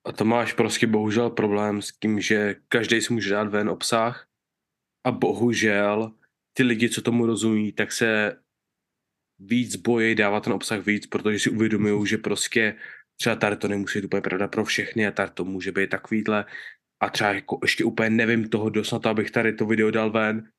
A 0.06 0.12
to 0.12 0.26
máš 0.26 0.54
prostě 0.54 0.88
bohužel 0.88 1.30
problém 1.30 1.82
s 1.82 1.92
tím, 1.92 2.22
že 2.22 2.56
každý 2.68 3.02
si 3.02 3.14
může 3.14 3.30
dát 3.30 3.48
ven 3.48 3.70
obsah 3.70 4.28
a 5.04 5.12
bohužel 5.12 6.12
ty 6.54 6.64
lidi, 6.64 6.90
co 6.90 7.02
tomu 7.02 7.26
rozumí, 7.26 7.72
tak 7.72 7.92
se 7.92 8.38
víc 9.40 9.76
bojí 9.76 10.16
dávat 10.16 10.44
ten 10.44 10.54
obsah 10.54 10.86
víc, 10.86 11.08
protože 11.08 11.40
si 11.40 11.50
uvědomují, 11.50 12.08
že 12.08 12.18
prostě 12.18 12.76
třeba 13.18 13.36
tady 13.36 13.58
to 13.58 13.68
nemusí 13.68 14.00
být 14.00 14.06
úplně 14.06 14.22
pravda 14.22 14.48
pro 14.48 14.66
všechny 14.66 15.08
a 15.08 15.12
tady 15.12 15.32
to 15.32 15.46
může 15.46 15.72
být 15.72 15.90
takovýhle 15.90 16.46
a 17.00 17.10
třeba 17.10 17.34
jako 17.34 17.60
ještě 17.62 17.84
úplně 17.84 18.10
nevím 18.10 18.50
toho 18.50 18.70
dost 18.70 18.92
na 18.92 19.00
to, 19.00 19.10
abych 19.10 19.32
tady 19.32 19.54
to 19.54 19.66
video 19.66 19.92
dal 19.92 20.12
ven 20.12 20.50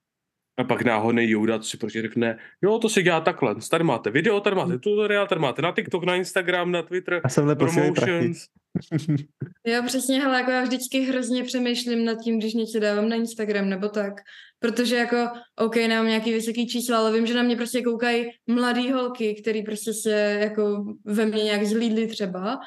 a 0.57 0.65
pak 0.65 0.83
náhodný 0.83 1.31
Jouda 1.31 1.63
si 1.63 1.77
prostě 1.77 2.03
řekne, 2.03 2.39
jo, 2.63 2.79
to 2.79 2.89
se 2.89 3.03
dělá 3.03 3.21
takhle, 3.21 3.55
tady 3.71 3.85
máte 3.85 4.11
video, 4.11 4.41
tady 4.41 4.57
máte 4.57 4.79
tutoriál, 4.79 5.27
tady 5.27 5.41
máte 5.41 5.63
na 5.63 5.73
TikTok, 5.73 6.05
na 6.05 6.17
Instagram, 6.17 6.73
na 6.73 6.83
Twitter, 6.83 7.21
A 7.25 7.29
jsem 7.29 7.57
promotions. 7.57 8.47
Jo, 9.67 9.83
přesně, 9.87 10.21
hele, 10.21 10.39
jako 10.39 10.51
já 10.51 10.63
vždycky 10.63 11.01
hrozně 11.01 11.45
přemýšlím 11.45 12.05
nad 12.05 12.15
tím, 12.15 12.39
když 12.39 12.55
něco 12.55 12.79
dávám 12.79 13.09
na 13.09 13.17
Instagram 13.17 13.69
nebo 13.69 13.89
tak, 13.89 14.15
protože 14.59 14.97
jako, 14.97 15.17
OK, 15.57 15.77
nemám 15.77 16.07
nějaký 16.07 16.33
vysoký 16.33 16.67
čísla, 16.67 16.99
ale 16.99 17.13
vím, 17.13 17.27
že 17.27 17.35
na 17.35 17.43
mě 17.43 17.57
prostě 17.57 17.83
koukají 17.83 18.31
mladý 18.47 18.93
holky, 18.93 19.35
který 19.43 19.63
prostě 19.63 19.93
se 19.93 20.11
jako 20.41 20.85
ve 21.05 21.27
mně 21.27 21.45
nějak 21.45 21.65
zlídli 21.65 22.07
třeba. 22.07 22.59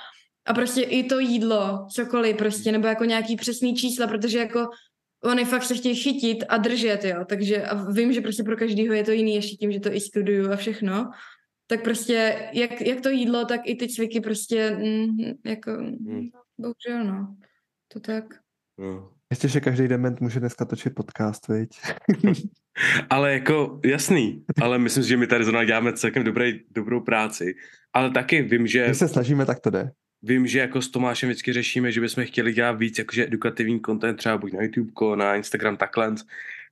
A 0.46 0.54
prostě 0.54 0.82
i 0.82 1.04
to 1.04 1.20
jídlo, 1.20 1.88
cokoliv 1.96 2.38
prostě, 2.38 2.72
nebo 2.72 2.88
jako 2.88 3.06
nějaký 3.06 3.36
přesný 3.36 3.76
čísla, 3.76 4.08
protože 4.08 4.40
jako 4.40 4.68
oni 5.24 5.46
fakt 5.46 5.64
se 5.64 5.76
chtějí 5.76 5.96
chytit 5.96 6.44
a 6.50 6.58
držet, 6.58 7.04
jo, 7.04 7.26
takže 7.26 7.64
a 7.66 7.92
vím, 7.92 8.14
že 8.14 8.22
prostě 8.22 8.44
pro 8.44 8.58
každýho 8.58 8.94
je 8.94 9.04
to 9.04 9.12
jiný, 9.12 9.36
ještě 9.36 9.56
tím, 9.56 9.72
že 9.72 9.80
to 9.80 9.94
i 9.94 10.00
studuju 10.00 10.52
a 10.52 10.56
všechno, 10.56 11.10
tak 11.68 11.84
prostě 11.84 12.50
jak, 12.54 12.82
jak 12.82 13.02
to 13.02 13.10
jídlo, 13.10 13.46
tak 13.46 13.62
i 13.66 13.76
ty 13.76 13.88
cviky 13.88 14.22
prostě 14.22 14.72
mm, 14.72 15.18
jako, 15.46 15.72
Hmm. 15.72 16.30
bohužel 16.58 17.06
no, 17.06 17.36
to 17.88 18.00
tak. 18.00 18.26
No. 18.78 19.12
Ještě, 19.30 19.48
že 19.48 19.62
každý 19.62 19.88
dement 19.88 20.22
může 20.22 20.40
dneska 20.40 20.66
točit 20.66 20.96
podcast, 20.96 21.48
viď? 21.48 21.70
Ale 23.10 23.34
jako, 23.34 23.80
jasný, 23.86 24.46
ale 24.62 24.80
myslím 24.80 25.04
si, 25.04 25.10
že 25.10 25.18
my 25.18 25.28
tady 25.28 25.44
zrovna 25.44 25.64
děláme 25.64 25.94
celkem 25.94 26.24
dobrý, 26.24 26.60
dobrou 26.72 27.02
práci. 27.02 27.56
Ale 27.94 28.12
taky 28.12 28.42
vím, 28.42 28.68
že, 28.68 28.86
Když 28.86 28.98
se 28.98 29.08
snažíme, 29.08 29.46
tak 29.46 29.60
to 29.60 29.70
jde. 29.70 29.92
Vím, 30.28 30.48
že 30.48 30.60
jako 30.60 30.82
s 30.82 30.90
Tomášem 30.90 31.30
vždycky 31.30 31.54
řešíme, 31.54 31.92
že 31.92 32.02
bychom 32.02 32.26
chtěli 32.26 32.54
dělat 32.54 32.72
víc 32.72 32.98
jakože 32.98 33.24
edukativní 33.24 33.82
content, 33.82 34.18
třeba 34.18 34.38
buď 34.38 34.54
na 34.54 34.64
YouTube, 34.64 35.16
na 35.16 35.36
Instagram, 35.36 35.78
takhle. 35.78 36.16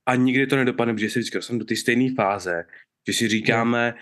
A 0.06 0.14
nikdy 0.14 0.46
to 0.46 0.56
nedopadne, 0.56 0.94
protože 0.94 1.10
si 1.10 1.18
vždycky 1.18 1.38
dostaneme 1.38 1.58
do 1.58 1.64
té 1.64 1.76
stejné 1.76 2.14
fáze, 2.14 2.64
že 3.08 3.12
si 3.12 3.28
říkáme, 3.28 3.94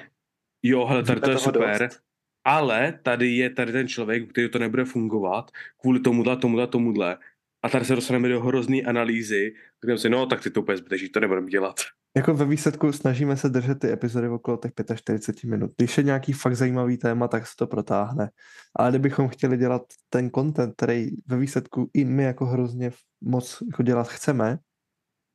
jo, 0.62 0.86
hele, 0.86 1.02
tady 1.02 1.20
to 1.20 1.30
je 1.30 1.38
super, 1.38 1.80
dost. 1.80 2.00
ale 2.44 2.98
tady 3.02 3.30
je 3.30 3.50
tady 3.50 3.72
ten 3.72 3.88
člověk, 3.88 4.22
u 4.22 4.26
který 4.26 4.48
to 4.48 4.58
nebude 4.58 4.84
fungovat, 4.84 5.50
kvůli 5.80 6.00
tomuhle, 6.00 6.36
tomuhle, 6.36 6.66
tomuhle. 6.66 7.18
A 7.62 7.68
tady 7.68 7.84
se 7.84 7.94
dostaneme 7.94 8.28
do 8.28 8.40
hrozný 8.40 8.84
analýzy, 8.84 9.54
kde 9.80 9.98
si, 9.98 10.10
no, 10.10 10.26
tak 10.26 10.42
ty 10.42 10.50
to 10.50 10.62
úplně 10.62 10.76
zbytečný, 10.76 11.08
to 11.08 11.20
nebudeme 11.20 11.50
dělat. 11.50 11.80
Jako 12.16 12.34
ve 12.34 12.44
výsledku 12.44 12.92
snažíme 12.92 13.36
se 13.36 13.48
držet 13.48 13.78
ty 13.78 13.92
epizody 13.92 14.28
okolo 14.28 14.56
těch 14.56 14.72
45 14.94 15.50
minut. 15.50 15.70
Když 15.76 15.98
je 15.98 16.04
nějaký 16.04 16.32
fakt 16.32 16.56
zajímavý 16.56 16.96
téma, 16.96 17.28
tak 17.28 17.46
se 17.46 17.52
to 17.58 17.66
protáhne. 17.66 18.30
Ale 18.76 18.90
kdybychom 18.90 19.28
chtěli 19.28 19.56
dělat 19.56 19.82
ten 20.08 20.30
content, 20.30 20.74
který 20.76 21.10
ve 21.26 21.36
výsledku 21.36 21.90
i 21.94 22.04
my 22.04 22.22
jako 22.22 22.46
hrozně 22.46 22.90
moc 23.20 23.62
jako 23.70 23.82
dělat 23.82 24.08
chceme, 24.08 24.58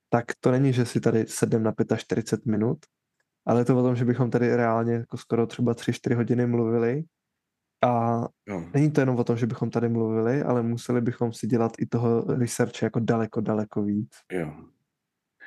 tak 0.09 0.25
to 0.39 0.51
není, 0.51 0.73
že 0.73 0.85
si 0.85 0.99
tady 0.99 1.25
sedneme 1.27 1.63
na 1.89 1.97
45 1.97 2.51
minut, 2.51 2.77
ale 3.45 3.61
je 3.61 3.65
to 3.65 3.77
o 3.77 3.83
tom, 3.83 3.95
že 3.95 4.05
bychom 4.05 4.31
tady 4.31 4.55
reálně 4.55 4.93
jako 4.93 5.17
skoro 5.17 5.47
třeba 5.47 5.73
3-4 5.73 6.15
hodiny 6.15 6.47
mluvili 6.47 7.03
a 7.83 8.21
No. 8.47 8.69
není 8.73 8.91
to 8.91 9.01
jenom 9.01 9.15
o 9.15 9.23
tom, 9.23 9.37
že 9.37 9.47
bychom 9.47 9.69
tady 9.69 9.89
mluvili, 9.89 10.43
ale 10.43 10.63
museli 10.63 11.01
bychom 11.01 11.33
si 11.33 11.47
dělat 11.47 11.71
i 11.79 11.85
toho 11.85 12.21
researche 12.21 12.85
jako 12.85 12.99
daleko, 12.99 13.41
daleko 13.41 13.83
víc. 13.83 14.09
Jo. 14.31 14.53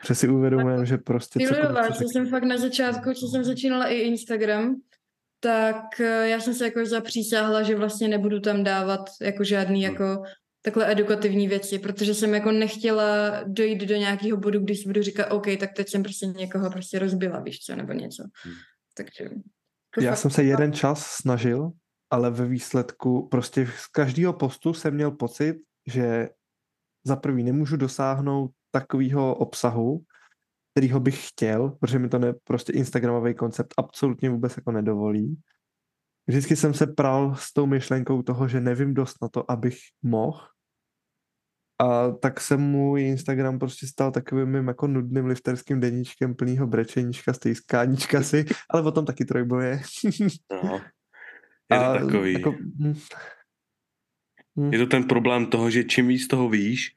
Že 0.07 0.15
si 0.15 0.29
uvědomujeme, 0.29 0.87
že 0.87 0.99
prostě 0.99 1.41
co 1.49 1.73
vás, 1.73 1.99
co 1.99 2.05
jsem 2.05 2.29
fakt 2.29 2.45
na 2.45 2.59
začátku, 2.59 3.15
co 3.15 3.27
jsem 3.27 3.45
začínala 3.45 3.87
i 3.87 3.95
Instagram, 3.95 4.77
tak 5.41 6.01
eh, 6.01 6.29
já 6.29 6.41
jsem 6.41 6.55
se 6.55 6.65
jako 6.65 6.87
zapřísáhla, 6.87 7.63
že 7.63 7.77
vlastně 7.77 8.09
nebudu 8.09 8.41
tam 8.41 8.65
dávat 8.65 9.01
jako 9.21 9.45
žádný 9.45 9.87
Hmm. 9.87 9.95
jako 9.95 10.23
takhle 10.63 10.93
edukativní 10.93 11.49
věci, 11.49 11.79
protože 11.79 12.15
jsem 12.15 12.35
jako 12.35 12.53
nechtěla 12.53 13.41
dojít 13.47 13.85
do 13.85 13.95
nějakého 13.95 14.37
bodu, 14.39 14.61
když 14.61 14.81
si 14.81 14.87
budu 14.87 15.03
říkat, 15.03 15.33
OK, 15.33 15.47
tak 15.61 15.73
teď 15.73 15.89
jsem 15.89 16.03
prostě 16.03 16.27
někoho 16.27 16.71
prostě 16.71 16.99
rozbila, 16.99 17.41
víš 17.41 17.59
co, 17.61 17.77
nebo 17.77 17.93
něco. 17.93 18.23
Hmm. 18.43 18.55
Takže... 18.97 19.31
Já 20.01 20.11
fakt- 20.11 20.19
jsem 20.19 20.31
se 20.31 20.45
jeden 20.45 20.73
čas 20.73 21.07
snažil, 21.07 21.71
ale 22.11 22.31
ve 22.31 22.47
výsledku 22.47 23.29
prostě 23.29 23.67
z 23.77 23.87
každého 23.87 24.33
postu 24.33 24.75
jsem 24.75 24.95
měl 24.95 25.11
pocit, 25.11 25.57
že 25.87 26.29
za 27.07 27.17
prvý 27.17 27.43
nemůžu 27.43 27.77
dosáhnout 27.77 28.51
takového 28.73 29.35
obsahu, 29.35 30.05
kterýho 30.75 31.01
bych 31.01 31.29
chtěl, 31.29 31.71
protože 31.71 31.99
mi 31.99 32.09
to 32.09 32.19
ne, 32.19 32.33
prostě 32.45 32.73
Instagramový 32.73 33.35
koncept 33.35 33.75
absolutně 33.77 34.31
vůbec 34.31 34.57
jako 34.57 34.73
nedovolí. 34.73 35.41
Vždycky 36.27 36.57
jsem 36.57 36.75
se 36.75 36.87
pral 36.87 37.35
s 37.35 37.53
tou 37.53 37.67
myšlenkou 37.67 38.23
toho, 38.23 38.49
že 38.49 38.61
nevím 38.61 38.95
dost 38.95 39.17
na 39.23 39.29
to, 39.29 39.51
abych 39.51 39.79
mohl. 40.03 40.41
A 41.79 42.11
tak 42.11 42.41
se 42.41 42.57
můj 42.57 43.03
Instagram 43.03 43.59
prostě 43.59 43.87
stal 43.87 44.13
takovým 44.13 44.49
mým 44.49 44.69
jako 44.69 44.87
nudným 44.87 45.27
lifterským 45.27 45.81
deníčkem 45.81 46.35
plnýho 46.35 46.67
brečeníčka, 46.67 47.33
stejskáníčka 47.33 48.23
si, 48.23 48.45
ale 48.71 48.83
o 48.83 48.93
tom 48.93 49.05
taky 49.05 49.25
trojboje. 49.25 49.81
No. 50.65 50.81
Je 51.73 51.79
to 51.79 51.85
A 51.85 51.99
takový. 51.99 52.33
Jako, 52.33 52.55
hm, 52.81 52.95
Je 54.73 54.79
to 54.79 54.87
ten 54.87 55.05
problém 55.05 55.47
toho, 55.47 55.71
že 55.71 55.85
čím 55.85 56.09
víc 56.09 56.29
toho 56.29 56.49
víš, 56.49 56.97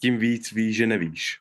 tím 0.00 0.18
víc 0.18 0.52
víš, 0.52 0.76
že 0.76 0.86
nevíš. 0.86 1.40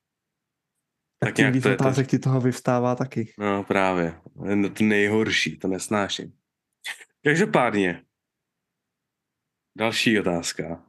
Tak 1.20 1.30
Tak 1.30 1.36
tím 1.36 1.52
víc 1.52 1.64
to 1.64 1.70
je 1.70 1.76
to. 1.78 1.84
otázek 1.84 2.08
ti 2.08 2.20
toho 2.20 2.42
vyvstává 2.42 2.96
taky. 2.96 3.34
No 3.38 3.64
právě. 3.64 4.22
No, 4.56 4.70
To 4.70 4.84
nejhorší, 4.84 5.58
to 5.58 5.68
nesnáším. 5.68 6.38
Každopádně. 7.24 8.06
Další 9.78 10.20
otázka. 10.20 10.84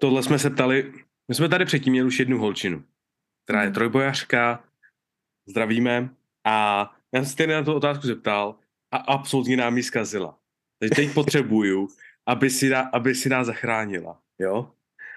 Tohle 0.00 0.22
jsme 0.22 0.38
se 0.38 0.50
ptali, 0.50 0.92
my 1.28 1.34
jsme 1.34 1.48
tady 1.48 1.64
předtím 1.64 1.90
měli 1.92 2.06
už 2.08 2.18
jednu 2.18 2.38
holčinu, 2.38 2.84
která 3.44 3.60
je 3.62 3.66
Mhm. 3.68 3.74
trojbojařka, 3.74 4.64
zdravíme, 5.46 6.14
a 6.44 6.80
já 7.14 7.24
jsem 7.24 7.36
se 7.36 7.46
na 7.46 7.62
tu 7.62 7.74
otázku 7.74 8.06
zeptal 8.06 8.58
a 8.90 8.96
absolutně 8.96 9.56
nám 9.56 9.76
ji 9.76 9.82
zkazila. 9.82 10.38
Takže 10.78 10.94
teď 10.94 11.14
potřebuju, 11.14 11.88
aby 12.26 12.50
si, 12.50 12.68
na, 12.68 12.80
aby 12.92 13.14
si 13.14 13.28
nás 13.28 13.46
zachránila. 13.46 14.22
Jo? 14.38 14.54
Oh, 14.54 14.70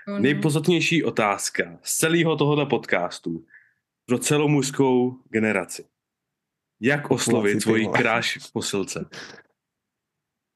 no. 0.08 0.20
Nejpodstatnější 0.20 1.04
otázka 1.04 1.80
z 1.84 1.98
celého 1.98 2.36
tohoto 2.36 2.66
podcastu 2.66 3.46
pro 4.06 4.20
celou 4.20 4.48
mužskou 4.48 5.12
generaci. 5.30 5.86
Jak 6.82 7.12
oslovit 7.12 7.62
svoji 7.62 7.88
kráš 7.88 8.38
v 8.38 8.52
posilce? 8.52 9.06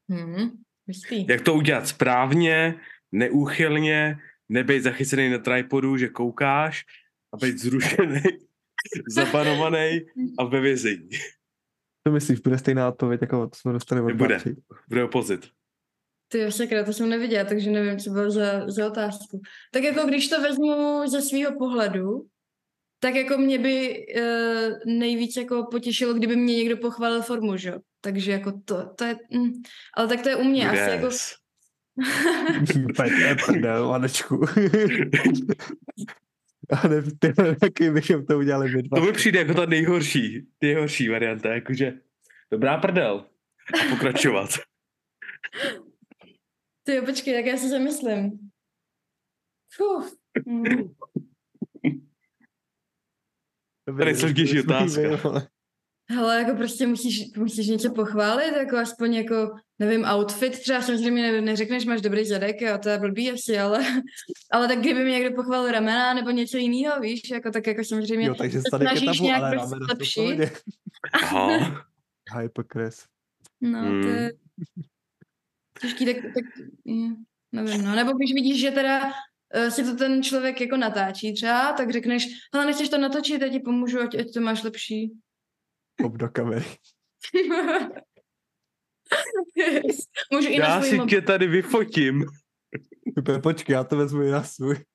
Hmm, 0.10 0.52
jistý. 0.88 1.26
Jak 1.30 1.42
to 1.42 1.54
udělat 1.54 1.88
správně, 1.88 2.80
neúchylně, 3.12 4.20
nebejt 4.50 4.84
zachycený 4.84 5.30
na 5.30 5.38
tripodu, 5.38 5.98
že 5.98 6.08
koukáš 6.08 6.86
a 7.34 7.38
být 7.38 7.58
zrušený, 7.58 8.22
zabanovaný 9.08 10.02
a 10.38 10.44
ve 10.44 10.62
vězení. 10.62 11.10
To 12.04 12.12
myslíš, 12.12 12.40
bude 12.40 12.58
stejná 12.58 12.88
odpověď, 12.88 13.22
jako 13.22 13.48
to 13.48 13.56
jsme 13.56 13.74
dostali 13.74 14.02
od 14.02 14.08
Nebude. 14.08 14.36
Barči? 14.36 14.56
Bude 14.88 15.04
opozit. 15.04 15.52
Ty 16.32 16.40
jo, 16.40 16.52
sakra, 16.52 16.84
to 16.84 16.94
jsem 16.94 17.10
neviděla, 17.10 17.44
takže 17.44 17.72
nevím, 17.72 18.00
co 18.00 18.10
bylo 18.10 18.32
za, 18.32 18.70
za 18.70 18.88
otázku. 18.88 19.42
Tak 19.72 19.84
jako 19.84 20.08
když 20.08 20.30
to 20.30 20.42
vezmu 20.42 21.02
ze 21.08 21.22
svého 21.22 21.58
pohledu, 21.58 22.26
tak 23.00 23.16
jako 23.16 23.38
mě 23.38 23.60
by 23.60 24.06
uh, 24.16 24.94
nejvíc 24.98 25.38
jako 25.38 25.68
potěšilo, 25.72 26.14
kdyby 26.14 26.36
mě 26.36 26.56
někdo 26.56 26.78
pochválil 26.78 27.22
formu, 27.22 27.58
že? 27.58 27.70
jo? 27.70 27.80
Takže 28.02 28.32
jako 28.32 28.52
to, 28.66 28.90
to 28.96 29.04
je, 29.04 29.16
mm, 29.34 29.52
ale 29.98 30.08
tak 30.08 30.22
to 30.22 30.30
je 30.30 30.36
u 30.36 30.44
mě 30.44 30.70
asi 30.70 30.92
jako, 30.92 31.06
Yes. 31.06 31.42
Petr, 32.98 33.46
prdel, 33.46 33.88
Vanečku. 33.88 34.46
A 36.70 36.88
ne, 36.88 37.02
ty 37.20 37.34
taky 37.60 37.90
bychom 37.90 38.26
to 38.26 38.38
udělali 38.38 38.72
my 38.76 38.84
dva. 38.84 38.98
To 38.98 39.06
mi 39.06 39.12
přijde 39.12 39.40
jako 39.40 39.54
ta 39.54 39.66
nejhorší, 39.66 40.48
nejhorší 40.62 41.10
varianta, 41.10 41.50
jakože 41.50 41.94
dobrá 42.52 42.78
prdel 42.78 43.26
a 43.74 43.90
pokračovat. 43.90 44.50
ty 46.84 46.96
jo, 46.96 47.06
počkej, 47.06 47.34
tak 47.34 47.46
já 47.46 47.58
si 47.58 47.70
zamyslím. 47.70 48.52
Fuh. 49.76 50.12
Mm. 50.46 50.66
To 53.86 53.94
otázka. 54.60 55.48
Hele, 56.10 56.38
jako 56.38 56.58
prostě 56.58 56.88
musíš, 56.88 57.34
musíš 57.38 57.68
něco 57.68 57.94
pochválit, 57.94 58.52
jako 58.58 58.78
aspoň 58.78 59.14
jako, 59.14 59.56
nevím, 59.80 60.06
outfit, 60.06 60.60
třeba 60.60 60.82
samozřejmě 60.82 61.32
ne, 61.32 61.42
neřekneš, 61.42 61.86
máš 61.86 62.02
dobrý 62.02 62.26
zadek, 62.26 62.62
jo, 62.62 62.78
to 62.78 62.90
je 62.90 63.00
blbý 63.00 63.32
asi, 63.32 63.60
ale, 63.60 63.86
ale 64.52 64.68
tak 64.68 64.80
kdyby 64.80 65.04
mi 65.04 65.12
někdo 65.12 65.36
pochválil 65.36 65.72
ramena 65.72 66.14
nebo 66.14 66.30
něco 66.30 66.58
jiného, 66.58 67.02
víš, 67.02 67.30
jako 67.30 67.52
tak 67.52 67.68
jako 67.68 67.84
samozřejmě 67.84 68.28
Jo, 68.28 68.36
takže 68.36 68.62
se 68.62 68.78
snažíš 68.78 69.06
tabu, 69.06 69.24
nějak 69.24 69.44
ale 69.44 69.78
prostě 69.98 70.22
pohodě. 70.22 70.52
Aha. 71.14 71.86
Hypocres. 72.42 73.06
No, 73.62 73.80
Hmm. 73.80 74.02
to 74.02 74.08
je 74.08 74.32
těžký, 75.82 76.06
tak, 76.06 76.16
tak 76.16 76.44
nevím, 77.52 77.82
no. 77.86 77.96
Nebo 77.96 78.12
když 78.14 78.34
vidíš, 78.34 78.62
že 78.62 78.72
teda 78.72 79.06
uh, 79.08 79.70
si 79.70 79.84
to 79.84 79.96
ten 79.96 80.24
člověk 80.24 80.62
jako 80.62 80.78
natáčí 80.78 81.34
třeba, 81.34 81.74
tak 81.74 81.90
řekneš, 81.92 82.28
hele, 82.54 82.66
nechceš 82.66 82.90
to 82.90 82.98
natočit, 82.98 83.42
já 83.42 83.50
ti 83.50 83.60
pomůžu, 83.60 84.00
ať, 84.00 84.16
ať 84.16 84.34
to 84.34 84.42
máš 84.42 84.64
lepší. 84.64 85.12
Pop 85.96 86.18
do 86.18 86.30
kamery. 86.30 86.66
Můžu 90.32 90.48
i 90.48 90.60
na 90.60 90.66
Já 90.68 90.82
si 90.82 90.96
mobil. 90.98 91.10
tě 91.10 91.22
tady 91.22 91.48
vyfotím. 91.48 92.26
Počkej, 93.44 93.74
já 93.74 93.84
to 93.84 93.98
vezmu 93.98 94.22
i 94.22 94.32
na 94.32 94.44
svůj. 94.44 94.76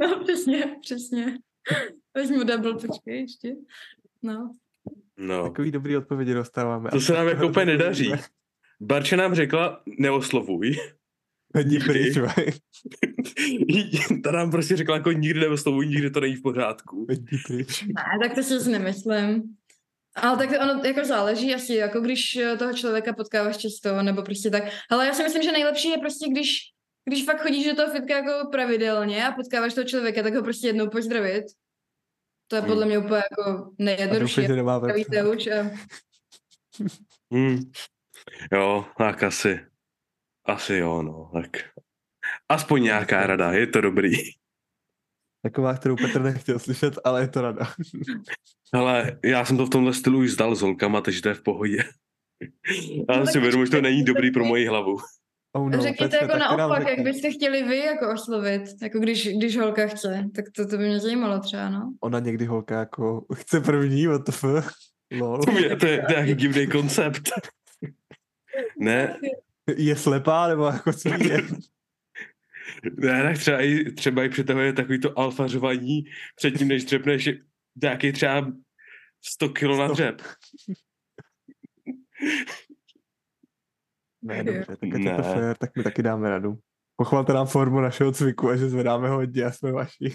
No, 0.00 0.24
přesně, 0.24 0.76
přesně. 0.82 1.38
Vezmu 2.14 2.44
double, 2.44 2.74
počkej 2.74 3.20
ještě. 3.20 3.54
No. 4.22 4.52
No, 5.16 5.42
Takový 5.48 5.70
dobrý 5.70 5.96
odpovědi 5.96 6.34
dostáváme. 6.34 6.90
to 6.90 7.00
se 7.00 7.12
nám 7.12 7.28
jako 7.28 7.48
úplně 7.48 7.66
nedaří. 7.66 8.12
Barča 8.80 9.16
nám 9.16 9.34
řekla, 9.34 9.80
neoslovuj. 9.98 10.76
Jdi 11.58 11.78
pryč. 11.78 12.18
Ta 14.24 14.30
nám 14.32 14.50
prostě 14.50 14.76
řekla, 14.76 14.96
jako 14.96 15.12
nikdy 15.12 15.40
neoslovuj, 15.40 15.86
nikdy 15.86 16.10
to 16.10 16.20
není 16.20 16.36
v 16.36 16.42
pořádku. 16.42 17.06
Jdi 17.10 17.38
pryč. 17.46 17.82
Ne, 17.82 18.02
tak 18.22 18.34
to 18.34 18.42
si 18.42 18.70
nemyslím. 18.70 19.42
Ale 20.16 20.36
tak 20.36 20.48
to 20.50 20.56
ono 20.60 20.82
jako 20.84 21.04
záleží 21.04 21.54
asi, 21.54 21.74
jako 21.74 22.00
když 22.00 22.36
eh, 22.36 22.56
toho 22.56 22.72
člověka 22.72 23.12
potkáváš 23.12 23.56
často, 23.56 24.02
nebo 24.02 24.22
prostě 24.22 24.50
tak. 24.50 24.62
Ale 24.90 25.06
já 25.06 25.14
si 25.14 25.22
myslím, 25.22 25.42
že 25.42 25.52
nejlepší 25.52 25.88
je 25.88 25.98
prostě, 25.98 26.28
když, 26.30 26.48
když 27.08 27.24
fakt 27.24 27.42
chodíš 27.42 27.66
do 27.66 27.76
toho 27.76 27.92
fitka 27.92 28.16
jako 28.16 28.50
pravidelně 28.50 29.26
a 29.26 29.32
potkáváš 29.32 29.74
toho 29.74 29.84
člověka, 29.84 30.22
tak 30.22 30.34
ho 30.34 30.42
prostě 30.42 30.66
jednou 30.66 30.90
pozdravit. 30.90 31.44
To 32.48 32.56
je 32.56 32.60
Hmm. 32.62 32.70
podle 32.70 32.86
mě 32.86 32.98
úplně 32.98 33.22
jako 33.30 33.50
A 33.50 33.54
doufej, 33.54 33.74
nejjednodušší. 33.86 34.42
že 34.42 34.48
nemá 34.56 34.76
a 34.76 34.80
Hmm. 37.32 37.58
Jo, 38.52 38.84
tak 38.98 39.22
asi. 39.22 39.60
Asi 40.44 40.74
jo, 40.74 41.02
no, 41.02 41.30
tak. 41.34 41.50
Aspoň 42.48 42.82
nějaká 42.82 43.26
rada, 43.26 43.52
je 43.52 43.66
to 43.66 43.80
dobrý. 43.80 44.12
Taková, 45.42 45.74
kterou 45.74 45.96
Petr 45.96 46.22
nechtěl 46.22 46.58
slyšet, 46.58 46.98
ale 47.04 47.20
je 47.20 47.28
to 47.28 47.42
rada. 47.42 47.66
Ale 48.72 49.18
já 49.24 49.44
jsem 49.44 49.56
to 49.56 49.66
v 49.66 49.70
tomhle 49.70 49.94
stylu 49.94 50.18
už 50.18 50.30
zdal 50.30 50.54
s 50.54 50.62
holkama, 50.62 51.00
takže 51.00 51.22
to 51.22 51.28
je 51.28 51.34
v 51.34 51.42
pohodě. 51.42 51.78
Já 53.10 53.18
tak 53.18 53.30
si 53.30 53.40
vědomu, 53.40 53.64
že 53.64 53.70
to 53.70 53.80
není 53.80 54.04
dobrý 54.04 54.30
pro 54.30 54.44
moji 54.44 54.66
hlavu. 54.66 54.96
Oh 55.52 55.70
no, 55.70 55.76
no, 55.76 55.82
řekněte 55.82 56.18
Petře, 56.18 56.24
jako 56.24 56.38
naopak, 56.38 56.88
jak 56.88 57.00
byste 57.00 57.30
chtěli 57.30 57.62
vy 57.62 57.78
jako 57.78 58.12
oslovit, 58.12 58.62
jako 58.82 58.98
když, 58.98 59.28
když 59.28 59.56
holka 59.56 59.86
chce, 59.86 60.24
tak 60.34 60.44
to, 60.56 60.66
to 60.68 60.76
by 60.76 60.88
mě 60.88 61.00
zajímalo 61.00 61.40
třeba, 61.40 61.70
no. 61.70 61.92
Ona 62.00 62.18
někdy 62.18 62.44
holka 62.44 62.78
jako 62.78 63.26
chce 63.34 63.60
první, 63.60 64.06
what 64.06 64.26
the 64.26 64.32
fuck. 64.32 64.72
Lol. 65.20 65.38
To 65.38 65.50
je, 65.50 65.76
to 65.76 65.86
je, 65.86 66.02
to 66.02 66.12
je 66.12 66.22
nějaký 66.22 66.34
divný 66.34 66.66
koncept. 66.66 67.30
Ne, 68.78 69.18
Je 69.76 69.96
slepá, 69.96 70.48
nebo 70.48 70.64
jako 70.66 70.92
co 70.92 71.08
je? 71.08 71.16
ne, 72.96 73.22
tak 73.22 73.38
třeba 73.38 73.60
i, 73.60 73.92
třeba 73.92 74.24
i 74.24 74.28
přitahuje 74.28 74.72
takový 74.72 75.00
to 75.00 75.18
alfařování 75.18 76.04
předtím, 76.36 76.68
než 76.68 76.84
dřepneš 76.84 77.28
nějaký 77.82 78.12
třeba 78.12 78.52
100 79.24 79.48
kilo 79.48 79.76
na 79.76 79.88
dřep. 79.88 80.22
Ne, 84.22 84.44
dobře, 84.44 84.64
tak 84.66 84.82
je 84.82 84.90
to 84.92 84.98
Ne. 84.98 85.22
fér, 85.34 85.56
tak 85.56 85.76
my 85.76 85.82
taky 85.82 86.02
dáme 86.02 86.30
radu. 86.30 86.58
Pochvalte 86.96 87.32
nám 87.32 87.46
formu 87.46 87.80
našeho 87.80 88.12
cviku 88.12 88.48
a 88.48 88.56
že 88.56 88.68
zvedáme 88.68 89.08
hodně 89.08 89.44
a 89.44 89.52
jsme 89.52 89.72
vaši. 89.72 90.14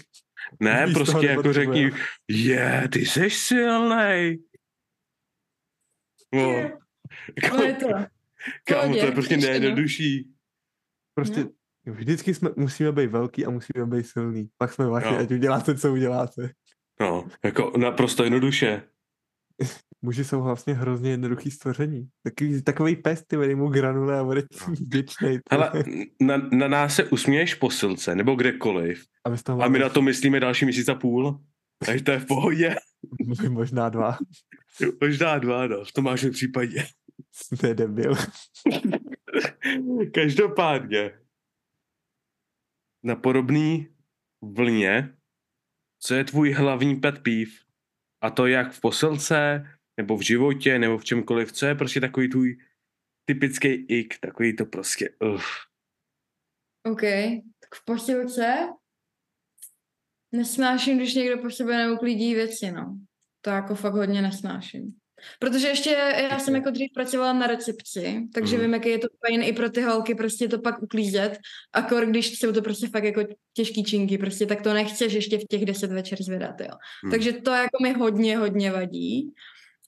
Ne, 0.60 0.82
toho 0.92 1.04
prostě 1.04 1.26
jako 1.26 1.52
řekni, 1.52 1.90
je, 2.28 2.88
ty 2.92 3.06
jsi 3.06 3.30
silnej. 3.30 4.42
No, 6.34 6.70
No 7.52 7.62
je 7.62 7.74
to. 7.74 7.88
Kámo, 8.64 8.94
to 8.96 9.04
je 9.06 9.12
prostě 9.12 9.34
ještě, 9.34 9.46
no. 9.46 9.52
nejjednodušší. 9.52 10.30
Prostě 11.14 11.44
No. 11.86 11.94
vždycky 11.94 12.34
jsme, 12.34 12.50
musíme 12.56 12.92
být 12.92 13.06
velký 13.06 13.46
a 13.46 13.50
musíme 13.50 13.86
být 13.86 14.06
silný. 14.06 14.48
Pak 14.58 14.72
jsme 14.72 14.86
vaši, 14.86 15.06
Jo. 15.06 15.18
ať 15.18 15.30
uděláte, 15.30 15.74
co 15.74 15.92
uděláte. 15.92 16.50
No, 17.00 17.28
jako 17.44 17.72
naprosto 17.76 18.24
jednoduše. 18.24 18.82
Muži 20.02 20.24
jsou 20.24 20.42
vlastně 20.42 20.74
hrozně 20.74 21.10
jednoduchý 21.10 21.50
stvoření. 21.50 22.08
Takový, 22.22 22.62
takový 22.62 22.96
pes, 22.96 23.24
ty 23.26 23.36
vedej 23.36 23.54
mu 23.54 23.68
granule 23.68 24.18
a 24.18 24.24
bude 24.24 24.42
vděčnej. 24.68 25.36
ty. 25.36 25.42
Hele, 25.50 25.72
na, 26.20 26.36
na 26.36 26.68
nás 26.68 26.94
se 26.94 27.04
usměješ 27.04 27.54
posilce, 27.54 28.14
nebo 28.14 28.34
kdekoliv. 28.34 29.04
a 29.24 29.30
my 29.30 29.36
A 29.64 29.68
my 29.68 29.78
na 29.78 29.88
to 29.88 30.02
myslíme 30.02 30.40
další 30.40 30.64
měsíc 30.64 30.88
a 30.88 30.94
půl. 30.94 31.40
Takže 31.86 32.04
to 32.04 32.10
je 32.10 32.18
v 32.20 32.26
pohodě. 32.26 32.76
možná 33.48 33.88
dva. 33.88 34.18
Možná 35.00 35.38
dva, 35.38 35.66
no, 35.66 35.84
v 35.84 35.92
tom 35.92 36.04
máš 36.04 36.26
případě. 36.30 36.84
To 37.60 37.66
je 37.66 37.74
debil. 37.74 38.14
Každopádně. 40.14 41.18
Na 43.02 43.16
podobný 43.16 43.88
vlně, 44.42 45.16
co 45.98 46.14
je 46.14 46.24
tvůj 46.24 46.52
hlavní 46.52 46.96
pet 46.96 47.22
peeve? 47.22 47.50
A 48.20 48.30
to 48.30 48.46
jak 48.46 48.72
v 48.72 48.80
posilce, 48.80 49.66
nebo 49.96 50.16
v 50.16 50.22
životě, 50.22 50.78
nebo 50.78 50.98
v 50.98 51.04
čemkoliv, 51.04 51.52
co 51.52 51.66
je 51.66 51.74
prostě 51.74 52.00
takový 52.00 52.28
tvůj 52.28 52.58
typický 53.24 53.68
ik, 53.68 54.18
takový 54.18 54.56
to 54.56 54.66
prostě, 54.66 55.10
uf. 55.34 55.46
OK, 56.84 57.00
tak 57.60 57.74
v 57.74 57.84
posilce 57.84 58.68
nesnáším, 60.32 60.96
když 60.96 61.14
někdo 61.14 61.38
po 61.38 61.50
sebe 61.50 61.76
neuklidí 61.76 62.34
věci, 62.34 62.72
no. 62.72 62.98
To 63.40 63.50
jako 63.50 63.74
fakt 63.74 63.94
hodně 63.94 64.22
nesnáším. 64.22 65.01
Protože 65.38 65.68
ještě 65.68 65.90
já 66.30 66.38
jsem 66.38 66.54
jako 66.54 66.70
dřív 66.70 66.90
pracovala 66.94 67.32
na 67.32 67.46
recepci, 67.46 68.20
takže 68.34 68.56
Mhm. 68.56 68.64
vím, 68.64 68.74
jaký 68.74 68.88
je 68.88 68.98
to 68.98 69.08
fajn 69.26 69.42
i 69.42 69.52
pro 69.52 69.70
ty 69.70 69.82
holky 69.82 70.14
prostě 70.14 70.48
to 70.48 70.58
pak 70.58 70.82
uklízet. 70.82 71.38
A 71.72 71.82
kor, 71.82 72.06
když 72.06 72.38
jsou 72.38 72.52
to 72.52 72.62
prostě 72.62 72.88
fakt 72.88 73.04
jako 73.04 73.22
těžký 73.54 73.84
činky, 73.84 74.18
prostě 74.18 74.46
tak 74.46 74.62
to 74.62 74.74
nechceš 74.74 75.12
ještě 75.12 75.38
v 75.38 75.44
těch 75.50 75.64
10 75.64 75.92
večer 75.92 76.22
zvedat, 76.22 76.60
jo. 76.60 76.68
Hmm. 77.02 77.10
Takže 77.10 77.32
to 77.32 77.50
jako 77.50 77.82
mi 77.82 77.92
hodně, 77.92 78.36
hodně 78.38 78.70
vadí. 78.70 79.30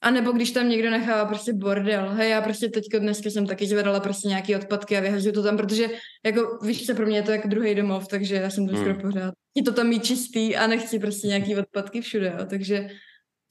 A 0.01 0.11
nebo 0.11 0.31
když 0.31 0.51
tam 0.51 0.69
někdo 0.69 0.89
nechává 0.89 1.25
prostě 1.25 1.53
bordel. 1.53 2.09
Hej, 2.09 2.29
já 2.29 2.41
prostě 2.41 2.69
teďko 2.69 2.99
dneska 2.99 3.29
jsem 3.29 3.47
taky 3.47 3.67
zvedala 3.67 3.99
prostě 3.99 4.27
nějaký 4.27 4.55
odpadky 4.55 4.97
a 4.97 4.99
vyhazuju 4.99 5.33
to 5.33 5.43
tam, 5.43 5.57
protože 5.57 5.87
jako 6.25 6.59
víš 6.65 6.85
co, 6.85 6.95
pro 6.95 7.05
mě 7.05 7.17
je 7.17 7.23
to 7.23 7.31
jako 7.31 7.47
druhý 7.47 7.75
domov, 7.75 8.07
takže 8.07 8.35
já 8.35 8.49
jsem 8.49 8.67
to 8.67 8.75
skoro 8.75 8.93
Hmm. 8.93 9.01
pořád. 9.01 9.33
Chci 9.51 9.63
to 9.65 9.73
tam 9.73 9.87
mít 9.87 10.05
čistý 10.05 10.55
a 10.55 10.67
nechci 10.67 10.99
prostě 10.99 11.27
nějaký 11.27 11.55
odpadky 11.55 12.01
všude, 12.01 12.35
jo. 12.39 12.45
Takže 12.49 12.87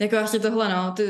jako 0.00 0.16
vlastně 0.16 0.40
tohle, 0.40 0.68
no, 0.68 0.92
ty, 0.96 1.02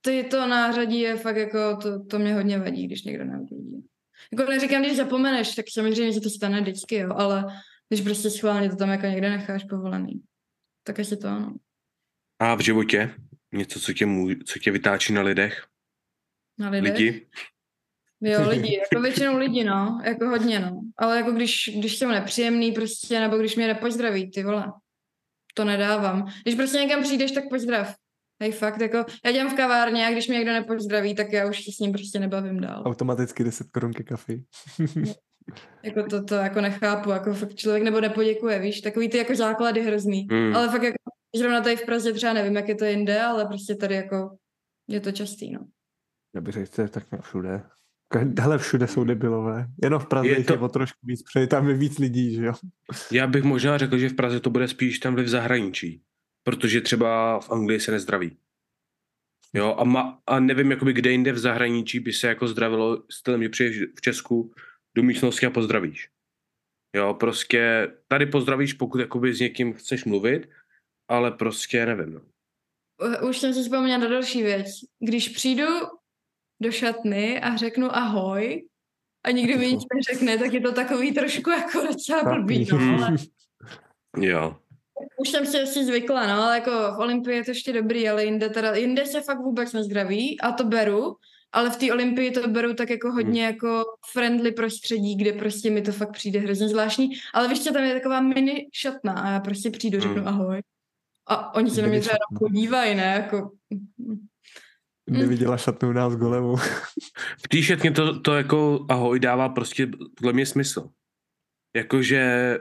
ty 0.00 0.24
to 0.24 0.46
nářadí 0.46 1.00
je 1.00 1.16
fakt 1.16 1.36
jako, 1.36 1.76
to, 1.76 2.04
to 2.04 2.18
mě 2.18 2.34
hodně 2.34 2.58
vadí, 2.58 2.86
když 2.86 3.02
někdo 3.02 3.24
neuklidí. 3.24 3.86
Jako 4.32 4.50
neříkám, 4.50 4.82
když 4.82 4.96
zapomeneš, 4.96 5.54
tak 5.54 5.64
samozřejmě 5.72 6.12
se 6.12 6.20
to 6.20 6.30
stane 6.30 6.60
vždycky, 6.60 6.94
jo, 6.96 7.14
ale 7.14 7.44
když 7.88 8.00
prostě 8.00 8.30
schválně 8.30 8.70
to 8.70 8.76
tam 8.76 8.90
jako 8.90 9.06
někde 9.06 9.30
necháš 9.30 9.64
povolený, 9.64 10.22
tak 10.82 11.00
asi 11.00 11.16
to 11.16 11.28
ano. 11.28 11.54
A 12.38 12.54
v 12.54 12.60
životě? 12.60 13.14
Něco, 13.52 13.80
co 13.80 13.92
tě, 13.92 14.06
můj, 14.06 14.36
co 14.46 14.58
tě 14.58 14.70
vytáčí 14.70 15.12
na 15.12 15.22
lidech? 15.22 15.66
Na 16.58 16.70
lidech. 16.70 16.92
Lidi? 16.92 17.26
Jo, 18.20 18.38
lidi, 18.48 18.78
jako 18.78 19.02
většinou 19.02 19.38
lidi, 19.38 19.64
no, 19.64 20.00
jako 20.04 20.28
hodně, 20.28 20.60
no. 20.60 20.80
Ale 20.96 21.16
jako 21.16 21.32
když, 21.32 21.70
když 21.78 21.96
jsem 21.96 22.10
nepříjemný 22.10 22.72
prostě, 22.72 23.20
nebo 23.20 23.38
když 23.38 23.56
mě 23.56 23.66
nepozdraví, 23.66 24.30
ty 24.30 24.42
vole, 24.42 24.72
to 25.54 25.64
nedávám. 25.64 26.32
Když 26.42 26.54
prostě 26.54 26.78
někam 26.78 27.02
přijdeš, 27.02 27.32
tak 27.32 27.44
pozdrav. 27.50 27.94
Hej, 28.42 28.52
fakt, 28.52 28.80
jako, 28.80 29.04
já 29.24 29.32
dělám 29.32 29.50
v 29.50 29.56
kavárně 29.56 30.06
a 30.06 30.10
když 30.10 30.28
mě 30.28 30.38
někdo 30.38 30.52
nepozdraví, 30.52 31.14
tak 31.14 31.32
já 31.32 31.48
už 31.48 31.64
se 31.64 31.72
s 31.72 31.78
ním 31.78 31.92
prostě 31.92 32.18
nebavím 32.18 32.60
dál. 32.60 32.82
Automaticky 32.86 33.44
10 33.44 33.70
korun 33.70 33.92
ke 33.92 34.02
kafi. 34.02 34.44
Jako 35.82 36.02
to, 36.02 36.24
to 36.24 36.34
jako 36.34 36.60
nechápu, 36.60 37.10
jako 37.10 37.34
fakt 37.34 37.54
člověk 37.54 37.82
nebo 37.82 38.00
nepoděkuje, 38.00 38.58
víš, 38.58 38.80
takový 38.80 39.08
ty 39.08 39.18
jako 39.18 39.34
základy 39.34 39.82
hrozný. 39.82 40.28
Hmm. 40.30 40.56
Ale 40.56 40.68
fakt 40.68 40.82
jako, 40.82 40.96
zrovna 41.36 41.60
tady 41.60 41.76
v 41.76 41.86
Praze 41.86 42.12
třeba 42.12 42.32
nevím, 42.32 42.56
jak 42.56 42.68
je 42.68 42.74
to 42.74 42.84
jinde, 42.84 43.22
ale 43.22 43.46
prostě 43.46 43.74
tady 43.74 43.94
jako 43.94 44.36
je 44.88 45.00
to 45.00 45.12
častý, 45.12 45.52
no. 45.52 45.60
Já 46.34 46.40
bych 46.40 46.54
řekl, 46.54 46.82
že 46.82 46.88
tak 46.88 47.10
nějak 47.10 47.24
všude. 47.24 47.62
Hele, 48.40 48.58
všude 48.58 48.86
jsou 48.86 49.04
debilové. 49.04 49.66
Jenom 49.82 50.00
v 50.00 50.06
Praze 50.06 50.28
Je 50.28 50.44
to... 50.44 50.52
je 50.52 50.58
o 50.58 50.68
trošku 50.68 50.98
víc, 51.02 51.22
protože 51.22 51.46
tam 51.46 51.68
je 51.68 51.74
víc 51.74 51.98
lidí, 51.98 52.34
že 52.34 52.44
jo. 52.44 52.52
Já 53.12 53.26
bych 53.26 53.44
možná 53.44 53.78
řekl, 53.78 53.98
že 53.98 54.08
v 54.08 54.14
Praze 54.14 54.40
to 54.40 54.50
bude 54.50 54.68
spíš 54.68 54.98
tam 54.98 55.16
v 55.16 55.28
zahraničí. 55.28 56.02
Protože 56.42 56.80
třeba 56.80 57.40
v 57.40 57.50
Anglii 57.50 57.80
se 57.80 57.92
nezdraví. 57.92 58.36
Jo, 59.54 59.76
a, 59.78 59.84
ma, 59.84 60.22
a 60.26 60.40
nevím, 60.40 60.70
jakoby 60.70 60.92
kde 60.92 61.10
jinde 61.10 61.32
v 61.32 61.38
zahraničí 61.38 62.00
by 62.00 62.12
se 62.12 62.28
jako 62.28 62.48
zdravilo 62.48 63.02
stylem, 63.10 63.42
že 63.42 63.48
přijdeš 63.48 63.82
v 63.98 64.00
Česku 64.00 64.54
do 64.94 65.02
místnosti 65.02 65.46
a 65.46 65.50
pozdravíš. 65.50 66.08
Jo, 66.96 67.14
prostě 67.14 67.92
tady 68.08 68.26
pozdravíš, 68.26 68.72
pokud 68.72 68.98
jakoby 68.98 69.34
s 69.34 69.40
někým 69.40 69.72
chceš 69.72 70.04
mluvit, 70.04 70.48
ale 71.08 71.30
prostě 71.30 71.86
nevím. 71.86 72.14
No. 72.14 72.20
Už 73.28 73.38
jsem 73.38 73.54
si 73.54 73.62
vzpomněla 73.62 73.98
na 73.98 74.08
další 74.08 74.42
věc. 74.42 74.66
Když 74.98 75.28
přijdu 75.28 75.66
do 76.62 76.72
šatny 76.72 77.40
a 77.40 77.56
řeknu 77.56 77.96
ahoj 77.96 78.68
a 79.24 79.30
nikdo 79.30 79.58
mi 79.58 79.72
nic 79.72 79.82
neřekne, 79.94 80.38
tak 80.38 80.52
je 80.52 80.60
to 80.60 80.72
takový 80.72 81.14
trošku 81.14 81.50
jako 81.50 81.86
docela 81.86 82.34
blbý, 82.34 82.68
no, 82.72 82.78
ale 83.04 83.16
Jo. 84.16 84.56
Už 85.16 85.28
jsem 85.28 85.46
si 85.46 85.60
asi 85.60 85.84
zvykla, 85.84 86.26
no, 86.26 86.42
ale 86.42 86.54
jako 86.54 86.70
v 86.70 86.98
Olympii 86.98 87.36
je 87.36 87.44
to 87.44 87.50
ještě 87.50 87.72
dobrý, 87.72 88.08
ale 88.08 88.24
jinde 88.24 88.48
teda, 88.48 88.74
jinde 88.74 89.06
se 89.06 89.20
fakt 89.20 89.38
vůbec 89.38 89.72
nezdraví 89.72 90.40
a 90.40 90.52
to 90.52 90.64
beru, 90.64 91.16
ale 91.52 91.70
v 91.70 91.76
té 91.76 91.92
Olympii 91.92 92.30
to 92.30 92.48
beru 92.48 92.74
tak 92.74 92.90
jako 92.90 93.12
hodně 93.12 93.44
jako 93.44 93.84
friendly 94.12 94.52
prostředí, 94.52 95.16
kde 95.16 95.32
prostě 95.32 95.70
mi 95.70 95.82
to 95.82 95.92
fakt 95.92 96.12
přijde 96.12 96.38
hrozně 96.40 96.68
zvláštní, 96.68 97.10
ale 97.34 97.48
víš 97.48 97.64
co, 97.64 97.72
tam 97.72 97.84
je 97.84 97.94
taková 97.94 98.20
mini 98.20 98.66
šatna 98.72 99.12
a 99.12 99.30
já 99.30 99.40
prostě 99.40 99.70
přijdu, 99.70 100.00
řeknu 100.00 100.16
Hmm. 100.16 100.28
ahoj. 100.28 100.62
A 101.26 101.54
oni 101.54 101.70
se 101.70 101.82
na 101.82 101.88
mě 101.88 102.00
třeba 102.00 102.16
šatna. 102.30 102.38
podívají, 102.38 102.94
ne, 102.94 103.02
jako... 103.04 103.50
Neviděla 105.10 105.56
šatnu 105.56 105.88
u 105.88 105.92
nás 105.92 106.16
golemu. 106.16 106.56
V 107.44 107.48
té 107.48 107.62
šatně 107.62 107.90
to, 107.90 108.20
to 108.20 108.34
jako 108.36 108.86
ahoj 108.88 109.20
dává 109.20 109.48
prostě 109.48 109.86
podle 110.16 110.32
mě 110.32 110.46
smysl. 110.46 110.88
Jakože 111.76 112.58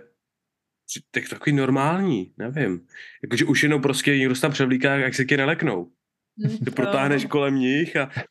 tak 1.12 1.30
takový 1.30 1.56
normální, 1.56 2.34
nevím. 2.38 2.88
Jakože 3.24 3.46
už 3.46 3.64
jenom 3.64 3.82
prostě 3.82 4.18
někdo 4.18 4.36
se 4.36 4.42
tam 4.42 4.52
převlíká, 4.52 4.96
jak 4.96 5.16
se 5.16 5.26
tě 5.26 5.38
neleknou. 5.38 5.92
Ty 6.66 6.72
protáhneš 6.72 7.26
kolem 7.26 7.56
nich 7.56 7.96
a 7.96 8.00
Já 8.00 8.24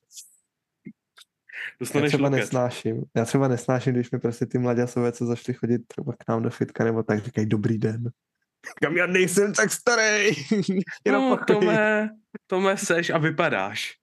dostaneš 1.80 2.08
třeba 2.10 2.28
loket. 2.28 2.40
nesnáším. 2.40 3.02
Já 3.16 3.24
třeba 3.24 3.48
nesnáším, 3.48 3.92
když 3.92 4.10
mi 4.10 4.18
prostě 4.18 4.46
ty 4.46 4.58
mladěsové, 4.58 5.12
co 5.12 5.26
zašli 5.26 5.54
chodit 5.54 5.78
třeba 5.86 6.12
k 6.12 6.28
nám 6.28 6.42
do 6.42 6.50
fitka 6.50 6.84
nebo 6.84 7.02
tak, 7.02 7.24
říkají 7.24 7.46
dobrý 7.46 7.78
den. 7.78 8.10
Kam 8.82 8.96
já 8.96 9.06
nejsem 9.06 9.52
tak 9.52 9.72
starý. 9.72 10.28
Jenom 11.06 11.30
No. 11.30 11.38
Tome, 11.46 12.10
Tome 12.46 12.76
seš 12.76 13.10
a 13.10 13.18
vypadáš. 13.18 13.94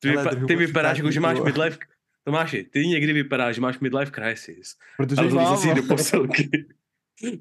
Ty, 0.00 0.08
vypa- 0.08 0.46
ty 0.46 0.56
vypadáš, 0.56 0.98
jako, 0.98 1.10
že 1.10 1.20
máš 1.20 1.40
midlife... 1.40 1.78
Tomáši, 2.24 2.64
ty 2.64 2.86
někdy 2.86 3.12
vypadáš, 3.12 3.54
že 3.54 3.60
máš 3.60 3.78
midlife 3.78 4.12
crisis. 4.12 4.74
Protože 4.96 5.20
Ale 5.20 5.30
mám. 5.30 5.54
to 5.54 5.60
si 5.62 5.74
do 5.74 5.82
posilky. 5.82 6.48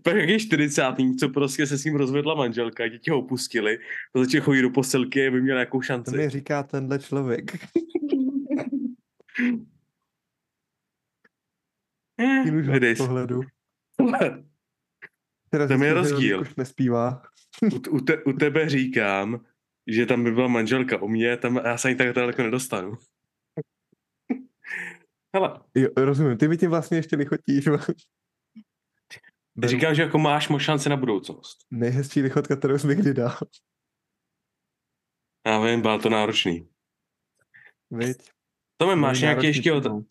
Pak 0.03 0.15
jak 0.15 0.30
je 0.30 0.39
40. 0.39 0.82
co 1.19 1.30
prostě 1.30 1.67
se 1.67 1.78
s 1.78 1.84
ním 1.86 1.95
rozvedla 1.95 2.36
manželka, 2.36 2.88
děti 2.88 3.11
ho 3.11 3.19
opustili, 3.19 3.78
to 4.13 4.23
začal 4.23 4.41
chodit 4.41 4.61
do 4.61 4.69
posilky, 4.69 5.28
aby 5.28 5.41
měl 5.41 5.55
nějakou 5.55 5.78
To 5.80 5.84
šanci. 5.84 6.17
mi 6.17 6.30
říká 6.30 6.63
tenhle 6.63 6.99
člověk. 6.99 7.51
Eh, 12.17 12.43
z 12.45 12.95
si. 12.95 12.95
pohledu. 13.03 13.41
Teda 15.49 15.67
Tam 15.67 15.84
je 15.84 15.93
rozdíl. 15.93 16.41
Už 16.41 16.55
nespívá. 16.55 17.21
u, 17.73 17.95
u, 17.95 17.99
te, 17.99 18.23
u 18.23 18.34
tebe 18.34 18.69
říkám, 18.69 19.45
že 19.88 20.05
tam 20.05 20.23
by 20.23 20.32
byla 20.32 20.47
manželka, 20.47 21.01
u 21.01 21.07
mě 21.07 21.38
tam 21.38 21.55
já 21.65 21.78
se 21.78 21.88
ani 21.88 21.97
tak 21.97 22.13
daleko 22.15 22.43
nedostanu. 22.43 22.93
Hele, 25.36 25.59
Jo, 25.76 25.89
rozumím, 25.97 26.38
ty 26.38 26.47
mi 26.47 26.57
tím 26.57 26.69
vlastně 26.69 26.97
ještě 26.97 27.15
lichotíš. 27.15 27.65
Beru. 29.58 29.72
říkám, 29.72 29.95
že 29.95 30.01
jako 30.01 30.20
máš 30.20 30.49
moc 30.49 30.62
šance 30.62 30.89
na 30.89 30.97
budoucnost. 30.97 31.58
Nejhezčí 31.72 32.22
lichotka, 32.22 32.56
kterou 32.56 32.78
jsi 32.78 32.88
mi 32.88 32.95
kdy 32.95 33.14
dal. 33.14 33.38
Já 35.47 35.60
vím, 35.66 35.82
bylo 35.82 35.99
to 35.99 36.10
náročný. 36.10 36.70
Viď? 37.91 38.18
Tome, 38.78 38.95
máš 38.95 39.22
nějaké 39.22 39.47
ještě, 39.47 39.72
ot- 39.74 39.80
přijmout. 39.80 40.06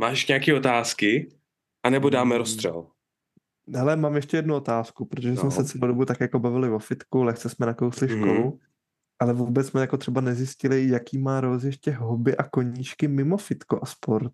máš 0.00 0.26
nějaké 0.26 0.54
otázky? 0.54 1.36
A 1.86 1.90
nebo 1.90 2.10
dáme 2.10 2.34
Mm. 2.34 2.38
rozstřel? 2.38 2.90
Hele, 3.74 3.96
mám 3.96 4.16
ještě 4.16 4.36
jednu 4.36 4.56
otázku, 4.56 5.04
protože 5.06 5.32
jsme 5.34 5.44
No. 5.44 5.50
se 5.50 5.64
celou 5.64 5.86
dobu 5.88 6.04
tak 6.04 6.20
jako 6.20 6.38
bavili 6.38 6.70
o 6.70 6.78
fitku, 6.78 7.22
lehce 7.22 7.48
jsme 7.48 7.66
nakousli 7.66 8.06
Mhm. 8.06 8.16
školu, 8.18 8.60
ale 9.20 9.32
vůbec 9.32 9.66
jsme 9.68 9.80
jako 9.80 9.96
třeba 9.96 10.20
nezjistili, 10.20 10.88
jaký 10.88 11.18
má 11.18 11.40
Rose 11.40 11.68
ještě 11.68 11.90
hobby 11.90 12.36
a 12.36 12.48
koníčky 12.48 13.08
mimo 13.08 13.36
fitko 13.36 13.80
a 13.82 13.86
sport. 13.86 14.32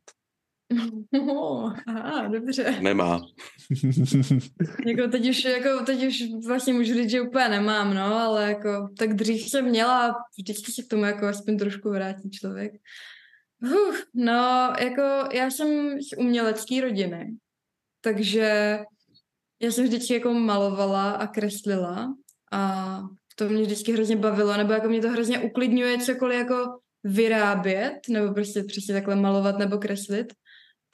Oh, 1.21 1.73
aha, 1.87 2.29
dobře. 2.29 2.81
Nemá. 2.81 3.21
Jako 4.87 5.09
teď 5.11 5.29
už, 5.29 5.45
jako 5.45 5.85
teď 5.85 6.07
už 6.07 6.23
vlastně 6.47 6.73
můžu 6.75 6.95
říct, 6.95 7.11
že 7.11 7.21
úplně 7.21 7.49
nemám, 7.49 7.95
no, 7.95 8.17
ale 8.17 8.49
jako 8.49 8.89
tak 8.99 9.15
dřív 9.15 9.49
jsem 9.49 9.65
měla, 9.65 10.09
a 10.09 10.15
vždycky 10.39 10.73
se 10.73 10.83
k 10.83 10.89
tomu 10.89 11.05
jako 11.05 11.27
aspoň 11.27 11.59
trošku 11.59 11.91
vrátí 11.91 12.31
člověk. 12.31 12.73
Uf, 13.63 14.05
no, 14.15 14.73
jako 14.81 15.29
já 15.33 15.51
jsem 15.51 16.01
z 16.03 16.17
umělecké 16.19 16.81
rodiny, 16.81 17.37
takže 18.01 18.79
já 19.63 19.71
jsem 19.71 19.85
vždycky 19.85 20.15
jako 20.15 20.35
malovala 20.35 21.11
a 21.11 21.27
kreslila 21.27 22.15
a 22.53 23.01
to 23.37 23.49
mě 23.49 23.63
vždycky 23.63 23.93
hrozně 23.93 24.17
bavilo, 24.17 24.57
nebo 24.57 24.73
jako 24.73 24.89
mě 24.89 25.01
to 25.01 25.09
hrozně 25.09 25.41
uklidňuje 25.41 25.99
cokoliv 25.99 26.39
jako 26.39 26.79
vyrábět, 27.05 27.99
nebo 28.09 28.35
prostě 28.35 28.65
přesně 28.65 28.95
takhle 28.95 29.17
malovat 29.17 29.59
nebo 29.59 29.79
kreslit. 29.79 30.33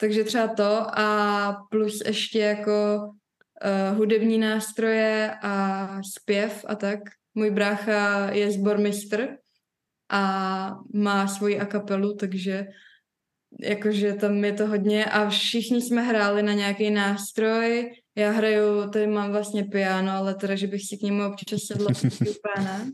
Takže 0.01 0.23
třeba 0.23 0.47
to 0.47 0.99
a 0.99 1.65
plus 1.69 2.01
ještě 2.05 2.39
jako 2.39 2.99
uh, 3.01 3.97
hudební 3.97 4.37
nástroje 4.37 5.35
a 5.41 5.87
zpěv 6.03 6.65
a 6.67 6.75
tak. 6.75 6.99
Můj 7.35 7.51
brácha 7.51 8.31
je 8.31 8.51
sbormistr 8.51 9.27
a 10.11 10.75
má 10.93 11.27
svoji 11.27 11.59
akapelu, 11.59 12.15
takže 12.15 12.65
jakože 13.59 14.13
tam 14.13 14.45
je 14.45 14.53
to 14.53 14.67
hodně 14.67 15.05
a 15.05 15.29
všichni 15.29 15.81
jsme 15.81 16.01
hráli 16.01 16.43
na 16.43 16.53
nějaký 16.53 16.89
nástroj. 16.89 17.91
Já 18.15 18.31
hraju, 18.31 18.89
tady 18.89 19.07
mám 19.07 19.31
vlastně 19.31 19.63
piano, 19.63 20.11
ale 20.11 20.35
teda, 20.35 20.55
že 20.55 20.67
bych 20.67 20.81
si 20.87 20.97
k 20.97 21.01
němu 21.01 21.25
občas 21.25 21.61
sedla, 21.61 21.87
úplně. 22.21 22.91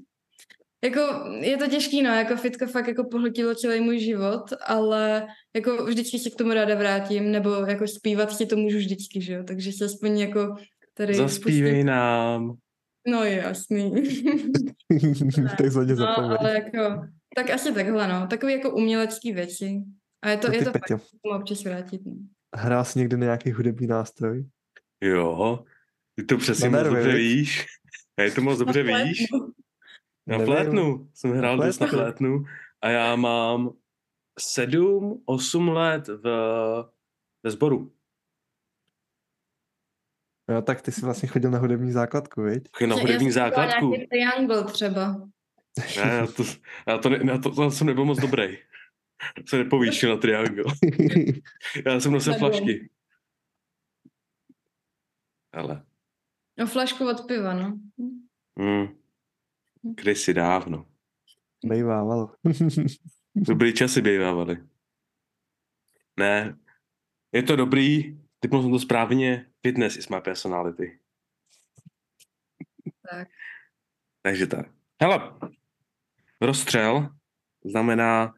Jako, 0.83 1.01
je 1.39 1.57
to 1.57 1.67
těžký, 1.67 2.01
no, 2.01 2.09
jako 2.09 2.35
fitka 2.35 2.65
fakt 2.65 2.87
jako 2.87 3.03
pohltilo 3.03 3.55
celý 3.55 3.81
můj 3.81 3.99
život, 3.99 4.43
ale 4.65 5.27
jako 5.55 5.85
vždycky 5.85 6.19
se 6.19 6.29
k 6.29 6.35
tomu 6.35 6.53
ráda 6.53 6.75
vrátím, 6.75 7.31
nebo 7.31 7.49
jako 7.49 7.87
zpívat 7.87 8.31
si 8.31 8.45
to 8.45 8.55
můžu 8.55 8.77
vždycky, 8.77 9.21
že 9.21 9.33
jo, 9.33 9.43
takže 9.43 9.71
se 9.71 9.85
aspoň 9.85 10.19
jako 10.19 10.55
tady... 10.93 11.15
Zaspívej 11.15 11.83
nám. 11.83 12.57
No 13.07 13.23
je 13.23 13.35
jasný. 13.35 13.91
tak 15.57 15.71
se 15.71 15.85
no, 15.85 15.95
zapomeň. 15.95 16.37
ale 16.39 16.53
jako, 16.53 17.01
Tak 17.35 17.49
asi 17.49 17.73
takhle, 17.73 18.07
no. 18.07 18.27
Takový 18.27 18.53
jako 18.53 18.71
umělecký 18.71 19.31
věci. 19.31 19.81
A 20.21 20.29
je 20.29 20.37
to, 20.37 20.51
je 20.51 20.59
to 20.59 20.71
fakt, 20.71 20.81
Peťo? 20.87 21.01
tomu 21.23 21.39
občas 21.39 21.63
vrátit. 21.63 22.01
No. 22.05 22.13
Hrál 22.55 22.85
jsi 22.85 22.99
někdy 22.99 23.17
na 23.17 23.23
nějaký 23.25 23.51
hudební 23.51 23.87
nástroj? 23.87 24.45
Jo, 25.03 25.59
ty 26.15 26.23
to 26.25 26.37
přesně 26.37 26.69
moc 26.69 26.83
dobře 26.83 27.15
víš. 27.15 27.65
A 28.19 28.21
je 28.21 28.31
to 28.31 28.41
moc 28.41 28.59
dobře 28.59 28.83
víš. 28.83 29.25
Na 30.27 30.37
Nevím. 30.37 30.45
flétnu. 30.53 31.09
Jsem 31.13 31.31
hrál 31.31 31.57
dost 31.57 31.79
na 31.79 31.87
flétnu. 31.87 32.03
flétnu. 32.03 32.45
A 32.81 32.89
já 32.89 33.15
mám 33.15 33.73
sedm, 34.39 35.21
osm 35.25 35.67
let 35.69 36.07
v, 36.07 36.23
ve 37.43 37.51
sboru. 37.51 37.91
Jo, 40.51 40.61
tak 40.61 40.81
ty 40.81 40.91
jsi 40.91 41.01
vlastně 41.01 41.29
chodil 41.29 41.51
na 41.51 41.59
hudební 41.59 41.91
základku, 41.91 42.41
viď? 42.41 42.63
Na 42.81 42.95
Já 42.95 43.01
hudební 43.01 43.31
základku. 43.31 43.89
Nějaký 43.89 44.07
triangle 44.07 44.63
třeba. 44.63 45.27
Ne, 45.97 46.03
já 46.13 46.27
to, 46.27 46.43
já 46.87 46.97
to, 46.97 47.09
ne, 47.09 47.17
na 47.23 47.37
to, 47.37 47.51
to 47.55 47.71
jsem 47.71 47.87
nebyl 47.87 48.05
moc 48.05 48.19
dobrý. 48.19 48.57
Se 49.49 49.57
nepovýšil 49.57 50.09
na 50.09 50.17
triangle. 50.21 50.63
Já 51.85 51.99
jsem 51.99 52.11
nosil 52.11 52.33
flašky. 52.33 52.89
Ale, 55.53 55.83
No 56.57 56.67
flašku 56.67 57.09
od 57.09 57.27
piva, 57.27 57.53
no. 57.53 57.79
mm, 58.55 58.87
kdysi 59.95 60.33
dávno. 60.33 60.85
Bejvávalo. 61.65 62.35
Dobrý 63.35 63.73
časy 63.73 64.01
bývávaly. 64.01 64.57
Ne, 66.19 66.57
je 67.31 67.43
to 67.43 67.55
dobrý, 67.55 68.19
typnul 68.39 68.61
jsem 68.61 68.71
to 68.71 68.79
správně, 68.79 69.45
fitness 69.61 69.97
is 69.97 70.09
my 70.09 70.21
personality. 70.21 70.99
Tak. 73.11 73.27
Takže 74.21 74.47
tak. 74.47 74.71
Hele, 75.01 75.33
rozstřel 76.41 77.15
znamená 77.65 78.35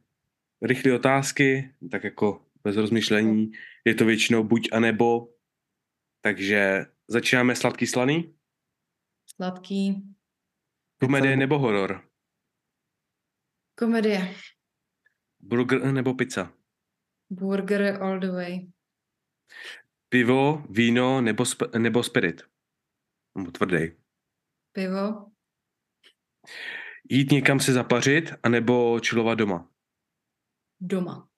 rychlé 0.61 0.93
otázky, 0.93 1.73
tak 1.91 2.03
jako 2.03 2.45
bez 2.63 2.75
rozmyšlení. 2.75 3.51
Je 3.85 3.95
to 3.95 4.05
většinou 4.05 4.43
buď 4.43 4.69
a 4.71 4.79
nebo. 4.79 5.33
Takže 6.21 6.85
začínáme 7.07 7.55
sladký 7.55 7.87
slaný, 7.87 8.39
Sladký. 9.35 10.03
Komedie 10.99 11.37
nebo 11.37 11.59
horor, 11.59 12.09
Komedie. 13.77 14.35
burger 15.39 15.93
nebo 15.93 16.13
pizza, 16.13 16.53
Burger 17.29 18.03
all 18.03 18.19
the 18.19 18.31
way. 18.31 18.71
pivo, 20.09 20.63
víno 20.69 21.21
nebo, 21.21 21.43
sp- 21.43 21.77
nebo 21.79 22.03
spirit. 22.03 22.41
Nebo 23.37 23.51
tvrdý. 23.51 23.95
Pivo. 24.71 25.31
Jít 27.09 27.31
někam 27.31 27.59
se 27.59 27.73
zapařit, 27.73 28.33
anebo 28.43 28.99
chillovat 29.09 29.35
doma. 29.35 29.71
Doma. 30.79 31.29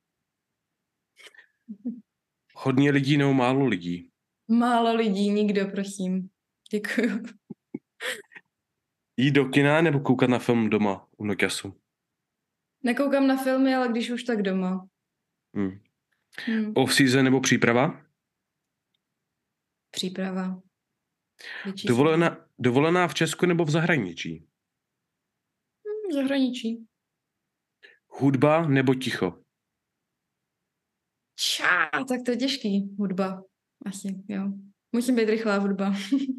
Hodně 2.56 2.92
lidí 2.92 3.18
nebo 3.18 3.34
málo 3.34 3.66
lidí. 3.66 4.12
Málo 4.48 4.96
lidí, 4.96 5.30
nikdo, 5.30 5.66
prosím. 5.72 6.30
Děkuju. 6.72 7.24
Jít 9.22 9.32
do 9.32 9.46
kina 9.46 9.82
nebo 9.82 10.00
koukat 10.00 10.30
na 10.30 10.40
film 10.40 10.70
doma 10.70 11.08
u 11.18 11.26
Nokiasu. 11.26 11.82
Nekoukám 12.84 13.28
na 13.28 13.44
filmy, 13.44 13.76
ale 13.76 13.90
když 13.90 14.10
už 14.10 14.24
tak 14.24 14.42
doma. 14.42 14.88
Hmm. 15.56 15.80
Hm. 16.48 16.74
Off-season 16.76 17.24
nebo 17.24 17.42
příprava. 17.42 18.06
Příprava. 19.92 20.62
Větší 21.66 21.88
Dovolená, 21.88 22.48
dovolená 22.60 23.08
v 23.08 23.14
Česku 23.14 23.46
nebo 23.46 23.66
v 23.66 23.70
zahraničí. 23.70 24.48
Hm, 25.88 26.14
zahraničí. 26.14 26.86
Hudba 28.08 28.68
nebo 28.68 28.96
ticho. 28.96 29.44
Čá, 31.36 31.90
tak 32.08 32.20
to 32.26 32.32
je 32.32 32.38
těžký. 32.38 32.96
Hudba. 33.00 33.44
Asi, 33.86 34.24
jo. 34.28 34.52
Musím 34.92 35.16
být 35.16 35.30
rychlá 35.30 35.58
hudba. 35.58 35.94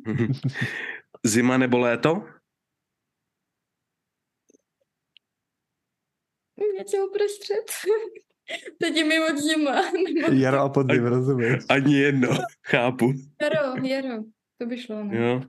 Zima 1.24 1.58
nebo 1.58 1.78
léto. 1.78 2.41
Něco 6.78 7.06
uprostřed. 7.06 7.64
Teď 8.78 8.96
je 8.96 9.04
mimo 9.04 9.26
zima. 9.40 9.82
Jaro 10.32 10.58
a 10.60 10.68
podzim, 10.68 11.06
rozumíš? 11.06 11.64
Ani 11.68 11.94
jedno. 11.98 12.28
Chápu. 12.66 13.12
jaro, 13.42 13.86
jaro. 13.86 14.24
To 14.58 14.66
by 14.66 14.78
šlo, 14.78 15.04
no. 15.04 15.14
Jo. 15.14 15.42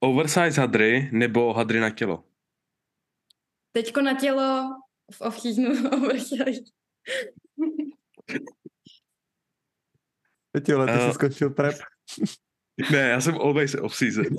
Oversize 0.00 0.60
hadry 0.60 1.08
nebo 1.12 1.52
hadry 1.52 1.80
na 1.80 1.90
tělo. 1.90 2.24
Teďko 3.72 4.02
na 4.02 4.14
tělo 4.20 4.68
v 5.12 5.20
off-seasonu 5.20 5.88
oversize. 5.92 6.60
Peťo, 10.52 10.76
ale 10.76 10.86
ty 10.86 10.92
Eh. 10.92 11.08
jsi 11.08 11.14
skončil 11.14 11.50
prep. 11.50 11.74
Ne, 12.92 12.98
já 12.98 13.20
jsem 13.20 13.34
always 13.34 13.74
off-season. 13.74 14.36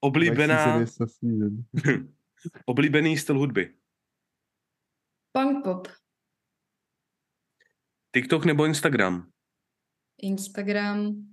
Oblíbená. 0.00 0.84
Oblíbený 2.66 3.18
styl 3.18 3.38
hudby. 3.38 3.76
Punk 5.32 5.64
pop. 5.64 5.88
TikTok 8.14 8.44
nebo 8.44 8.66
Instagram. 8.66 9.30
Instagram. 10.22 11.26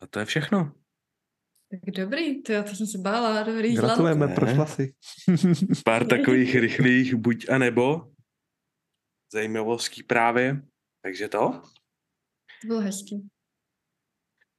A 0.00 0.06
to 0.06 0.18
je 0.18 0.24
všechno. 0.24 0.72
Tak 1.70 1.80
dobrý, 1.94 2.42
to 2.42 2.52
já 2.52 2.62
to 2.62 2.74
jsem 2.74 2.86
se 2.86 2.98
bála, 2.98 3.42
dobrý 3.42 3.74
Gratulujeme, 3.74 4.28
prošla 4.28 4.66
si. 4.66 4.94
Pár 5.84 6.06
takových 6.06 6.54
rychlých 6.54 7.14
buď 7.14 7.48
a 7.48 7.58
nebo. 7.58 8.12
Zajímavostí 9.32 10.02
právě. 10.02 10.62
Takže 11.02 11.28
to. 11.28 11.62
To 12.60 12.66
bylo 12.66 12.80
hezký. 12.80 13.28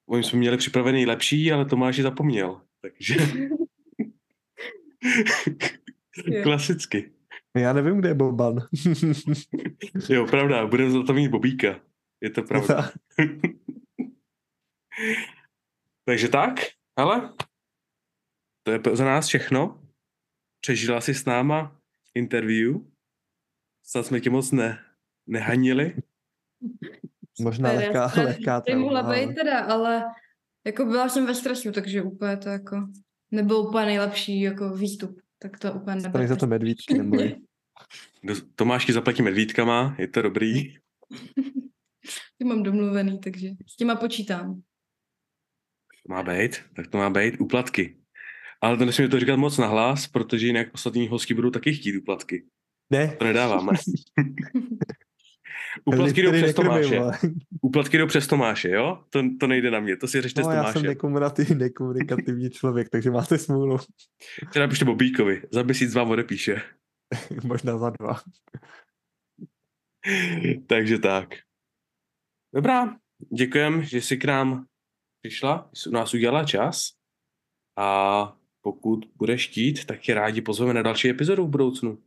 Oni 0.09 0.23
jsme 0.23 0.39
měli 0.39 0.57
připravený 0.57 1.05
lepší, 1.05 1.51
ale 1.51 1.65
Tomáš 1.65 1.97
je 1.97 2.03
zapomněl. 2.03 2.61
Takže. 2.81 3.15
klasicky. 6.43 7.11
Já 7.57 7.73
nevím, 7.73 7.97
kde 7.99 8.09
je 8.09 8.13
Boban. 8.13 8.67
Jo, 10.09 10.25
pravda, 10.27 10.67
budeme 10.67 10.91
za 10.91 11.03
to 11.03 11.13
mít 11.13 11.29
Bobíka. 11.29 11.79
Je 12.21 12.29
to 12.29 12.43
pravda. 12.43 12.91
Takže 16.05 16.27
tak, 16.27 16.59
ale 16.95 17.33
to 18.63 18.71
je 18.71 18.79
za 18.93 19.05
nás 19.05 19.27
všechno. 19.27 19.83
Přežila 20.61 21.01
si 21.01 21.13
s 21.13 21.25
náma 21.25 21.81
interview. 22.15 22.75
Snad 23.85 24.05
jsme 24.05 24.19
tě 24.19 24.29
moc 24.29 24.51
ne, 24.51 24.85
nehanili. 25.27 25.95
Možná 27.39 27.69
Super, 27.69 27.85
lehká, 27.85 28.21
lehká 28.21 28.63
mohla 28.75 29.01
trauma, 29.01 29.15
ale- 29.15 29.27
být 29.27 29.35
teda, 29.35 29.59
ale 29.59 30.03
jako 30.65 30.85
byla 30.85 31.09
jsem 31.09 31.25
ve 31.25 31.35
stresu, 31.35 31.71
takže 31.71 32.01
úplně 32.01 32.37
to 32.37 32.49
jako 32.49 32.87
nebyl 33.31 33.57
úplně 33.57 33.85
nejlepší 33.85 34.41
jako 34.41 34.69
výstup. 34.69 35.21
Tak 35.39 35.59
to 35.59 35.73
úplně 35.73 35.95
nebylo. 35.95 36.09
Stanej 36.11 36.27
za 36.27 36.35
to 36.35 36.47
medvídky, 36.47 36.93
neboj. 36.97 37.35
Do- 38.23 38.35
Tomáš 38.55 38.85
ti 38.85 38.93
zaplatí 38.93 39.21
medvídkama, 39.21 39.95
je 39.99 40.07
to 40.07 40.21
dobrý. 40.21 40.73
Ty 42.37 42.45
mám 42.45 42.63
domluvený, 42.63 43.19
takže 43.19 43.49
s 43.67 43.75
těma 43.75 43.95
počítám. 43.95 44.61
To 46.07 46.13
má 46.13 46.23
být, 46.23 46.61
tak 46.75 46.87
to 46.87 46.97
má 46.97 47.09
být 47.09 47.41
úplatky. 47.41 47.97
Ale 48.61 48.77
to 48.77 48.85
nesmíme 48.85 49.09
to 49.09 49.19
říkat 49.19 49.35
moc 49.35 49.57
nahlas, 49.57 50.07
protože 50.07 50.47
jinak 50.47 50.67
ostatní 50.73 51.07
hosti 51.07 51.33
budou 51.33 51.49
taky 51.49 51.73
chtít 51.73 51.97
úplatky. 51.97 52.45
Ne, 52.89 53.15
To 53.19 53.25
nedáváme. 53.25 53.71
úplatky 55.85 56.21
jdou 56.21 56.31
přes 56.31 56.55
Tomáše. 56.55 57.01
Úplatky 57.61 57.97
jdou 57.97 58.07
přes 58.07 58.27
Tomáše, 58.27 58.69
jo? 58.69 59.03
To, 59.09 59.23
to 59.39 59.47
nejde 59.47 59.71
na 59.71 59.79
mě, 59.79 59.97
to 59.97 60.07
si 60.07 60.21
řešte 60.21 60.43
s 60.43 60.45
No, 60.45 60.51
já 60.51 60.63
jsem 60.63 60.73
Tomášem. 60.73 60.89
nekomunikativní, 60.89 61.55
nekomunikativní 61.55 62.49
člověk, 62.49 62.89
takže 62.89 63.11
máte 63.11 63.37
smůlu. 63.37 63.77
Třeba 64.49 64.65
napište 64.65 64.85
Bobíkovi, 64.85 65.41
za 65.51 65.63
měsíc 65.63 65.93
vám 65.93 66.09
odepíše. 66.09 66.61
Možná 67.43 67.77
za 67.77 67.89
dva. 67.89 68.21
Takže 70.67 70.99
tak. 70.99 71.29
Dobrá, 72.55 72.95
děkujem, 73.37 73.83
že 73.83 74.01
jsi 74.01 74.17
k 74.17 74.25
nám 74.25 74.65
přišla, 75.21 75.69
jsi 75.73 75.89
u 75.89 75.91
nás 75.91 76.13
udělala 76.13 76.45
čas 76.45 76.89
a 77.77 78.37
pokud 78.61 79.05
budeš 79.15 79.47
chtít, 79.49 79.85
tak 79.85 79.99
tě 79.99 80.13
rádi 80.13 80.41
pozveme 80.41 80.73
na 80.73 80.81
další 80.81 81.09
epizodu 81.09 81.45
v 81.45 81.49
budoucnu. 81.49 82.03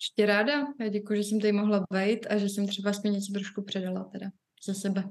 Ještě 0.00 0.26
ráda. 0.26 0.52
Já 0.80 0.88
děkuji, 0.88 1.22
že 1.22 1.28
jsem 1.28 1.40
tady 1.40 1.52
mohla 1.52 1.84
být 1.92 2.26
a 2.26 2.38
že 2.38 2.48
jsem 2.48 2.66
třeba 2.68 2.90
aspoň 2.90 3.12
něco 3.12 3.32
trošku 3.32 3.62
předala 3.62 4.04
teda 4.04 4.26
ze 4.64 4.74
sebe. 4.74 5.04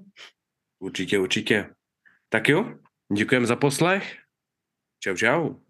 Určitě, 0.80 1.20
určitě. 1.20 1.70
Tak 2.30 2.50
jo, 2.50 2.80
děkujem 3.18 3.46
za 3.46 3.56
poslech. 3.56 4.18
Čau, 5.00 5.16
čau. 5.16 5.65